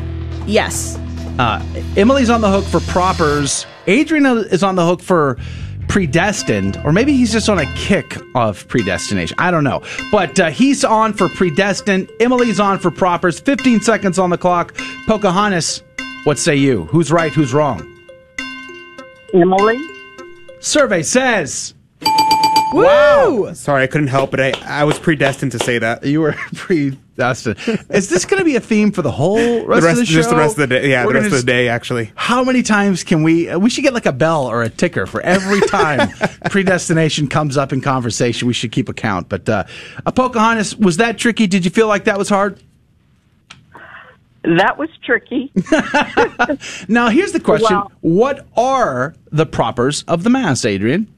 [0.46, 0.96] Yes.
[1.38, 1.62] Uh,
[1.96, 3.66] Emily's on the hook for propers.
[3.86, 5.38] Adrian is on the hook for
[5.88, 9.36] predestined, or maybe he's just on a kick of predestination.
[9.38, 9.82] I don't know.
[10.10, 12.10] But uh, he's on for predestined.
[12.20, 13.40] Emily's on for propers.
[13.40, 14.76] 15 seconds on the clock.
[15.06, 15.82] Pocahontas,
[16.24, 16.84] what say you?
[16.86, 17.32] Who's right?
[17.32, 17.84] Who's wrong?
[19.34, 19.80] Emily?
[20.60, 21.74] Survey says.
[22.72, 23.52] Wow.
[23.54, 24.40] Sorry, I couldn't help it.
[24.40, 26.04] I, I was predestined to say that.
[26.04, 27.56] You were predestined.
[27.90, 30.04] Is this going to be a theme for the whole rest, the rest of the
[30.06, 30.12] show?
[30.14, 30.90] Just the rest of the day.
[30.90, 32.12] Yeah, We're the rest gonna of the just- day, actually.
[32.14, 33.48] How many times can we?
[33.48, 36.10] uh, We should get like a bell or a ticker for every time
[36.50, 38.46] predestination comes up in conversation.
[38.48, 39.28] We should keep a count.
[39.28, 39.64] But uh,
[40.04, 41.46] uh, Pocahontas, was that tricky?
[41.46, 42.60] Did you feel like that was hard?
[44.44, 45.50] That was tricky.
[46.88, 51.12] Now, here's the question: Well- What are the propers of the mass, Adrian?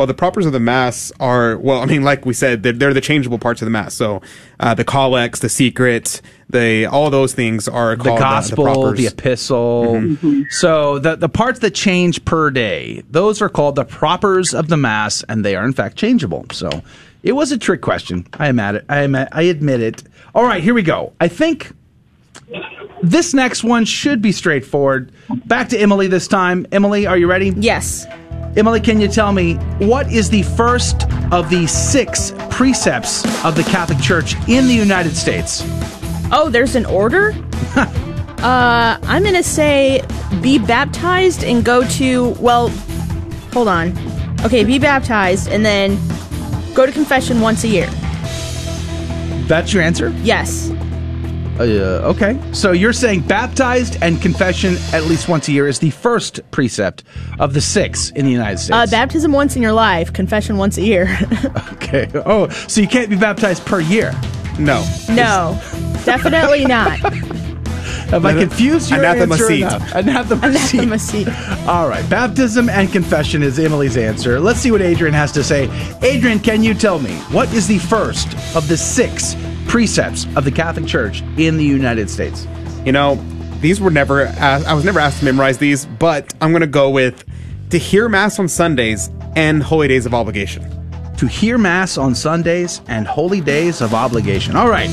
[0.00, 1.82] Well, the propers of the mass are well.
[1.82, 3.92] I mean, like we said, they're, they're the changeable parts of the mass.
[3.92, 4.22] So
[4.58, 9.06] uh, the collects, the secret, the all those things are The gospel, the, the, propers.
[9.12, 9.84] epistle.
[9.96, 10.42] Mm-hmm.
[10.48, 14.78] So the the parts that change per day, those are called the propers of the
[14.78, 16.46] mass, and they are in fact changeable.
[16.50, 16.70] So
[17.22, 18.26] it was a trick question.
[18.32, 18.86] I am at it.
[18.88, 19.14] I am.
[19.14, 20.02] At, I admit it.
[20.34, 21.12] All right, here we go.
[21.20, 21.72] I think
[23.02, 25.12] this next one should be straightforward.
[25.44, 26.66] Back to Emily this time.
[26.72, 27.52] Emily, are you ready?
[27.54, 28.06] Yes.
[28.56, 33.62] Emily, can you tell me what is the first of the six precepts of the
[33.62, 35.62] Catholic Church in the United States?
[36.32, 37.32] Oh, there's an order?
[37.76, 40.02] uh, I'm gonna say
[40.42, 42.68] be baptized and go to, well,
[43.52, 43.96] hold on.
[44.44, 45.96] Okay, be baptized and then
[46.74, 47.88] go to confession once a year.
[49.46, 50.10] That's your answer?
[50.22, 50.70] Yes.
[51.60, 52.40] Uh, okay.
[52.52, 57.04] So you're saying baptized and confession at least once a year is the first precept
[57.38, 58.72] of the six in the United States.
[58.72, 61.18] Uh, baptism once in your life, confession once a year.
[61.74, 62.08] okay.
[62.14, 64.18] Oh, so you can't be baptized per year?
[64.58, 64.86] No.
[65.10, 65.60] no,
[66.04, 66.98] definitely not.
[68.10, 69.60] Have I confused your Anathema answer seat.
[69.60, 69.94] enough?
[69.94, 71.28] Anathema, Anathema seat.
[71.68, 72.08] All right.
[72.10, 74.40] Baptism and confession is Emily's answer.
[74.40, 75.70] Let's see what Adrian has to say.
[76.02, 79.36] Adrian, can you tell me what is the first of the six
[79.70, 82.44] precepts of the Catholic Church in the United States?
[82.84, 83.14] You know,
[83.60, 84.24] these were never.
[84.26, 87.24] Asked, I was never asked to memorize these, but I'm going to go with
[87.70, 90.66] to hear mass on Sundays and holy days of obligation.
[91.18, 94.56] To hear Mass on Sundays and holy days of obligation.
[94.56, 94.88] All right,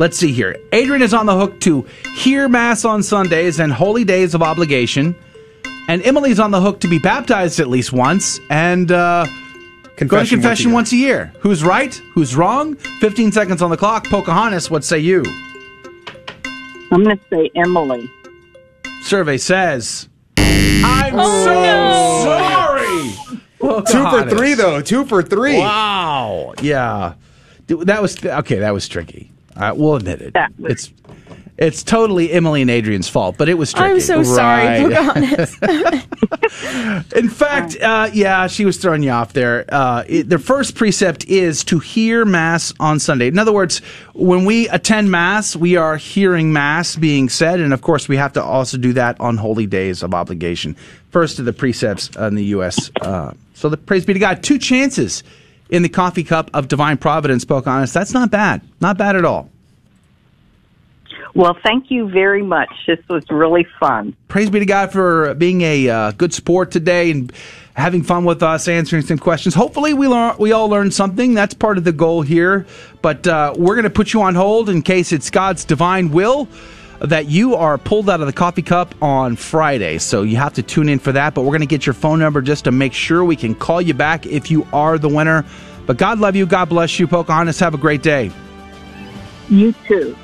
[0.00, 0.56] let's see here.
[0.72, 1.86] Adrian is on the hook to
[2.16, 5.14] hear Mass on Sundays and holy days of obligation.
[5.88, 9.26] And Emily's on the hook to be baptized at least once and uh,
[10.08, 11.32] go to Confession confession once once a year.
[11.40, 11.94] Who's right?
[12.14, 12.74] Who's wrong?
[12.76, 14.06] 15 seconds on the clock.
[14.08, 15.22] Pocahontas, what say you?
[16.92, 18.10] I'm going to say Emily.
[19.02, 20.08] Survey says.
[20.36, 23.10] I'm so sorry.
[23.60, 24.80] Two for three, though.
[24.80, 25.58] Two for three.
[25.58, 26.54] Wow.
[26.62, 27.14] Yeah.
[27.66, 28.58] Dude, That was okay.
[28.58, 29.30] That was tricky.
[29.56, 30.32] Uh, we'll admit it.
[30.34, 30.92] That was- It's
[31.60, 33.90] it's totally Emily and Adrian's fault, but it was tricky.
[33.92, 34.82] I'm so sorry, Right.
[34.82, 35.58] Pocahontas.
[37.16, 39.66] In fact, uh, yeah, she was throwing you off there.
[39.68, 43.28] Uh, it, the first precept is to hear Mass on Sunday.
[43.28, 43.82] In other words,
[44.14, 48.32] when we attend Mass, we are hearing Mass being said, and of course, we have
[48.32, 50.74] to also do that on holy days of obligation.
[51.10, 52.90] First of the precepts in the U.S.
[53.02, 54.42] Uh, so, the praise be to God.
[54.42, 55.22] Two chances
[55.68, 57.92] in the coffee cup of divine providence, Pocahontas.
[57.92, 58.62] That's not bad.
[58.80, 59.50] Not bad at all.
[61.34, 62.70] Well, thank you very much.
[62.86, 64.16] This was really fun.
[64.28, 67.32] praise be to God for being a uh, good sport today and
[67.74, 69.54] having fun with us, answering some questions.
[69.54, 71.34] Hopefully, we learn, we all learned something.
[71.34, 72.66] That's part of the goal here.
[73.02, 76.48] But uh, we're going to put you on hold in case it's God's divine will
[77.00, 79.96] that you are pulled out of the coffee cup on Friday.
[79.98, 81.34] So you have to tune in for that.
[81.34, 83.80] But we're going to get your phone number just to make sure we can call
[83.80, 85.46] you back if you are the winner.
[85.86, 86.44] But God love you.
[86.44, 87.06] God bless you.
[87.06, 88.30] Pocahontas, have a great day.
[89.48, 90.16] You too.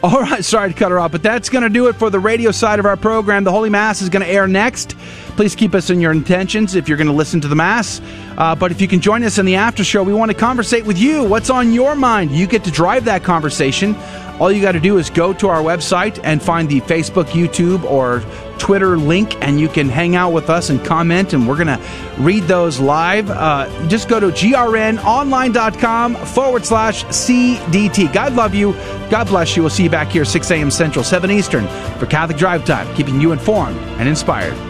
[0.02, 2.18] All right, sorry to cut her off, but that's going to do it for the
[2.18, 3.44] radio side of our program.
[3.44, 4.96] The Holy Mass is going to air next.
[5.40, 8.02] Please keep us in your intentions if you're going to listen to the Mass.
[8.36, 10.84] Uh, but if you can join us in the after show, we want to conversate
[10.84, 11.24] with you.
[11.24, 12.32] What's on your mind?
[12.32, 13.96] You get to drive that conversation.
[14.38, 17.84] All you got to do is go to our website and find the Facebook, YouTube,
[17.84, 18.22] or
[18.58, 21.80] Twitter link, and you can hang out with us and comment, and we're going to
[22.18, 23.30] read those live.
[23.30, 28.12] Uh, just go to grnonline.com forward slash CDT.
[28.12, 28.74] God love you.
[29.08, 29.62] God bless you.
[29.62, 30.70] We'll see you back here 6 a.m.
[30.70, 31.66] Central, 7 Eastern
[31.98, 34.69] for Catholic Drive Time, keeping you informed and inspired.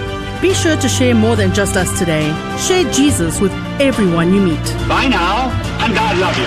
[0.41, 2.25] Be sure to share more than just us today.
[2.57, 4.63] Share Jesus with everyone you meet.
[4.89, 5.51] Bye now,
[5.83, 6.45] and God love you.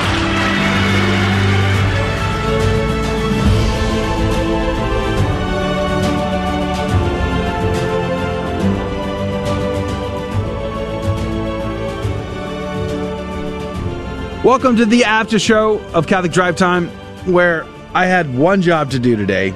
[14.44, 16.88] Welcome to the after show of Catholic Drive Time,
[17.26, 17.64] where
[17.94, 19.54] I had one job to do today,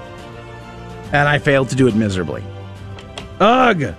[1.12, 2.44] and I failed to do it miserably.
[3.40, 3.96] Ugh!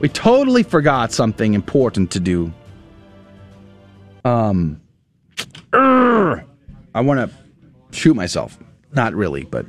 [0.00, 2.52] We totally forgot something important to do.
[4.24, 4.80] Um,
[5.72, 6.44] urgh,
[6.94, 8.58] I want to shoot myself.
[8.92, 9.66] Not really, but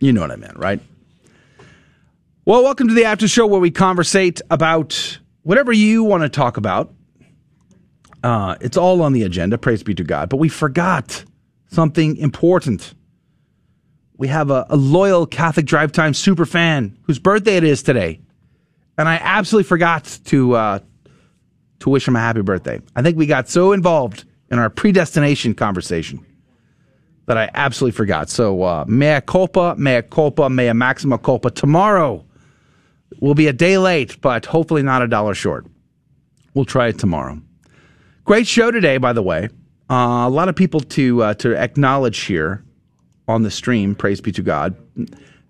[0.00, 0.80] you know what I meant, right?
[2.44, 6.56] Well, welcome to the after show where we conversate about whatever you want to talk
[6.56, 6.94] about.
[8.22, 10.28] Uh, it's all on the agenda, praise be to God.
[10.28, 11.24] But we forgot
[11.68, 12.94] something important.
[14.16, 18.20] We have a, a loyal Catholic Drive Time super fan whose birthday it is today.
[18.98, 20.78] And I absolutely forgot to uh,
[21.80, 22.80] to wish him a happy birthday.
[22.96, 26.26] I think we got so involved in our predestination conversation
[27.26, 28.28] that I absolutely forgot.
[28.28, 31.50] So uh, mea culpa, mea culpa, mea maxima culpa.
[31.50, 32.24] Tomorrow
[33.20, 35.66] will be a day late, but hopefully not a dollar short.
[36.54, 37.40] We'll try it tomorrow.
[38.24, 39.48] Great show today, by the way.
[39.90, 42.64] Uh, a lot of people to uh, to acknowledge here
[43.28, 43.94] on the stream.
[43.94, 44.76] Praise be to God.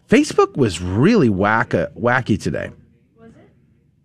[0.09, 2.70] Facebook was really wacka, wacky today.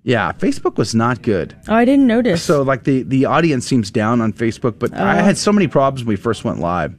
[0.03, 1.55] Yeah, Facebook was not good.
[1.67, 2.43] Oh, I didn't notice.
[2.43, 5.23] So, like the the audience seems down on Facebook, but I Oh.
[5.23, 6.93] had so many problems when we first went live.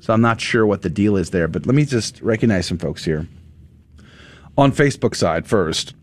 [0.00, 1.48] So I'm not sure what the deal is there.
[1.48, 3.26] But let me just recognize some folks here
[4.56, 5.94] on Facebook side first.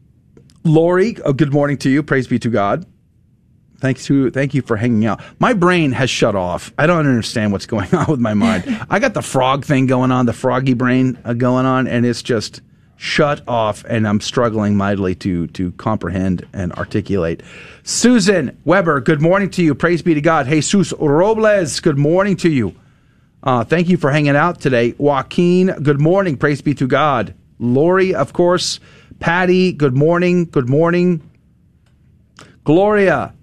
[0.64, 2.02] Lori, oh, good morning to you.
[2.02, 2.86] Praise be to God.
[3.80, 5.22] Thanks to thank you for hanging out.
[5.40, 6.74] My brain has shut off.
[6.78, 8.64] I don't understand what's going on with my mind.
[8.90, 12.24] I got the frog thing going on, the froggy brain uh, going on, and it's
[12.24, 12.62] just
[12.98, 13.84] shut off.
[13.86, 17.44] And I'm struggling mightily to to comprehend and articulate.
[17.84, 19.76] Susan Weber, good morning to you.
[19.76, 20.48] Praise be to God.
[20.48, 22.76] Jesus Robles, good morning to you.
[23.44, 24.96] Uh, thank you for hanging out today.
[24.98, 26.36] Joaquin, good morning.
[26.36, 27.36] Praise be to God.
[27.60, 28.80] Lori, of course.
[29.20, 30.46] Patty, good morning.
[30.46, 31.22] Good morning.
[32.64, 33.34] Gloria,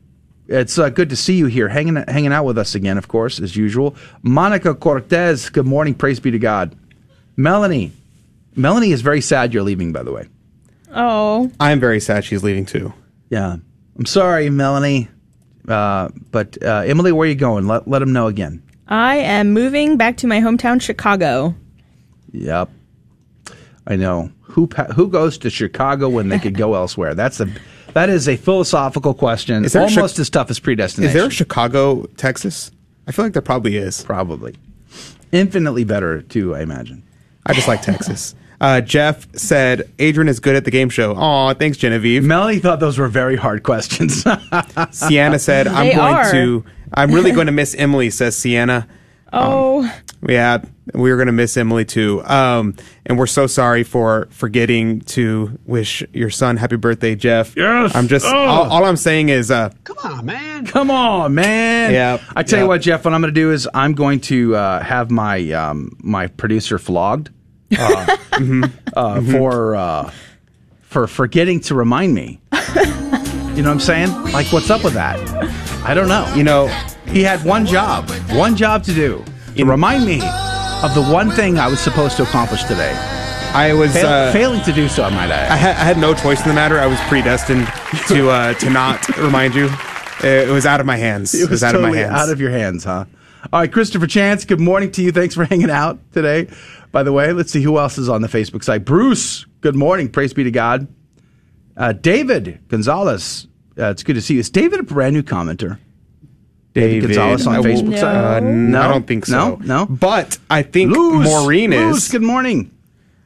[0.49, 3.39] it's uh, good to see you here, hanging hanging out with us again, of course,
[3.41, 3.95] as usual.
[4.23, 5.95] Monica Cortez, good morning.
[5.95, 6.77] Praise be to God.
[7.37, 7.93] Melanie,
[8.55, 10.29] Melanie is very sad you're leaving, by the way.
[10.95, 11.51] Oh.
[11.59, 12.93] I am very sad she's leaving too.
[13.31, 13.57] Yeah,
[13.99, 15.09] I'm sorry, Melanie.
[15.66, 17.66] Uh, but uh, Emily, where are you going?
[17.66, 18.62] Let let them know again.
[18.89, 21.55] I am moving back to my hometown, Chicago.
[22.33, 22.69] Yep,
[23.87, 24.31] I know.
[24.43, 27.15] Who pa- who goes to Chicago when they could go elsewhere?
[27.15, 27.49] That's a
[27.95, 29.65] that is a philosophical question.
[29.65, 31.09] Is there a Chi- almost as tough as predestination.
[31.09, 32.70] Is there a Chicago, Texas?
[33.07, 34.05] I feel like there probably is.
[34.05, 34.57] Probably.
[35.31, 37.03] Infinitely better, too, I imagine.
[37.47, 38.35] I just like Texas.
[38.63, 41.15] Uh, Jeff said Adrian is good at the game show.
[41.17, 42.23] Aw, thanks, Genevieve.
[42.23, 44.25] Melanie thought those were very hard questions.
[44.93, 46.31] Sienna said, "I'm They going are.
[46.31, 46.65] to.
[46.95, 48.87] I'm really going to miss Emily." Says Sienna.
[49.33, 49.93] Oh.
[50.29, 50.59] Yeah,
[50.95, 52.23] we were going to miss Emily too.
[52.27, 57.57] Um, and we're so sorry for forgetting to wish your son happy birthday, Jeff.
[57.57, 57.97] Yes.
[57.97, 58.37] I'm just Oh.
[58.37, 60.67] all, all I'm saying is uh, Come on, man.
[60.67, 61.93] Come on, man.
[61.93, 62.65] Yeah, I tell yeah.
[62.65, 63.05] you what, Jeff.
[63.05, 66.79] What I'm going to do is I'm going to uh, have my um, my producer
[66.79, 67.31] flogged
[67.78, 68.65] uh, Mm-hmm.
[68.97, 70.11] uh, for uh,
[70.82, 72.40] for forgetting to remind me.
[73.55, 74.11] you know what I'm saying?
[74.32, 75.19] Like, what's up with that?
[75.85, 76.31] I don't know.
[76.35, 76.66] You know,
[77.09, 79.24] he had one job, one job to do
[79.57, 80.20] to remind me
[80.82, 82.93] of the one thing I was supposed to accomplish today.
[83.55, 85.51] I was Fail- uh, failing to do so, I might add.
[85.53, 86.78] I, ha- I had no choice in the matter.
[86.78, 87.66] I was predestined
[88.09, 89.69] to uh, to not remind you.
[90.24, 91.35] It was out of my hands.
[91.39, 92.28] It was, out totally of my hands.
[92.28, 93.05] out of your hands, huh?
[93.51, 95.10] All right, Christopher Chance, good morning to you.
[95.10, 96.48] Thanks for hanging out today.
[96.93, 98.85] By the way, let's see who else is on the Facebook site.
[98.85, 100.09] Bruce, good morning.
[100.09, 100.86] Praise be to God.
[101.77, 103.48] Uh, David Gonzalez,
[103.78, 104.40] uh, it's good to see you.
[104.40, 105.78] Is David a brand new commenter?
[106.74, 108.43] David Gonzalez on I will- Facebook side?
[108.44, 108.81] Uh, No.
[108.81, 109.56] I don't think so.
[109.56, 109.59] No?
[109.64, 109.86] No?
[109.86, 112.09] But I think Luz, Maureen Luz, is.
[112.10, 112.70] good morning.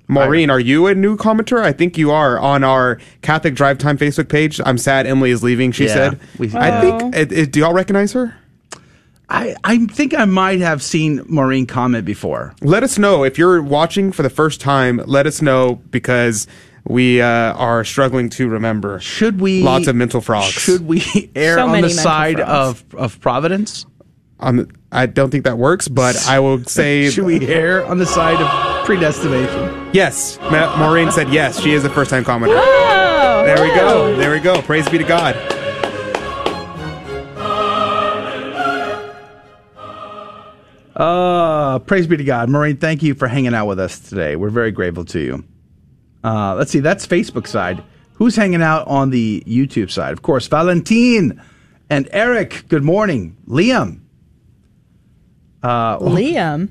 [0.08, 1.60] Maureen, are you a new commenter?
[1.60, 4.60] I think you are on our Catholic Drive Time Facebook page.
[4.64, 5.72] I'm sad Emily is leaving.
[5.72, 6.20] She Yeah, said.
[6.38, 7.14] we- I think.
[7.14, 8.34] It, it- do y'all recognize her?
[9.28, 12.54] I, I think I might have seen Maureen comment before.
[12.60, 15.00] Let us know if you're watching for the first time.
[15.06, 16.46] Let us know because
[16.84, 19.00] we uh, are struggling to remember.
[19.00, 19.62] Should we?
[19.64, 20.46] Lots of mental frogs.
[20.52, 21.02] Should we
[21.34, 22.84] err So on the side frogs.
[22.84, 23.84] of, of Providence?
[24.38, 27.10] Um, I don't think that works, but I will say.
[27.10, 29.90] Should we err on the side of predestination?
[29.92, 30.38] Yes.
[30.42, 31.60] Ma- Maureen said yes.
[31.60, 32.54] She is a first time commenter.
[32.56, 34.14] Oh, There we go.
[34.16, 34.62] There we go.
[34.62, 35.34] Praise be to God.
[40.96, 42.48] Uh, praise be to God.
[42.48, 44.34] Maureen, thank you for hanging out with us today.
[44.34, 45.44] We're very grateful to you.
[46.24, 47.84] Uh, let's see, that's Facebook side.
[48.14, 50.12] Who's hanging out on the YouTube side?
[50.14, 51.42] Of course, Valentine
[51.90, 52.64] and Eric.
[52.68, 53.36] Good morning.
[53.46, 54.00] Liam.
[55.62, 56.70] Uh, Liam.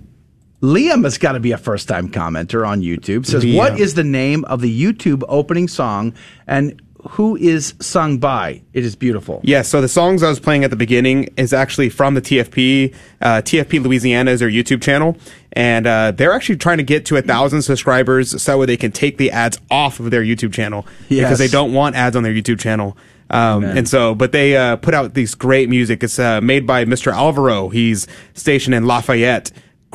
[0.62, 3.28] Liam has got to be a first time commenter on YouTube.
[3.28, 3.58] Says, Liam.
[3.58, 6.16] What is the name of the YouTube opening song
[6.48, 8.62] and who is sung by?
[8.74, 9.40] It is beautiful.
[9.44, 12.94] Yes, so the songs I was playing at the beginning is actually from the TFP.
[13.22, 15.18] Uh, TFP Louisiana is their YouTube channel,
[15.54, 18.78] and uh, they're actually trying to get to a thousand subscribers so that way they
[18.78, 21.26] can take the ads off of their YouTube channel Yes.
[21.26, 22.98] because they don't want ads on their YouTube channel.
[23.30, 26.04] Um, and so, but they uh, put out these great music.
[26.04, 27.12] It's uh, made by Mr.
[27.12, 27.70] Alvaro.
[27.70, 29.52] He's stationed in Lafayette.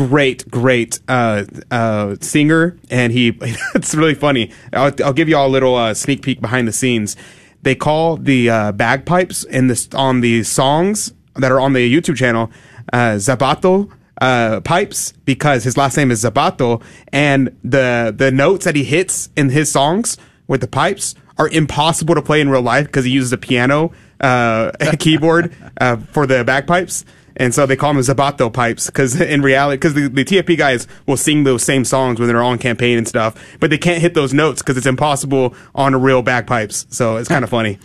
[0.08, 3.36] Great, great uh, uh, singer, and he
[3.74, 4.50] it's really funny.
[4.72, 7.18] I'll, I'll give you all a little uh, sneak peek behind the scenes.
[7.64, 12.16] They call the uh, bagpipes in this on the songs that are on the YouTube
[12.16, 12.50] channel
[12.94, 13.90] uh, Zapato
[14.22, 16.82] uh, pipes because his last name is Zabato
[17.12, 20.16] and the the notes that he hits in his songs
[20.46, 23.92] with the pipes are impossible to play in real life because he uses a piano
[24.98, 25.54] keyboard
[26.10, 27.04] for the bagpipes.
[27.36, 30.86] And so they call them Zabato pipes because in reality, because the, the TFP guys
[31.06, 34.14] will sing those same songs when they're on campaign and stuff, but they can't hit
[34.14, 36.86] those notes because it's impossible on a real bagpipes.
[36.90, 37.78] So it's kind of funny.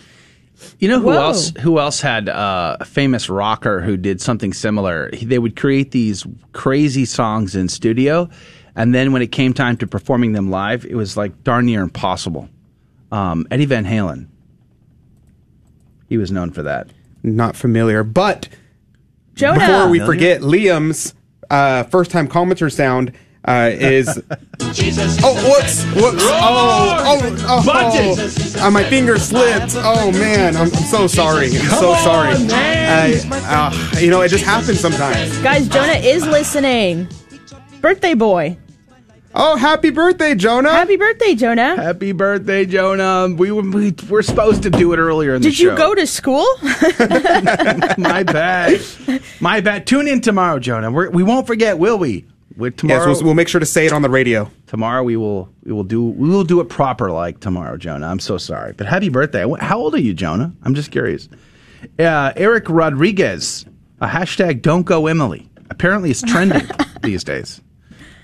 [0.79, 1.21] You know who Whoa.
[1.21, 1.51] else?
[1.59, 5.09] Who else had uh, a famous rocker who did something similar?
[5.11, 8.29] They would create these crazy songs in studio,
[8.75, 11.81] and then when it came time to performing them live, it was like darn near
[11.81, 12.49] impossible.
[13.11, 14.27] Um, Eddie Van Halen.
[16.07, 16.89] He was known for that.
[17.23, 18.47] Not familiar, but
[19.35, 19.59] Jonah.
[19.59, 21.13] before we forget, Liam's
[21.49, 23.11] uh, first time commenter sound
[23.45, 24.21] uh, is.
[25.27, 25.83] Oh, whoops!
[25.95, 26.23] Whoops!
[26.23, 28.67] Oh, oh, oh!
[28.67, 29.73] Uh, my finger slipped.
[29.75, 31.47] Oh man, I'm, I'm so sorry.
[31.47, 32.33] I'm so sorry.
[32.51, 35.37] I, uh, you know, it just happens sometimes.
[35.39, 37.07] Guys, Jonah is listening.
[37.81, 38.57] Birthday boy.
[39.37, 40.71] Oh, happy birthday, Jonah!
[40.71, 41.75] Happy birthday, Jonah.
[41.75, 43.27] Happy birthday, Jonah.
[43.35, 45.63] We were, we were supposed to do it earlier in the show.
[45.65, 46.45] Did you go to school?
[47.97, 48.81] My bad.
[49.41, 49.87] My bad.
[49.87, 50.89] Tune in tomorrow, Jonah.
[50.89, 52.25] We're, we won't forget, will we?
[52.55, 54.49] We're, tomorrow, Yes, we'll, we'll make sure to say it on the radio.
[54.67, 58.07] tomorrow we will we will do we will do it proper like tomorrow, Jonah.
[58.07, 59.45] I'm so sorry, but happy birthday!
[59.59, 60.53] How old are you, Jonah?
[60.63, 61.27] I'm just curious.
[61.99, 63.65] Uh, Eric Rodriguez,
[63.99, 65.49] a hashtag Don't Go Emily.
[65.69, 66.61] Apparently, it's trending
[67.03, 67.59] these days.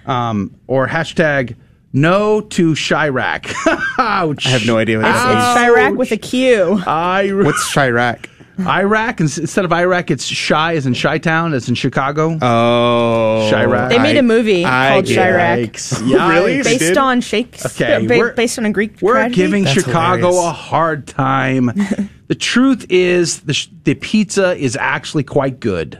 [0.05, 1.55] Um, or hashtag
[1.93, 3.53] No to Chiraq.
[3.99, 4.45] Ouch!
[4.45, 6.81] I have no idea what It's, that it's Chiraq with a Q.
[6.85, 7.31] I.
[7.33, 8.27] What's Chiraq?
[8.59, 12.37] Iraq ins- instead of Iraq, it's Shy as in Chi Town, as in Chicago.
[12.41, 13.89] Oh, Chiraq.
[13.89, 15.67] They made a movie I called get Chiraq.
[15.71, 16.07] Yikes.
[16.07, 16.57] Yeah, Really?
[16.57, 16.97] They Based did?
[16.97, 17.95] on Shakespeare.
[17.95, 19.35] Okay, ba- we're- based on a Greek We're tragedy.
[19.35, 20.45] giving That's Chicago hilarious.
[20.45, 21.71] a hard time.
[22.27, 25.99] the truth is, the, sh- the pizza is actually quite good.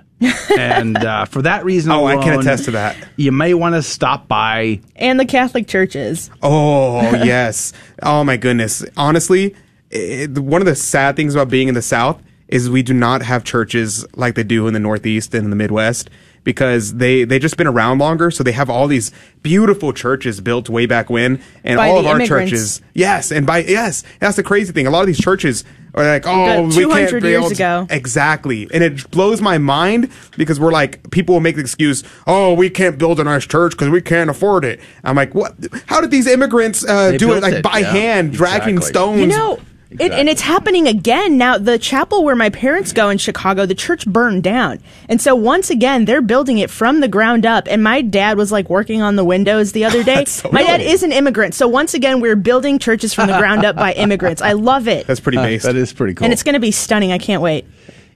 [0.57, 2.95] And uh, for that reason Oh, I can attest to that.
[3.15, 4.80] You may want to stop by.
[4.95, 6.30] and the Catholic churches.
[6.43, 7.73] Oh yes.
[8.03, 8.85] Oh my goodness.
[8.98, 9.56] Honestly,
[9.89, 13.22] it, one of the sad things about being in the South is we do not
[13.22, 16.10] have churches like they do in the Northeast and in the Midwest
[16.43, 19.11] because they they just been around longer, so they have all these
[19.43, 22.51] beautiful churches built way back when, and By all of our immigrants.
[22.51, 22.81] churches.
[22.93, 24.88] Yes, and by yes, that's the crazy thing.
[24.88, 25.63] A lot of these churches
[25.93, 27.85] are like, oh, About we can't years build ago.
[27.89, 32.53] exactly, and it blows my mind because we're like people will make the excuse, oh,
[32.53, 34.80] we can't build a nice church because we can't afford it.
[35.03, 35.55] I'm like, what?
[35.88, 38.89] How did these immigrants uh, do it like it, by yeah, hand, dragging exactly.
[38.89, 39.22] stones?
[39.22, 39.59] You know,
[39.99, 41.57] it, and it's happening again now.
[41.57, 45.69] The chapel where my parents go in Chicago, the church burned down, and so once
[45.69, 47.68] again they're building it from the ground up.
[47.69, 50.26] And my dad was like working on the windows the other day.
[50.26, 50.89] So my dad cool.
[50.89, 54.41] is an immigrant, so once again we're building churches from the ground up by immigrants.
[54.41, 55.65] I love it, That's pretty based.
[55.65, 56.26] that is pretty cool.
[56.26, 57.11] and it's going to be stunning.
[57.11, 57.65] I can't wait.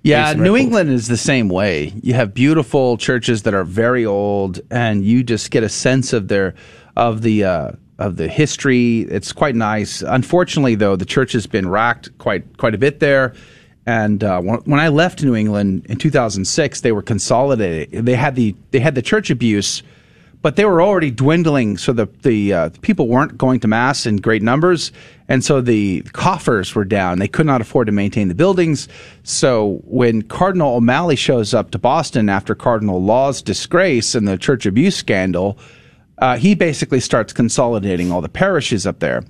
[0.04, 0.62] Yeah, New records.
[0.62, 1.92] England is the same way.
[2.04, 6.28] You have beautiful churches that are very old, and you just get a sense of
[6.28, 6.54] their
[6.96, 9.02] of the uh, of the history.
[9.02, 10.02] It's quite nice.
[10.02, 13.34] Unfortunately, though, the church has been rocked quite quite a bit there,
[13.86, 18.06] and uh, when, I left New England in 2006, they were consolidated.
[18.06, 19.84] They had the they had the church abuse,
[20.42, 21.78] but they were already dwindling.
[21.78, 24.92] So the the uh, people weren't going to mass in great numbers,
[25.30, 27.20] and so the coffers were down.
[27.20, 28.90] They could not afford to maintain the buildings.
[29.24, 34.66] So when Cardinal O'Malley shows up to Boston after Cardinal Law's disgrace and the church
[34.66, 35.60] abuse scandal,
[36.20, 39.24] uh, he basically starts consolidating all the parishes up there,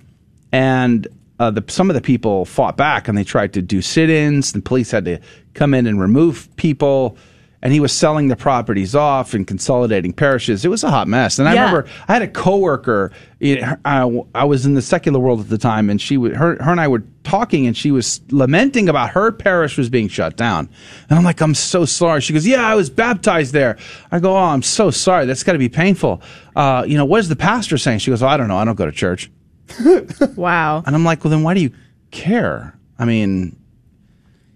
[0.52, 1.08] and
[1.40, 4.54] uh, the, some of the people fought back and they tried to do sit-ins.
[4.54, 5.20] The police had to
[5.54, 7.18] come in and remove people,
[7.66, 10.64] and he was selling the properties off and consolidating parishes.
[10.64, 11.40] It was a hot mess.
[11.40, 11.62] And I Yeah.
[11.66, 13.12] remember I had a coworker.
[13.40, 16.62] it- I, I was in the secular world at the time, and she, would- her,
[16.64, 20.38] her and I were talking, and she was lamenting about her parish was being shut
[20.38, 20.70] down.
[21.10, 22.22] And I'm like, I'm so sorry.
[22.22, 23.78] She goes, Yeah, I was baptized there.
[24.12, 25.26] I go, Oh, I'm so sorry.
[25.26, 26.22] That's got to be painful.
[26.56, 27.98] Uh, you know, what is the pastor saying?
[28.00, 28.58] She goes, oh, I don't know.
[28.58, 29.32] I don't go to church.
[30.36, 30.84] wow.
[30.86, 31.72] And I'm like, well, then why do you
[32.12, 32.78] care?
[33.00, 33.58] I mean,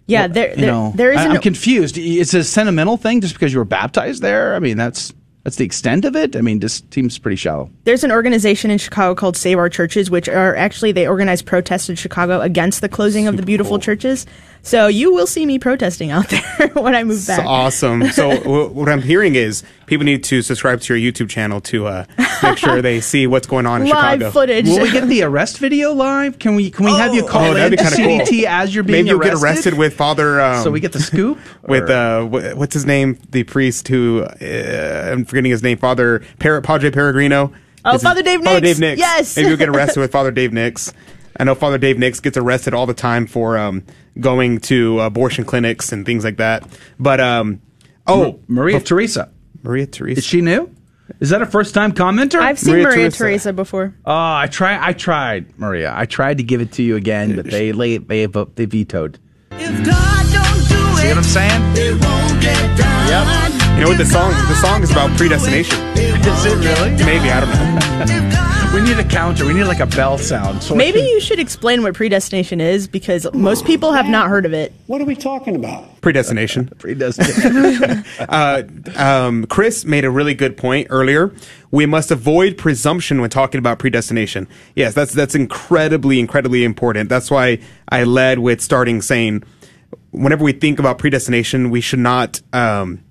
[0.09, 1.97] Yeah, there, there, know, there is I, an I'm confused.
[1.97, 4.55] It's a sentimental thing just because you were baptized there.
[4.55, 5.13] I mean, that's
[5.43, 6.35] that's the extent of it.
[6.35, 7.71] I mean, this seems pretty shallow.
[7.85, 11.89] There's an organization in Chicago called Save Our Churches, which are actually they organize protests
[11.89, 14.25] in Chicago against the closing of the beautiful churches.
[14.61, 17.45] So you will see me protesting out there when I move So back.
[17.45, 18.09] awesome.
[18.09, 21.87] So w- what I'm hearing is people need to subscribe to your YouTube channel to
[21.87, 22.05] uh,
[22.43, 24.31] make sure they see what's going on in Live Chicago.
[24.31, 24.65] footage.
[24.67, 26.39] Will we get the arrest video live?
[26.39, 28.37] Can we can we have you call Oh, that'd in be to kinda cool.
[28.37, 29.35] CDT as you're being Maybe you'll arrested?
[29.39, 30.41] get arrested with Father.
[30.41, 31.39] Um, So we get the scoop?
[31.67, 33.17] with uh, wh- what's his name?
[33.31, 35.77] The priest who uh, I'm forgetting his name.
[35.77, 37.53] Father Per- Padre Peregrino.
[37.85, 38.77] Oh, Is it- Father Dave Father Nix.
[38.77, 38.99] Dave Nix.
[38.99, 39.37] Yes.
[39.37, 40.93] Maybe you'll get arrested with Father Dave Nix.
[41.39, 43.83] I know Father Dave Nix gets arrested all the time for um,
[44.19, 46.67] going to abortion clinics and things like that.
[46.99, 47.61] But um,
[48.05, 49.31] oh, Maria Teresa.
[49.63, 50.19] Maria Teresa.
[50.19, 50.69] Is she new?
[51.19, 52.39] Is that a first time commenter?
[52.39, 53.51] I've seen Maria, Teresa.
[53.51, 53.95] before.
[54.05, 54.77] Oh, I try.
[54.85, 55.93] I tried, Maria.
[55.95, 59.17] I tried to give it to you again, but they they they, they vetoed.
[59.57, 61.75] See what I'm saying?
[61.75, 63.59] Yep.
[63.75, 64.31] You know what the song?
[64.31, 65.79] The song is about predestination.
[65.97, 66.91] Is it really?
[67.03, 68.35] Maybe I don't know.
[68.73, 69.45] we need a counter.
[69.45, 70.61] We need like a bell sound.
[70.61, 74.53] So Maybe you should explain what predestination is because most people have not heard of
[74.53, 74.73] it.
[74.85, 76.01] What are we talking about?
[76.01, 76.67] Predestination.
[76.77, 78.05] Predestination.
[78.29, 78.63] uh,
[78.95, 81.33] um, Chris made a really good point earlier.
[81.71, 84.47] We must avoid presumption when talking about predestination.
[84.75, 87.09] Yes, that's that's incredibly, incredibly important.
[87.09, 87.59] That's why
[87.89, 89.43] I led with starting saying,
[90.11, 93.03] whenever we think about predestination, we should not um,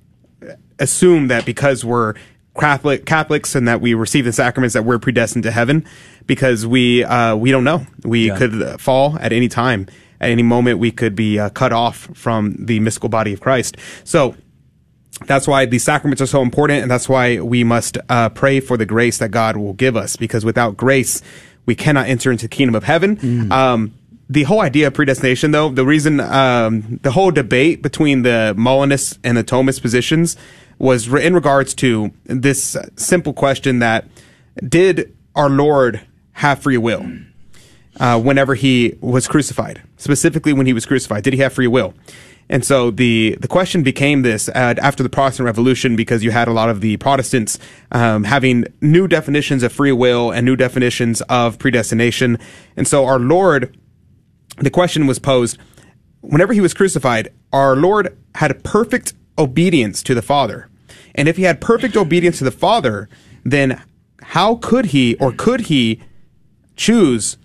[0.78, 2.14] assume that because we're
[2.59, 5.85] Catholic Catholics and that we receive the sacraments that we're predestined to heaven,
[6.26, 7.86] because we uh, we don't know.
[8.05, 8.39] We Yeah.
[8.39, 9.86] could uh, fall at any time.
[10.20, 13.76] At any moment, we could be uh, cut off from the mystical body of Christ.
[14.02, 14.35] So
[15.26, 18.76] that's why the sacraments are so important, and that's why we must uh, pray for
[18.76, 20.16] the grace that God will give us.
[20.16, 21.22] Because without grace,
[21.66, 23.51] we cannot enter into the kingdom of heaven.
[23.52, 23.94] Um,
[24.28, 29.18] the whole idea of predestination, though, the reason, um, the whole debate between the Molinist
[29.24, 30.36] and the Thomist positions
[30.78, 34.06] was re- in regards to this simple question that
[34.66, 36.00] did our Lord
[36.32, 37.05] have free will?
[38.00, 41.24] uh, whenever he was crucified, specifically when he was crucified.
[41.24, 41.94] Did he have free will?
[42.50, 46.48] And so the the question became this uh, after the Protestant Revolution because you had
[46.48, 47.59] a lot of the Protestants
[47.92, 52.38] um, having new definitions of free will and new definitions of predestination.
[52.74, 53.76] And so our Lord,
[54.60, 55.59] the question was posed:
[56.20, 60.68] Whenever he was crucified, our Lord had perfect obedience to the Father,
[61.14, 63.09] and if he had perfect obedience to the Father,
[63.44, 63.82] then
[64.22, 66.01] how could he or could he
[66.76, 67.36] choose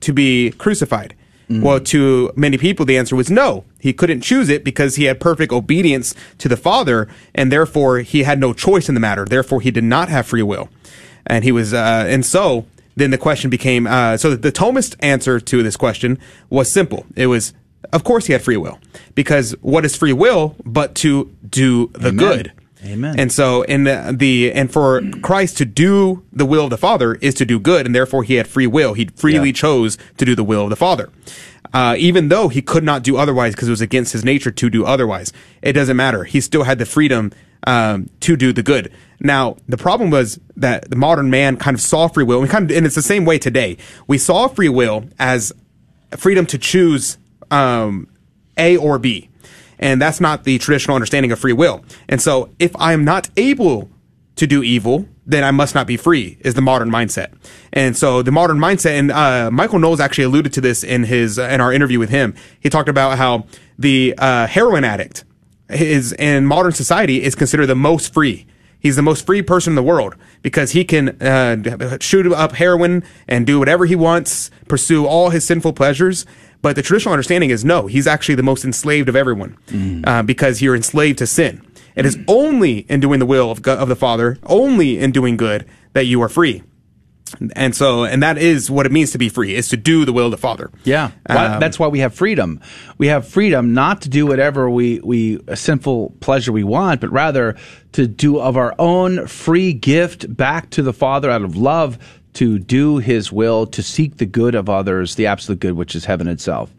[0.00, 1.14] to be crucified?
[1.62, 3.64] Well, to many people, the answer was no.
[3.78, 8.22] He couldn't choose it because he had perfect obedience to the Father, and therefore he
[8.22, 9.26] had no choice in the matter.
[9.26, 10.70] Therefore, he did not have free will,
[11.26, 12.66] and he was, uh, and so
[12.96, 13.86] then the question became.
[13.86, 16.18] Uh, so the Thomist answer to this question
[16.50, 17.06] was simple.
[17.16, 17.52] It was,
[17.92, 18.78] of course, he had free will
[19.14, 22.16] because what is free will but to do the Amen.
[22.16, 22.52] good?
[22.84, 23.18] Amen.
[23.18, 27.14] And so in the, the and for Christ to do the will of the Father
[27.14, 28.92] is to do good, and therefore he had free will.
[28.92, 29.52] He freely Yeah.
[29.54, 31.08] chose to do the will of the Father.
[31.72, 34.70] Uh, even though he could not do otherwise because it was against his nature to
[34.70, 35.32] do otherwise.
[35.62, 36.22] It doesn't matter.
[36.24, 37.32] He still had the freedom
[37.66, 38.92] um, to do the good.
[39.20, 42.70] Now, the problem was that the modern man kind of saw free will, and, kind
[42.70, 43.76] of, and it's the same way today.
[44.06, 45.52] We saw free will as
[46.16, 47.18] freedom to choose
[47.50, 48.08] um,
[48.56, 49.30] A or B.
[49.78, 51.84] And that's not the traditional understanding of free will.
[52.08, 53.90] And so if I am not able
[54.36, 57.32] to do evil, then I must not be free, is the modern mindset.
[57.72, 61.38] And so the modern mindset, and uh, Michael Knowles actually alluded to this in his
[61.38, 62.34] in our interview with him.
[62.60, 63.46] He talked about how
[63.78, 65.24] the uh, heroin addict
[65.68, 68.46] is in modern society is considered the most free.
[68.78, 73.02] He's the most free person in the world because he can uh, shoot up heroin
[73.26, 76.26] and do whatever he wants, pursue all his sinful pleasures.
[76.60, 79.56] But the traditional understanding is no, he's actually the most enslaved of everyone
[80.06, 81.66] uh, because you're enslaved to sin.
[81.96, 85.36] It is only in doing the will of, God, of the Father, only in doing
[85.36, 86.62] good, that you are free.
[87.54, 90.12] And so, and that is what it means to be free, is to do the
[90.12, 90.70] will of the Father.
[90.84, 92.60] Yeah, Um, that's why we have freedom.
[92.98, 97.10] We have freedom not to do whatever we we a sinful pleasure we want, but
[97.10, 97.56] rather
[97.92, 101.98] to do of our own free gift back to the Father out of love
[102.34, 106.04] to do His will, to seek the good of others, the absolute good, which is
[106.04, 106.70] heaven itself.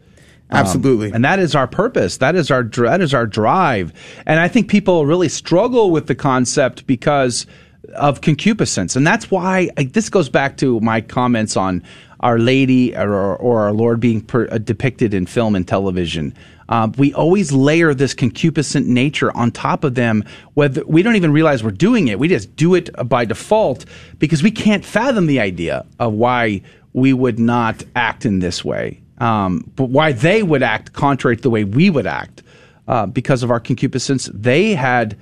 [0.48, 1.10] Um, Absolutely.
[1.10, 2.18] and that is our purpose.
[2.18, 3.92] That is our that is our drive.
[4.26, 7.46] And I think people really struggle with the concept because
[7.94, 11.82] of concupiscence, and that's why this goes back to my comments on
[12.20, 16.34] Our Lady or, or Our Lord being per, uh, depicted in film and television.
[16.68, 20.24] Um, we always layer this concupiscent nature on top of them.
[20.54, 23.84] Whether we don't even realize we're doing it, we just do it by default
[24.18, 29.00] because we can't fathom the idea of why we would not act in this way
[29.18, 32.42] um, but why they would act contrary to the way we would act
[32.88, 34.30] uh, because of our concupiscence.
[34.32, 35.16] They had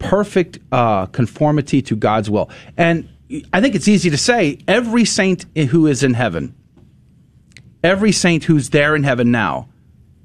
[0.00, 2.50] perfect uh, conformity to God's will.
[2.76, 3.08] And
[3.52, 6.54] I think it's easy to say every saint who is in heaven,
[7.84, 9.68] every saint who's there in heaven now,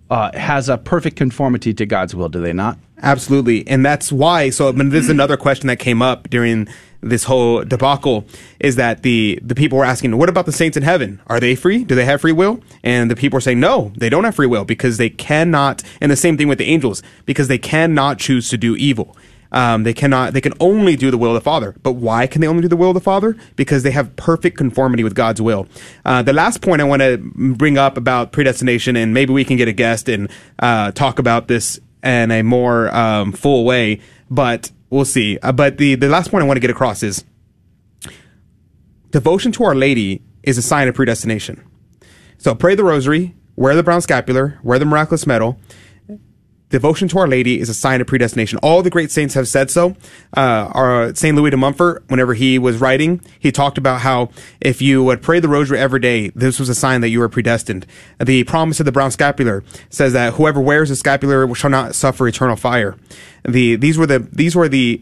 [0.10, 2.78] uh, has a perfect conformity to God's will, do they not?
[3.02, 3.68] Absolutely.
[3.68, 6.68] And that's why, so I mean, this is another question that came up during
[7.02, 8.26] this whole debacle
[8.60, 11.22] is that the, the people were asking, what about the saints in heaven?
[11.28, 11.84] Are they free?
[11.84, 12.62] Do they have free will?
[12.84, 16.12] And the people are saying, no, they don't have free will because they cannot, and
[16.12, 19.16] the same thing with the angels, because they cannot choose to do evil.
[19.56, 21.74] Um, they cannot, they can only do the will of the Father.
[21.82, 23.38] But why can they only do the will of the Father?
[23.56, 25.68] Because they have perfect conformity with God's will.
[26.04, 29.56] Uh, the last point I want to bring up about predestination, and maybe we can
[29.56, 30.30] get a guest and
[30.60, 35.40] uh, talk about this in a more um, full way, but we'll see.
[35.42, 37.24] Uh, but the, the last point I want to get across is
[39.12, 41.64] devotion to Our Lady is a sign of predestination.
[42.38, 45.58] So pray the rosary, wear the brown scapular, wear the miraculous medal.
[46.76, 48.60] Devotion to Our Lady is a sign of predestination.
[48.62, 49.96] All the great saints have said so.
[50.36, 54.30] Uh, our Saint Louis de Montfort, whenever he was writing, he talked about how
[54.60, 57.30] if you would pray the rosary every day, this was a sign that you were
[57.30, 57.86] predestined.
[58.22, 62.28] The promise of the brown scapular says that whoever wears the scapular shall not suffer
[62.28, 62.98] eternal fire.
[63.48, 65.02] The these were the these were the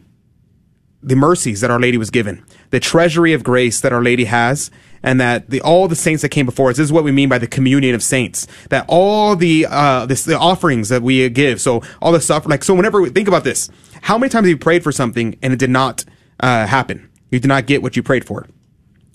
[1.02, 4.70] the mercies that Our Lady was given, the treasury of grace that Our Lady has,
[5.04, 6.78] and that the all the saints that came before us.
[6.78, 8.48] This is what we mean by the communion of saints.
[8.70, 11.62] That all the uh this, the offerings that we give.
[11.62, 12.74] So all the stuff like so.
[12.74, 13.70] Whenever we think about this,
[14.02, 16.06] how many times have you prayed for something and it did not
[16.40, 17.10] uh, happen?
[17.30, 18.48] You did not get what you prayed for.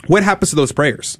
[0.07, 1.19] What happens to those prayers?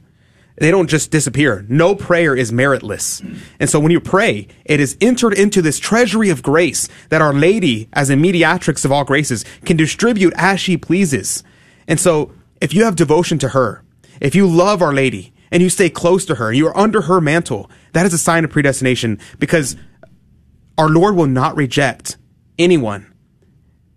[0.57, 1.65] They don't just disappear.
[1.69, 3.23] No prayer is meritless.
[3.61, 7.33] And so when you pray, it is entered into this treasury of grace that Our
[7.33, 11.45] Lady, as a mediatrix of all graces, can distribute as she pleases.
[11.87, 13.85] And so if you have devotion to her,
[14.21, 17.21] if you love Our Lady and you stay close to her, you are under her
[17.21, 19.77] mantle, that is a sign of predestination because
[20.77, 22.17] our Lord will not reject
[22.59, 23.13] anyone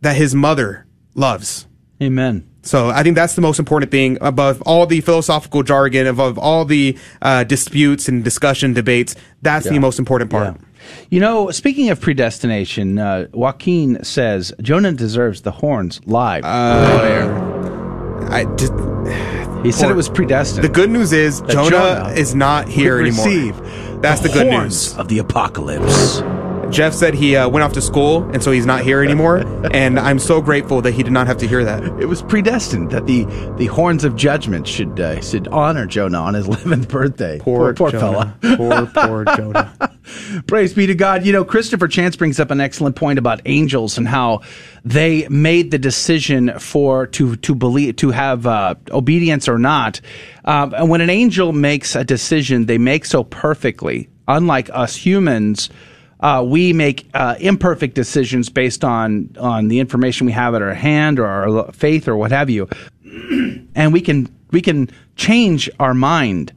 [0.02, 0.86] that his mother
[1.16, 1.68] loves.
[2.02, 2.48] Amen.
[2.64, 6.66] So I think that's the most important thing above all the philosophical jargon, above all
[6.66, 9.16] the uh, disputes and discussion debates.
[9.42, 10.58] That's the most important part.
[11.10, 16.44] You know, speaking of predestination, uh, Joaquin says Jonah deserves the horns live.
[16.44, 18.74] Uh, I just,
[19.64, 20.64] he said it was predestined.
[20.64, 23.26] The good news is Jonah, Jonah is not here anymore.
[23.26, 23.56] receive
[24.02, 26.22] That's the the, good horns news of the apocalypse.
[26.72, 29.40] Jeff said he uh, went off to school, and so he's not here anymore.
[29.74, 31.84] and I'm so grateful that he did not have to hear that.
[32.00, 33.26] It was predestined that the,
[33.58, 37.40] the horns of judgment should uh, should honor Jonah on his 11th birthday.
[37.40, 38.38] Poor, poor Jonah.
[38.42, 38.58] fella.
[38.58, 39.74] Poor, poor Jonah.
[40.48, 41.26] Praise be to God.
[41.26, 44.42] You know, Christopher Chance brings up an excellent point about angels and how
[44.84, 50.02] they made the decision for to to believe to have uh, obedience or not.
[50.46, 54.10] Um, and when an angel makes a decision, they make so perfectly.
[54.28, 55.70] Unlike us humans,
[56.22, 60.74] uh, we make uh, imperfect decisions based on on the information we have at our
[60.74, 62.70] hand or our faith or what have you,
[63.76, 66.54] and we can we can change our mind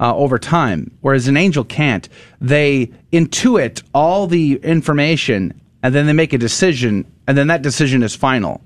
[0.00, 2.08] uh, over time, whereas an angel can't.
[2.40, 8.02] They intuit all the information and then they make a decision, and then that decision
[8.02, 8.60] is final.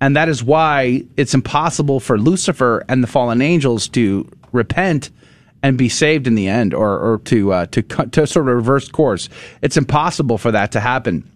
[0.00, 5.10] And that is why it's impossible for Lucifer and the fallen angels to repent
[5.62, 8.88] and be saved in the end, or, or to uh, to to sort of reverse
[8.88, 9.28] course.
[9.62, 11.30] It's impossible for that to happen.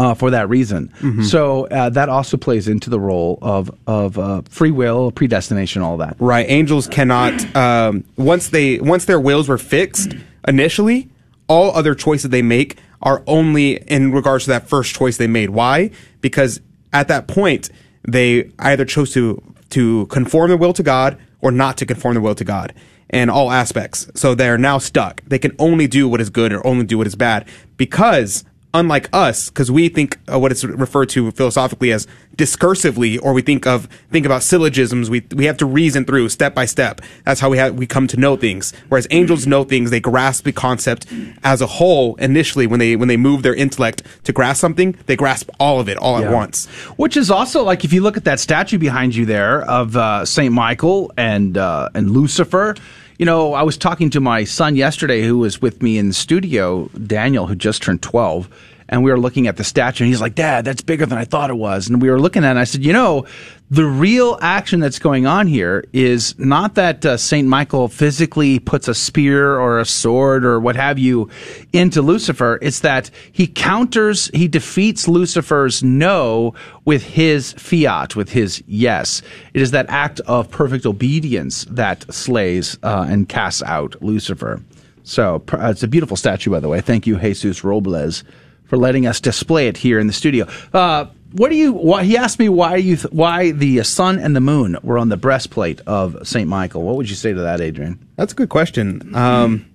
[0.00, 1.24] Uh, for that reason, Mhm.
[1.26, 5.98] so uh, that also plays into the role of of uh, free will, predestination, all
[5.98, 6.16] that.
[6.18, 6.46] Right.
[6.48, 10.14] Angels cannot um, once they once their wills were fixed
[10.48, 11.08] initially,
[11.48, 15.50] all other choices they make are only in regards to that first choice they made.
[15.50, 15.90] Why?
[16.22, 16.60] Because
[16.94, 17.68] at that point
[18.08, 22.22] they either chose to to conform their will to God or not to conform their
[22.22, 22.72] will to God
[23.12, 24.08] in all aspects.
[24.14, 25.20] So they're now stuck.
[25.26, 27.44] They can only do what is good or only do what is bad
[27.76, 32.06] because unlike us, because we think what is referred to philosophically as
[32.36, 35.10] discursively, or we think of think about syllogisms.
[35.10, 37.00] We we have to reason through step by step.
[37.24, 38.72] That's how we have we come to know things.
[38.88, 41.06] Whereas angels know things; they grasp the concept
[41.42, 42.66] as a whole initially.
[42.66, 45.96] When they when they move their intellect to grasp something, they grasp all of it
[45.98, 46.26] all Yeah.
[46.28, 46.66] at once.
[46.96, 50.24] Which is also like if you look at that statue behind you there of uh,
[50.24, 52.74] Saint Michael and uh, and Lucifer.
[53.20, 56.14] You know, I was talking to my son yesterday, who was with me in the
[56.14, 58.48] studio, Daniel, who just turned twelve,
[58.90, 61.24] and we were looking at the statue, and he's like, "Dad, that's bigger than I
[61.24, 63.24] thought it was." And we were looking at it, and I said, "You know,
[63.70, 68.88] the real action that's going on here is not that uh, Saint Michael physically puts
[68.88, 71.30] a spear or a sword or what have you
[71.72, 72.58] into Lucifer.
[72.60, 76.52] It's that he counters, he defeats Lucifer's no
[76.84, 79.22] with his fiat, with his yes.
[79.54, 84.60] It is that act of perfect obedience that slays uh, and casts out Lucifer.
[85.04, 86.80] So uh, it's a beautiful statue, by the way.
[86.80, 88.24] Thank you, Jesus Robles,
[88.70, 90.46] for letting us display it here in the studio.
[90.72, 91.72] Uh, what do you?
[91.72, 95.08] Why, he asked me why you th- why the sun and the moon were on
[95.08, 96.82] the breastplate of Saint Michael.
[96.82, 97.98] What would you say to that, Adrian?
[98.16, 99.14] That's a good question.
[99.14, 99.66] Um,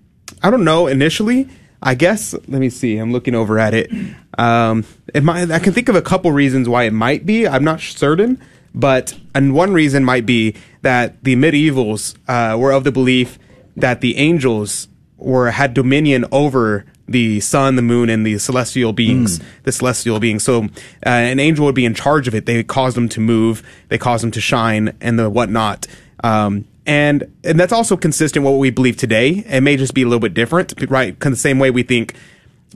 [0.42, 0.88] I don't know.
[0.88, 1.50] Initially,
[1.84, 2.34] I guess.
[2.34, 2.98] Let me see.
[2.98, 3.92] I'm looking over at it.
[4.38, 7.48] Um, it might, I can think of a couple reasons why it might be.
[7.48, 8.42] I'm not certain,
[8.74, 13.40] but and one reason might be that the medievals uh, were of the belief
[13.76, 19.40] that the angels were had dominion over the sun, the moon, and the celestial beings.
[19.64, 20.44] The celestial beings.
[20.44, 20.64] So
[21.06, 22.46] uh, an angel would be in charge of it.
[22.46, 23.62] They caused them to move.
[23.90, 25.88] They caused them to shine, and the whatnot.
[26.24, 29.44] Um, and and that's also consistent with what we believe today.
[29.48, 31.18] It may just be a little bit different, right?
[31.20, 32.14] 'Cause the same way we think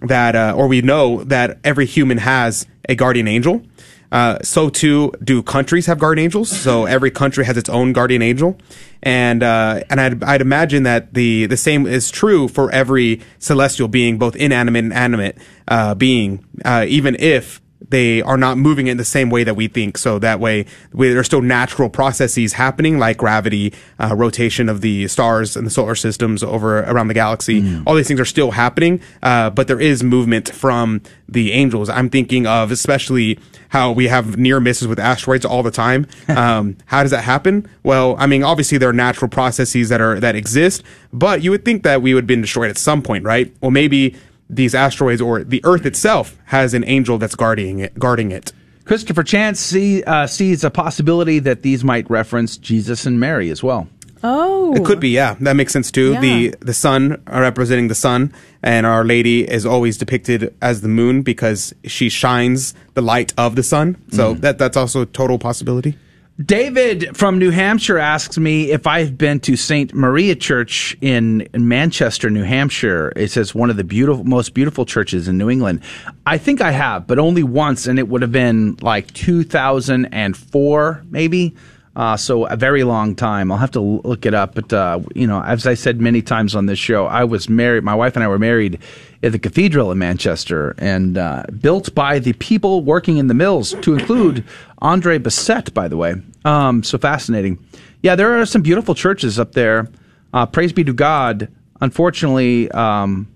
[0.02, 3.64] that, uh, or we know that every human has a guardian angel.
[4.12, 6.50] Uh, so too do countries have guardian angels.
[6.50, 8.58] So every country has its own guardian angel,
[9.04, 13.88] and uh, and I'd, I'd imagine that the the same is true for every celestial
[13.88, 15.38] being, both inanimate and animate
[15.68, 19.68] uh, being, uh, even if they are not moving in the same way that we
[19.68, 19.98] think.
[19.98, 25.08] So that way, we, there's still natural processes happening, like gravity, uh, rotation of the
[25.08, 27.62] stars and the solar systems over around the galaxy.
[27.88, 31.90] All these things are still happening, uh, but there is movement from the angels.
[31.90, 33.40] I'm thinking of especially
[33.70, 36.08] how we have near misses with asteroids all the time.
[36.40, 37.68] Um, how does that happen?
[37.84, 41.66] Well, I mean, obviously there are natural processes that are that exist, but you would
[41.66, 43.54] think that we would have been destroyed at some point, right?
[43.60, 44.16] Well, maybe
[44.50, 47.98] these asteroids or the Earth itself has an angel that's guarding it.
[47.98, 48.52] Guarding it.
[48.86, 53.62] Christopher Chance see, uh, sees a possibility that these might reference Jesus and Mary as
[53.62, 53.88] well.
[54.24, 55.36] Oh, It could be, yeah.
[55.40, 56.14] That makes sense too.
[56.14, 56.22] Yeah.
[56.22, 60.90] The the sun uh, representing the sun, and Our Lady is always depicted as the
[60.90, 63.96] moon because she shines the light of the sun.
[64.12, 65.98] So that that's also a total possibility.
[66.44, 69.94] David from New Hampshire asks me if I've been to St.
[69.94, 73.12] Maria Church in, Manchester, New Hampshire.
[73.18, 75.82] It says one of the beautiful, most beautiful churches in New England.
[76.26, 81.56] I think I have, but only once, and it would have been like 2004, maybe.
[82.00, 83.52] Uh, so a very long time.
[83.52, 84.56] I'll have to look it up.
[84.56, 87.84] But uh, you know, as I said many times on this show, I was married.
[87.84, 88.80] My wife and I were married
[89.22, 93.74] at the cathedral in Manchester, and uh, built by the people working in the mills,
[93.82, 94.46] to include
[94.78, 96.16] Andre Bessette, by the way.
[96.46, 97.60] Um, so fascinating.
[98.02, 99.90] Yeah, there are some beautiful churches up there.
[100.32, 101.52] Uh, praise be to God.
[101.82, 103.28] Unfortunately, um,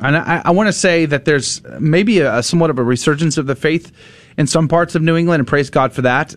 [0.00, 3.48] and I, I want to say that there's maybe a somewhat of a resurgence of
[3.48, 3.90] the faith
[4.36, 6.36] in some parts of New England, and praise God for that.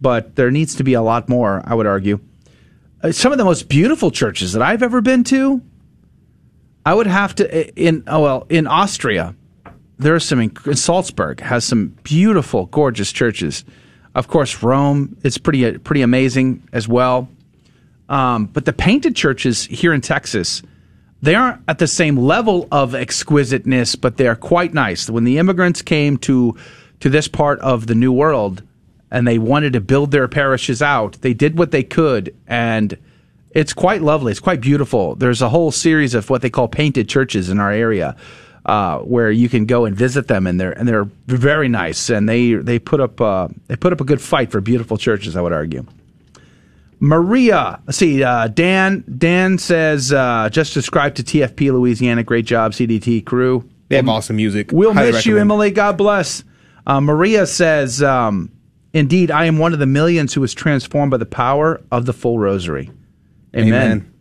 [0.00, 2.20] But there needs to be a lot more, I would argue.
[3.02, 5.62] Uh, some of the most beautiful churches that I've ever been to,
[6.84, 9.34] I would have to in oh well in Austria.
[9.98, 13.64] There are some in, Salzburg has some beautiful, gorgeous churches.
[14.14, 17.28] Of course, Rome it's pretty pretty amazing as well.
[18.08, 20.62] Um, but the painted churches here in Texas,
[21.20, 25.10] they aren't at the same level of exquisiteness, but they are quite nice.
[25.10, 26.56] When the immigrants came to
[27.00, 28.62] to this part of the New World
[29.10, 32.96] and they wanted to build their parishes out, they did what they could, and
[33.52, 34.30] it's quite lovely.
[34.30, 35.14] It's quite beautiful.
[35.14, 38.16] There's a whole series of what they call painted churches in our area.
[38.66, 42.28] Uh, where you can go and visit them, and they're and they're very nice, and
[42.28, 45.36] they they put up uh, they put up a good fight for beautiful churches.
[45.36, 45.86] I would argue.
[47.00, 48.22] Maria, let's see.
[48.22, 52.22] Uh, Dan Dan says uh, just subscribe to TFP Louisiana.
[52.22, 53.66] Great job, CDT crew.
[53.88, 54.70] They have awesome music.
[54.70, 55.38] We'll Highly miss you.
[55.38, 55.70] Emily.
[55.70, 56.44] God bless.
[56.86, 58.50] Uh, Maria says, um,
[58.92, 62.12] "Indeed, I am one of the millions who was transformed by the power of the
[62.12, 62.90] full rosary."
[63.56, 63.72] Amen.
[63.74, 64.14] Amen.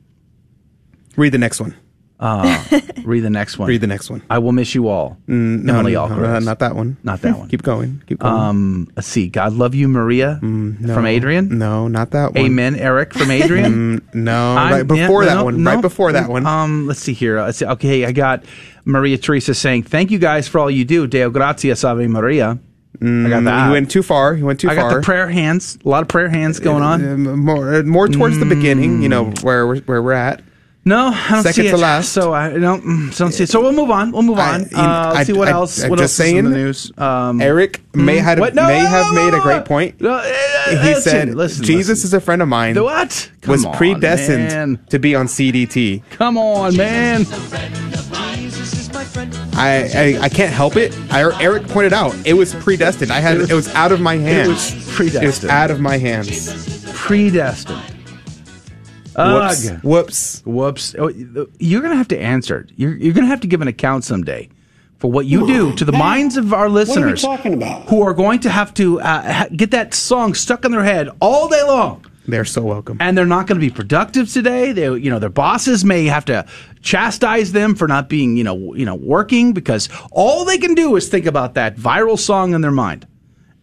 [1.15, 1.75] Read the next one.
[2.19, 2.63] Uh,
[3.03, 3.67] read the next one.
[3.67, 4.23] Read the next one.
[4.29, 5.17] I will miss you all.
[5.27, 6.97] Mm, no, Emily no, uh, not that one.
[7.03, 7.47] Not that one.
[7.49, 8.01] Keep going.
[8.07, 8.33] Keep going.
[8.33, 9.27] Um, let's see.
[9.27, 10.93] God love you, Maria no.
[10.95, 11.59] from Adrian.
[11.59, 12.45] No, not that one.
[12.45, 13.67] Amen, Eric from Adrian.
[13.77, 15.63] Mm, no, right before yeah, that no, one.
[15.63, 15.73] no.
[15.73, 16.45] Right before that one.
[16.45, 17.41] Um, let's see here.
[17.41, 17.65] Let's see.
[17.65, 18.43] Okay, I got
[18.85, 22.59] Maria Teresa saying, "Thank you guys for all you do." Deo gracias, Ave Maria.
[23.01, 23.67] I got that.
[23.67, 24.33] You went too far.
[24.33, 24.77] You went too far.
[24.77, 24.89] I far.
[24.91, 25.77] got the prayer hands.
[25.85, 27.03] A lot of prayer hands going on.
[27.27, 29.01] Uh, more, uh, more towards the beginning.
[29.01, 30.41] You know where we're, where we're at.
[30.85, 32.13] No, I don't Second see to last.
[32.13, 33.49] So I don't, mm, don't see it.
[33.49, 34.13] So we'll move on.
[34.13, 34.61] We'll move on.
[34.61, 35.83] you- uh, let's I- see what I- else.
[35.83, 36.91] I'm what just else is in the saying, news?
[36.97, 38.55] Um, Eric may mm, had what?
[38.55, 39.43] No, may no, have no, made no, a no.
[39.43, 39.99] great point.
[39.99, 40.21] No, eh,
[40.67, 42.07] eh, he listen, said listen, Jesus listen.
[42.07, 42.75] is a friend of mine.
[42.75, 43.29] The what?
[43.41, 44.79] Come was on, predestined man.
[44.89, 46.03] to be on CDT.
[46.11, 47.25] Come on, man.
[49.57, 50.97] I, I I can't help it.
[51.11, 53.11] I, Eric pointed out it was predestined.
[53.11, 54.47] I had it was, out of my hands.
[54.47, 55.23] It was predestined.
[55.23, 56.85] It was out of my hands.
[56.93, 57.81] Predestined.
[59.17, 59.69] Whoops.
[59.69, 59.79] Ugh.
[59.83, 60.41] Whoops.
[60.45, 60.95] Whoops.
[60.99, 61.09] Oh,
[61.57, 62.71] You're going to have to answer it.
[62.75, 64.49] You're, you're going to have to give an account someday
[64.99, 67.23] for what you do to the minds of our listeners.
[67.23, 67.89] What are we talking about?
[67.89, 71.09] Who are going to have to uh, ha- get that song stuck in their head
[71.19, 72.05] all day long.
[72.27, 72.97] They're so welcome.
[72.99, 74.73] And they're not going to be productive today.
[74.73, 76.45] They, you know, their bosses may have to
[76.81, 80.95] chastise them for not being, you know, you know, working because all they can do
[80.97, 83.07] is think about that viral song in their mind.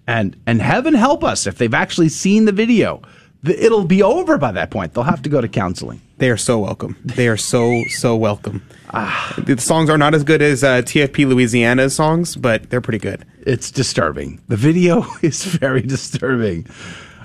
[0.06, 3.02] And and heaven help us if they've actually seen the video.
[3.46, 4.94] It'll be over by that point.
[4.94, 6.00] They'll have to go to counseling.
[6.16, 6.96] They are so welcome.
[7.04, 8.62] They are so so welcome.
[8.92, 9.34] Ah.
[9.38, 13.24] the songs are not as good as uh, TFP Louisiana's songs, but they're pretty good.
[13.40, 14.40] It's disturbing.
[14.48, 16.66] The video is very disturbing.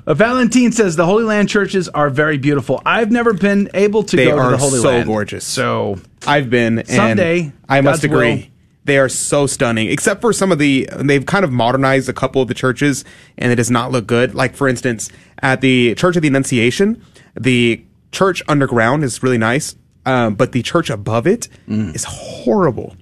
[0.10, 2.81] Uh, Valentine says the Holy Land churches are very beautiful.
[2.84, 5.06] I've never been able to they go are to the Holy so Land.
[5.06, 5.45] gorgeous.
[5.45, 8.36] So I've been and Someday, I must God's agree.
[8.36, 8.44] will.
[8.86, 10.90] They are so stunning, except for some of the.
[10.98, 13.06] They've kind of modernized a couple of the churches,
[13.38, 14.34] and it does not look good.
[14.34, 15.11] Like for instance,
[15.44, 17.06] at the Church of the Annunciation,
[17.40, 19.76] the church underground is really nice,
[20.07, 22.95] um, but the church above it is horrible.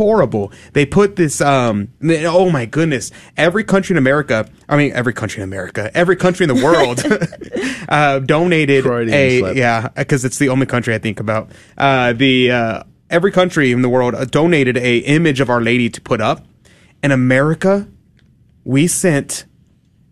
[0.00, 0.50] Horrible.
[0.72, 1.42] They put this.
[1.42, 3.10] Um, they- oh my goodness!
[3.36, 7.02] Every country in America, I mean, every country in America, every country in the world,
[7.90, 9.56] uh, donated Freudian a slip.
[9.58, 11.50] yeah, because it's the only country I think about.
[11.76, 15.90] Uh, the uh, every country in the world uh, donated a image of Our Lady
[15.90, 16.46] to put up.
[17.02, 17.86] In America,
[18.64, 19.44] we sent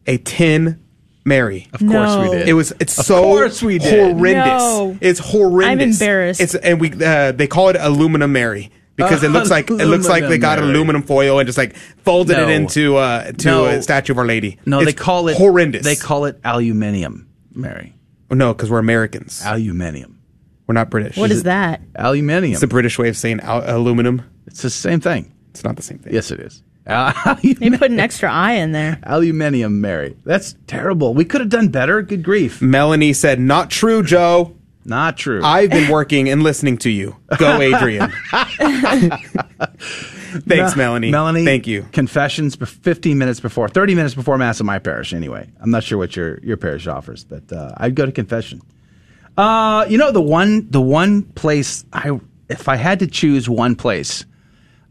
[0.06, 0.84] a tin
[1.24, 1.66] Mary.
[1.72, 2.46] Of course we did.
[2.48, 4.16] It was it's Of so course we did.
[4.16, 4.44] horrendous.
[4.62, 4.98] No.
[5.00, 5.96] It's horrendous.
[6.00, 6.40] I'm embarrassed.
[6.42, 8.70] It's and we uh, they call it aluminum Mary.
[8.98, 12.36] Because it looks like it looks like they got Aluminum foil and just like folded
[12.36, 13.64] it into uh, to No.
[13.66, 14.58] a statue of Our Lady.
[14.66, 15.84] No, It's they call it horrendous.
[15.84, 17.94] They call it aluminium, Mary.
[18.30, 19.40] Oh, no, because we're Americans.
[19.44, 20.20] Aluminium.
[20.66, 21.16] We're not British.
[21.16, 21.80] What is that?
[21.96, 22.52] Aluminium.
[22.52, 24.22] It's the British way of saying al- aluminum.
[24.46, 25.32] It's the same thing.
[25.50, 26.12] It's not the same thing.
[26.12, 26.62] Yes, it is.
[27.42, 28.98] They put an extra eye in there.
[29.04, 30.16] Aluminium, Mary.
[30.24, 31.14] That's terrible.
[31.14, 32.02] We could have done better.
[32.02, 32.60] Good grief.
[32.62, 34.56] Melanie said, "Not true, Joe.
[34.88, 35.42] Not true.
[35.44, 37.14] I've been working and listening to you.
[37.36, 38.10] Go, Adrian.
[40.40, 41.10] Thanks, Me- Melanie.
[41.10, 41.86] Melanie, Thank you.
[41.92, 45.50] Confessions bef- 15 minutes before, 30 minutes before Mass in my parish, anyway.
[45.60, 48.62] I'm not sure what your, your parish offers, but uh, I'd go to confession.
[49.36, 53.76] Uh, you know, the one, the one place, I, if I had to choose one
[53.76, 54.24] place,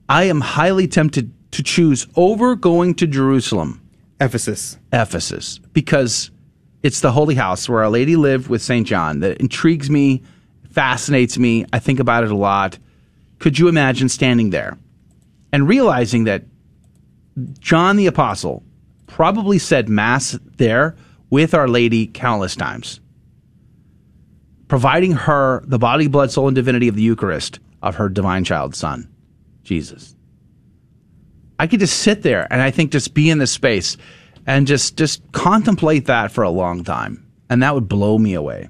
[0.10, 3.82] I am highly tempted to choose over going to Jerusalem.
[4.22, 4.78] Ephesus.
[4.94, 5.60] Ephesus.
[5.74, 6.30] Because
[6.88, 8.88] it's the holy house where Our Lady lived with St.
[8.88, 10.24] John that intrigues me,
[10.72, 11.66] fascinates me.
[11.74, 12.80] I think about it a lot.
[13.40, 14.78] Could you imagine standing there
[15.52, 16.46] and realizing that
[17.60, 18.64] John the Apostle
[19.06, 20.96] probably said Mass there
[21.30, 23.02] with Our Lady countless times,
[24.70, 28.76] providing her the body, blood, soul, and divinity of the Eucharist of her divine child
[28.76, 29.10] son,
[29.64, 30.16] Jesus.
[31.60, 33.98] I could just sit there and I think just be in this space
[34.48, 38.70] and just just contemplate that for a long time, and that would blow me away.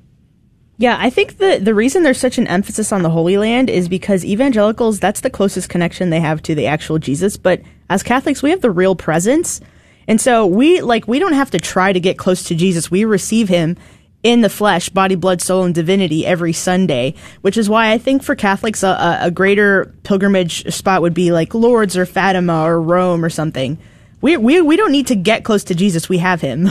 [0.78, 3.88] Yeah, I think the the reason there's such an emphasis on the Holy Land is
[3.88, 8.44] because evangelicals that's the closest connection they have to the actual Jesus, but as Catholics
[8.44, 9.62] we have the real presence.
[10.10, 12.90] And so we like we don't have to try to get close to Jesus.
[12.90, 13.78] We receive him
[14.24, 18.24] in the flesh, body, blood, soul, and divinity every Sunday, which is why I think
[18.24, 23.24] for Catholics a, a, greater pilgrimage spot would be like Lourdes or Fatima or Rome
[23.24, 23.78] or something.
[24.22, 26.10] We, we, we don't need to get close to Jesus.
[26.10, 26.69] We have him.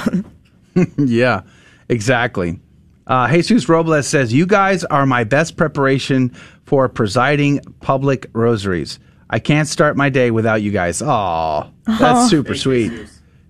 [0.98, 1.42] yeah,
[1.88, 2.60] exactly.
[3.06, 6.30] Uh, Jesus Robles says, You guys are my best preparation
[6.64, 8.98] for presiding public rosaries.
[9.30, 11.02] I can't start my day without you guys.
[11.02, 12.92] Aw, that's super Thanks, sweet.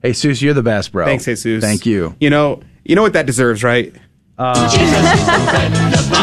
[0.03, 1.05] Jesus, you're the best, bro.
[1.05, 1.63] Thanks, Jesus.
[1.63, 2.15] Thank you.
[2.21, 3.95] You know, you know what that deserves, right?
[4.39, 6.23] Uh,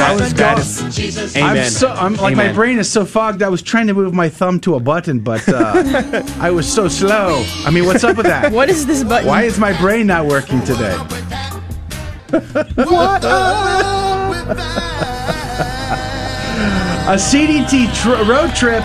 [0.00, 1.36] that was that is.
[1.36, 1.58] Amen.
[1.58, 3.42] I'm so I'm like my brain is so fogged.
[3.42, 6.88] I was trying to move my thumb to a button, but uh, I was so
[6.88, 7.44] slow.
[7.64, 8.52] I mean, what's up with that?
[8.60, 9.28] What is this button?
[9.28, 10.96] Why is my brain not working today?
[12.76, 13.24] What
[17.10, 18.84] A CDT tr- road trip.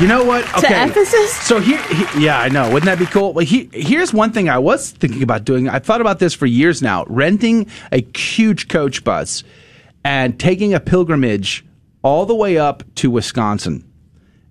[0.00, 0.44] You know what?
[0.60, 1.32] To Ephesus?
[1.42, 2.64] So here, he- yeah, I know.
[2.72, 3.34] Wouldn't that be cool?
[3.34, 5.68] Well, he, here's one thing I was thinking about doing.
[5.68, 7.04] I've thought about this for years now.
[7.08, 9.44] Renting a huge coach bus
[10.04, 11.64] and taking a pilgrimage
[12.02, 13.88] all the way up to Wisconsin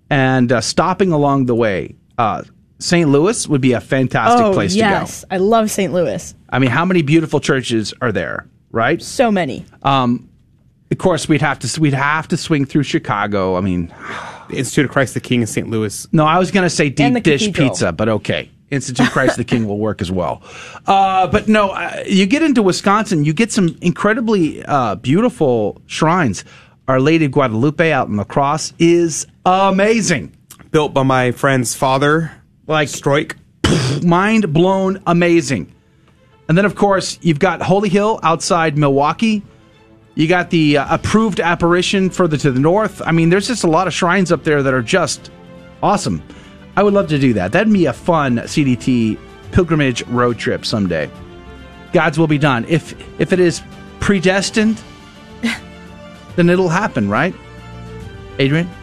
[0.08, 1.96] and uh, stopping along the way.
[2.16, 2.44] Uh,
[2.78, 3.08] St.
[3.08, 4.86] Louis would be a fantastic oh, place yes.
[4.86, 5.00] to go.
[5.00, 5.24] Yes.
[5.30, 5.92] I love St.
[5.92, 6.34] Louis.
[6.50, 9.02] I mean, how many beautiful churches are there, right?
[9.02, 9.64] So many.
[9.82, 10.28] Um,
[10.90, 13.56] of course, we'd have to we'd have to swing through Chicago.
[13.56, 13.92] I mean,
[14.54, 15.68] Institute of Christ the King in St.
[15.68, 16.06] Louis.
[16.12, 17.68] no, I was going to say deep dish cathedral.
[17.70, 18.50] pizza, but okay.
[18.70, 20.42] Institute of Christ the King will work as well.
[20.86, 26.44] Uh, but no, uh, you get into Wisconsin, you get some incredibly uh, beautiful shrines.
[26.88, 30.36] Our Lady of Guadalupe out in La Crosse is amazing.
[30.70, 32.32] Built by my friend's father,
[32.66, 33.36] like Stroik.
[34.02, 35.72] Mind blown, amazing.
[36.48, 39.42] And then, of course, you've got Holy Hill outside Milwaukee.
[40.14, 43.00] You got the uh, approved apparition further to the north.
[43.04, 45.30] I mean, there's just a lot of shrines up there that are just
[45.82, 46.22] awesome.
[46.76, 47.52] I would love to do that.
[47.52, 49.18] That'd be a fun CDT
[49.52, 51.10] pilgrimage road trip someday.
[51.92, 52.64] God's will be done.
[52.68, 53.62] If if it is
[54.00, 54.82] predestined,
[56.36, 57.34] then it'll happen, right?
[58.38, 58.68] Adrian?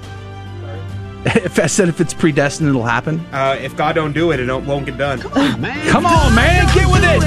[1.25, 3.19] If I said if it's predestined, it'll happen.
[3.33, 5.19] Uh, if God don't do it, it don't, won't get done.
[5.19, 7.21] Come on, man, get with it.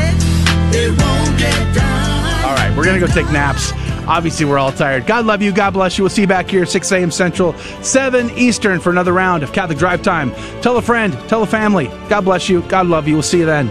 [2.43, 3.71] All right, we're gonna go take naps.
[4.07, 5.07] Obviously, we're all tired.
[5.07, 5.53] God love you.
[5.53, 6.05] God bless you.
[6.05, 7.11] We'll see you back here 6 a.m.
[7.11, 10.33] Central, 7 Eastern for another round of Catholic Drive Time.
[10.61, 11.87] Tell a friend, tell a family.
[12.09, 12.63] God bless you.
[12.63, 13.15] God love you.
[13.15, 13.69] We'll see you then.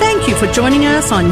[0.00, 1.22] Thank you for joining us on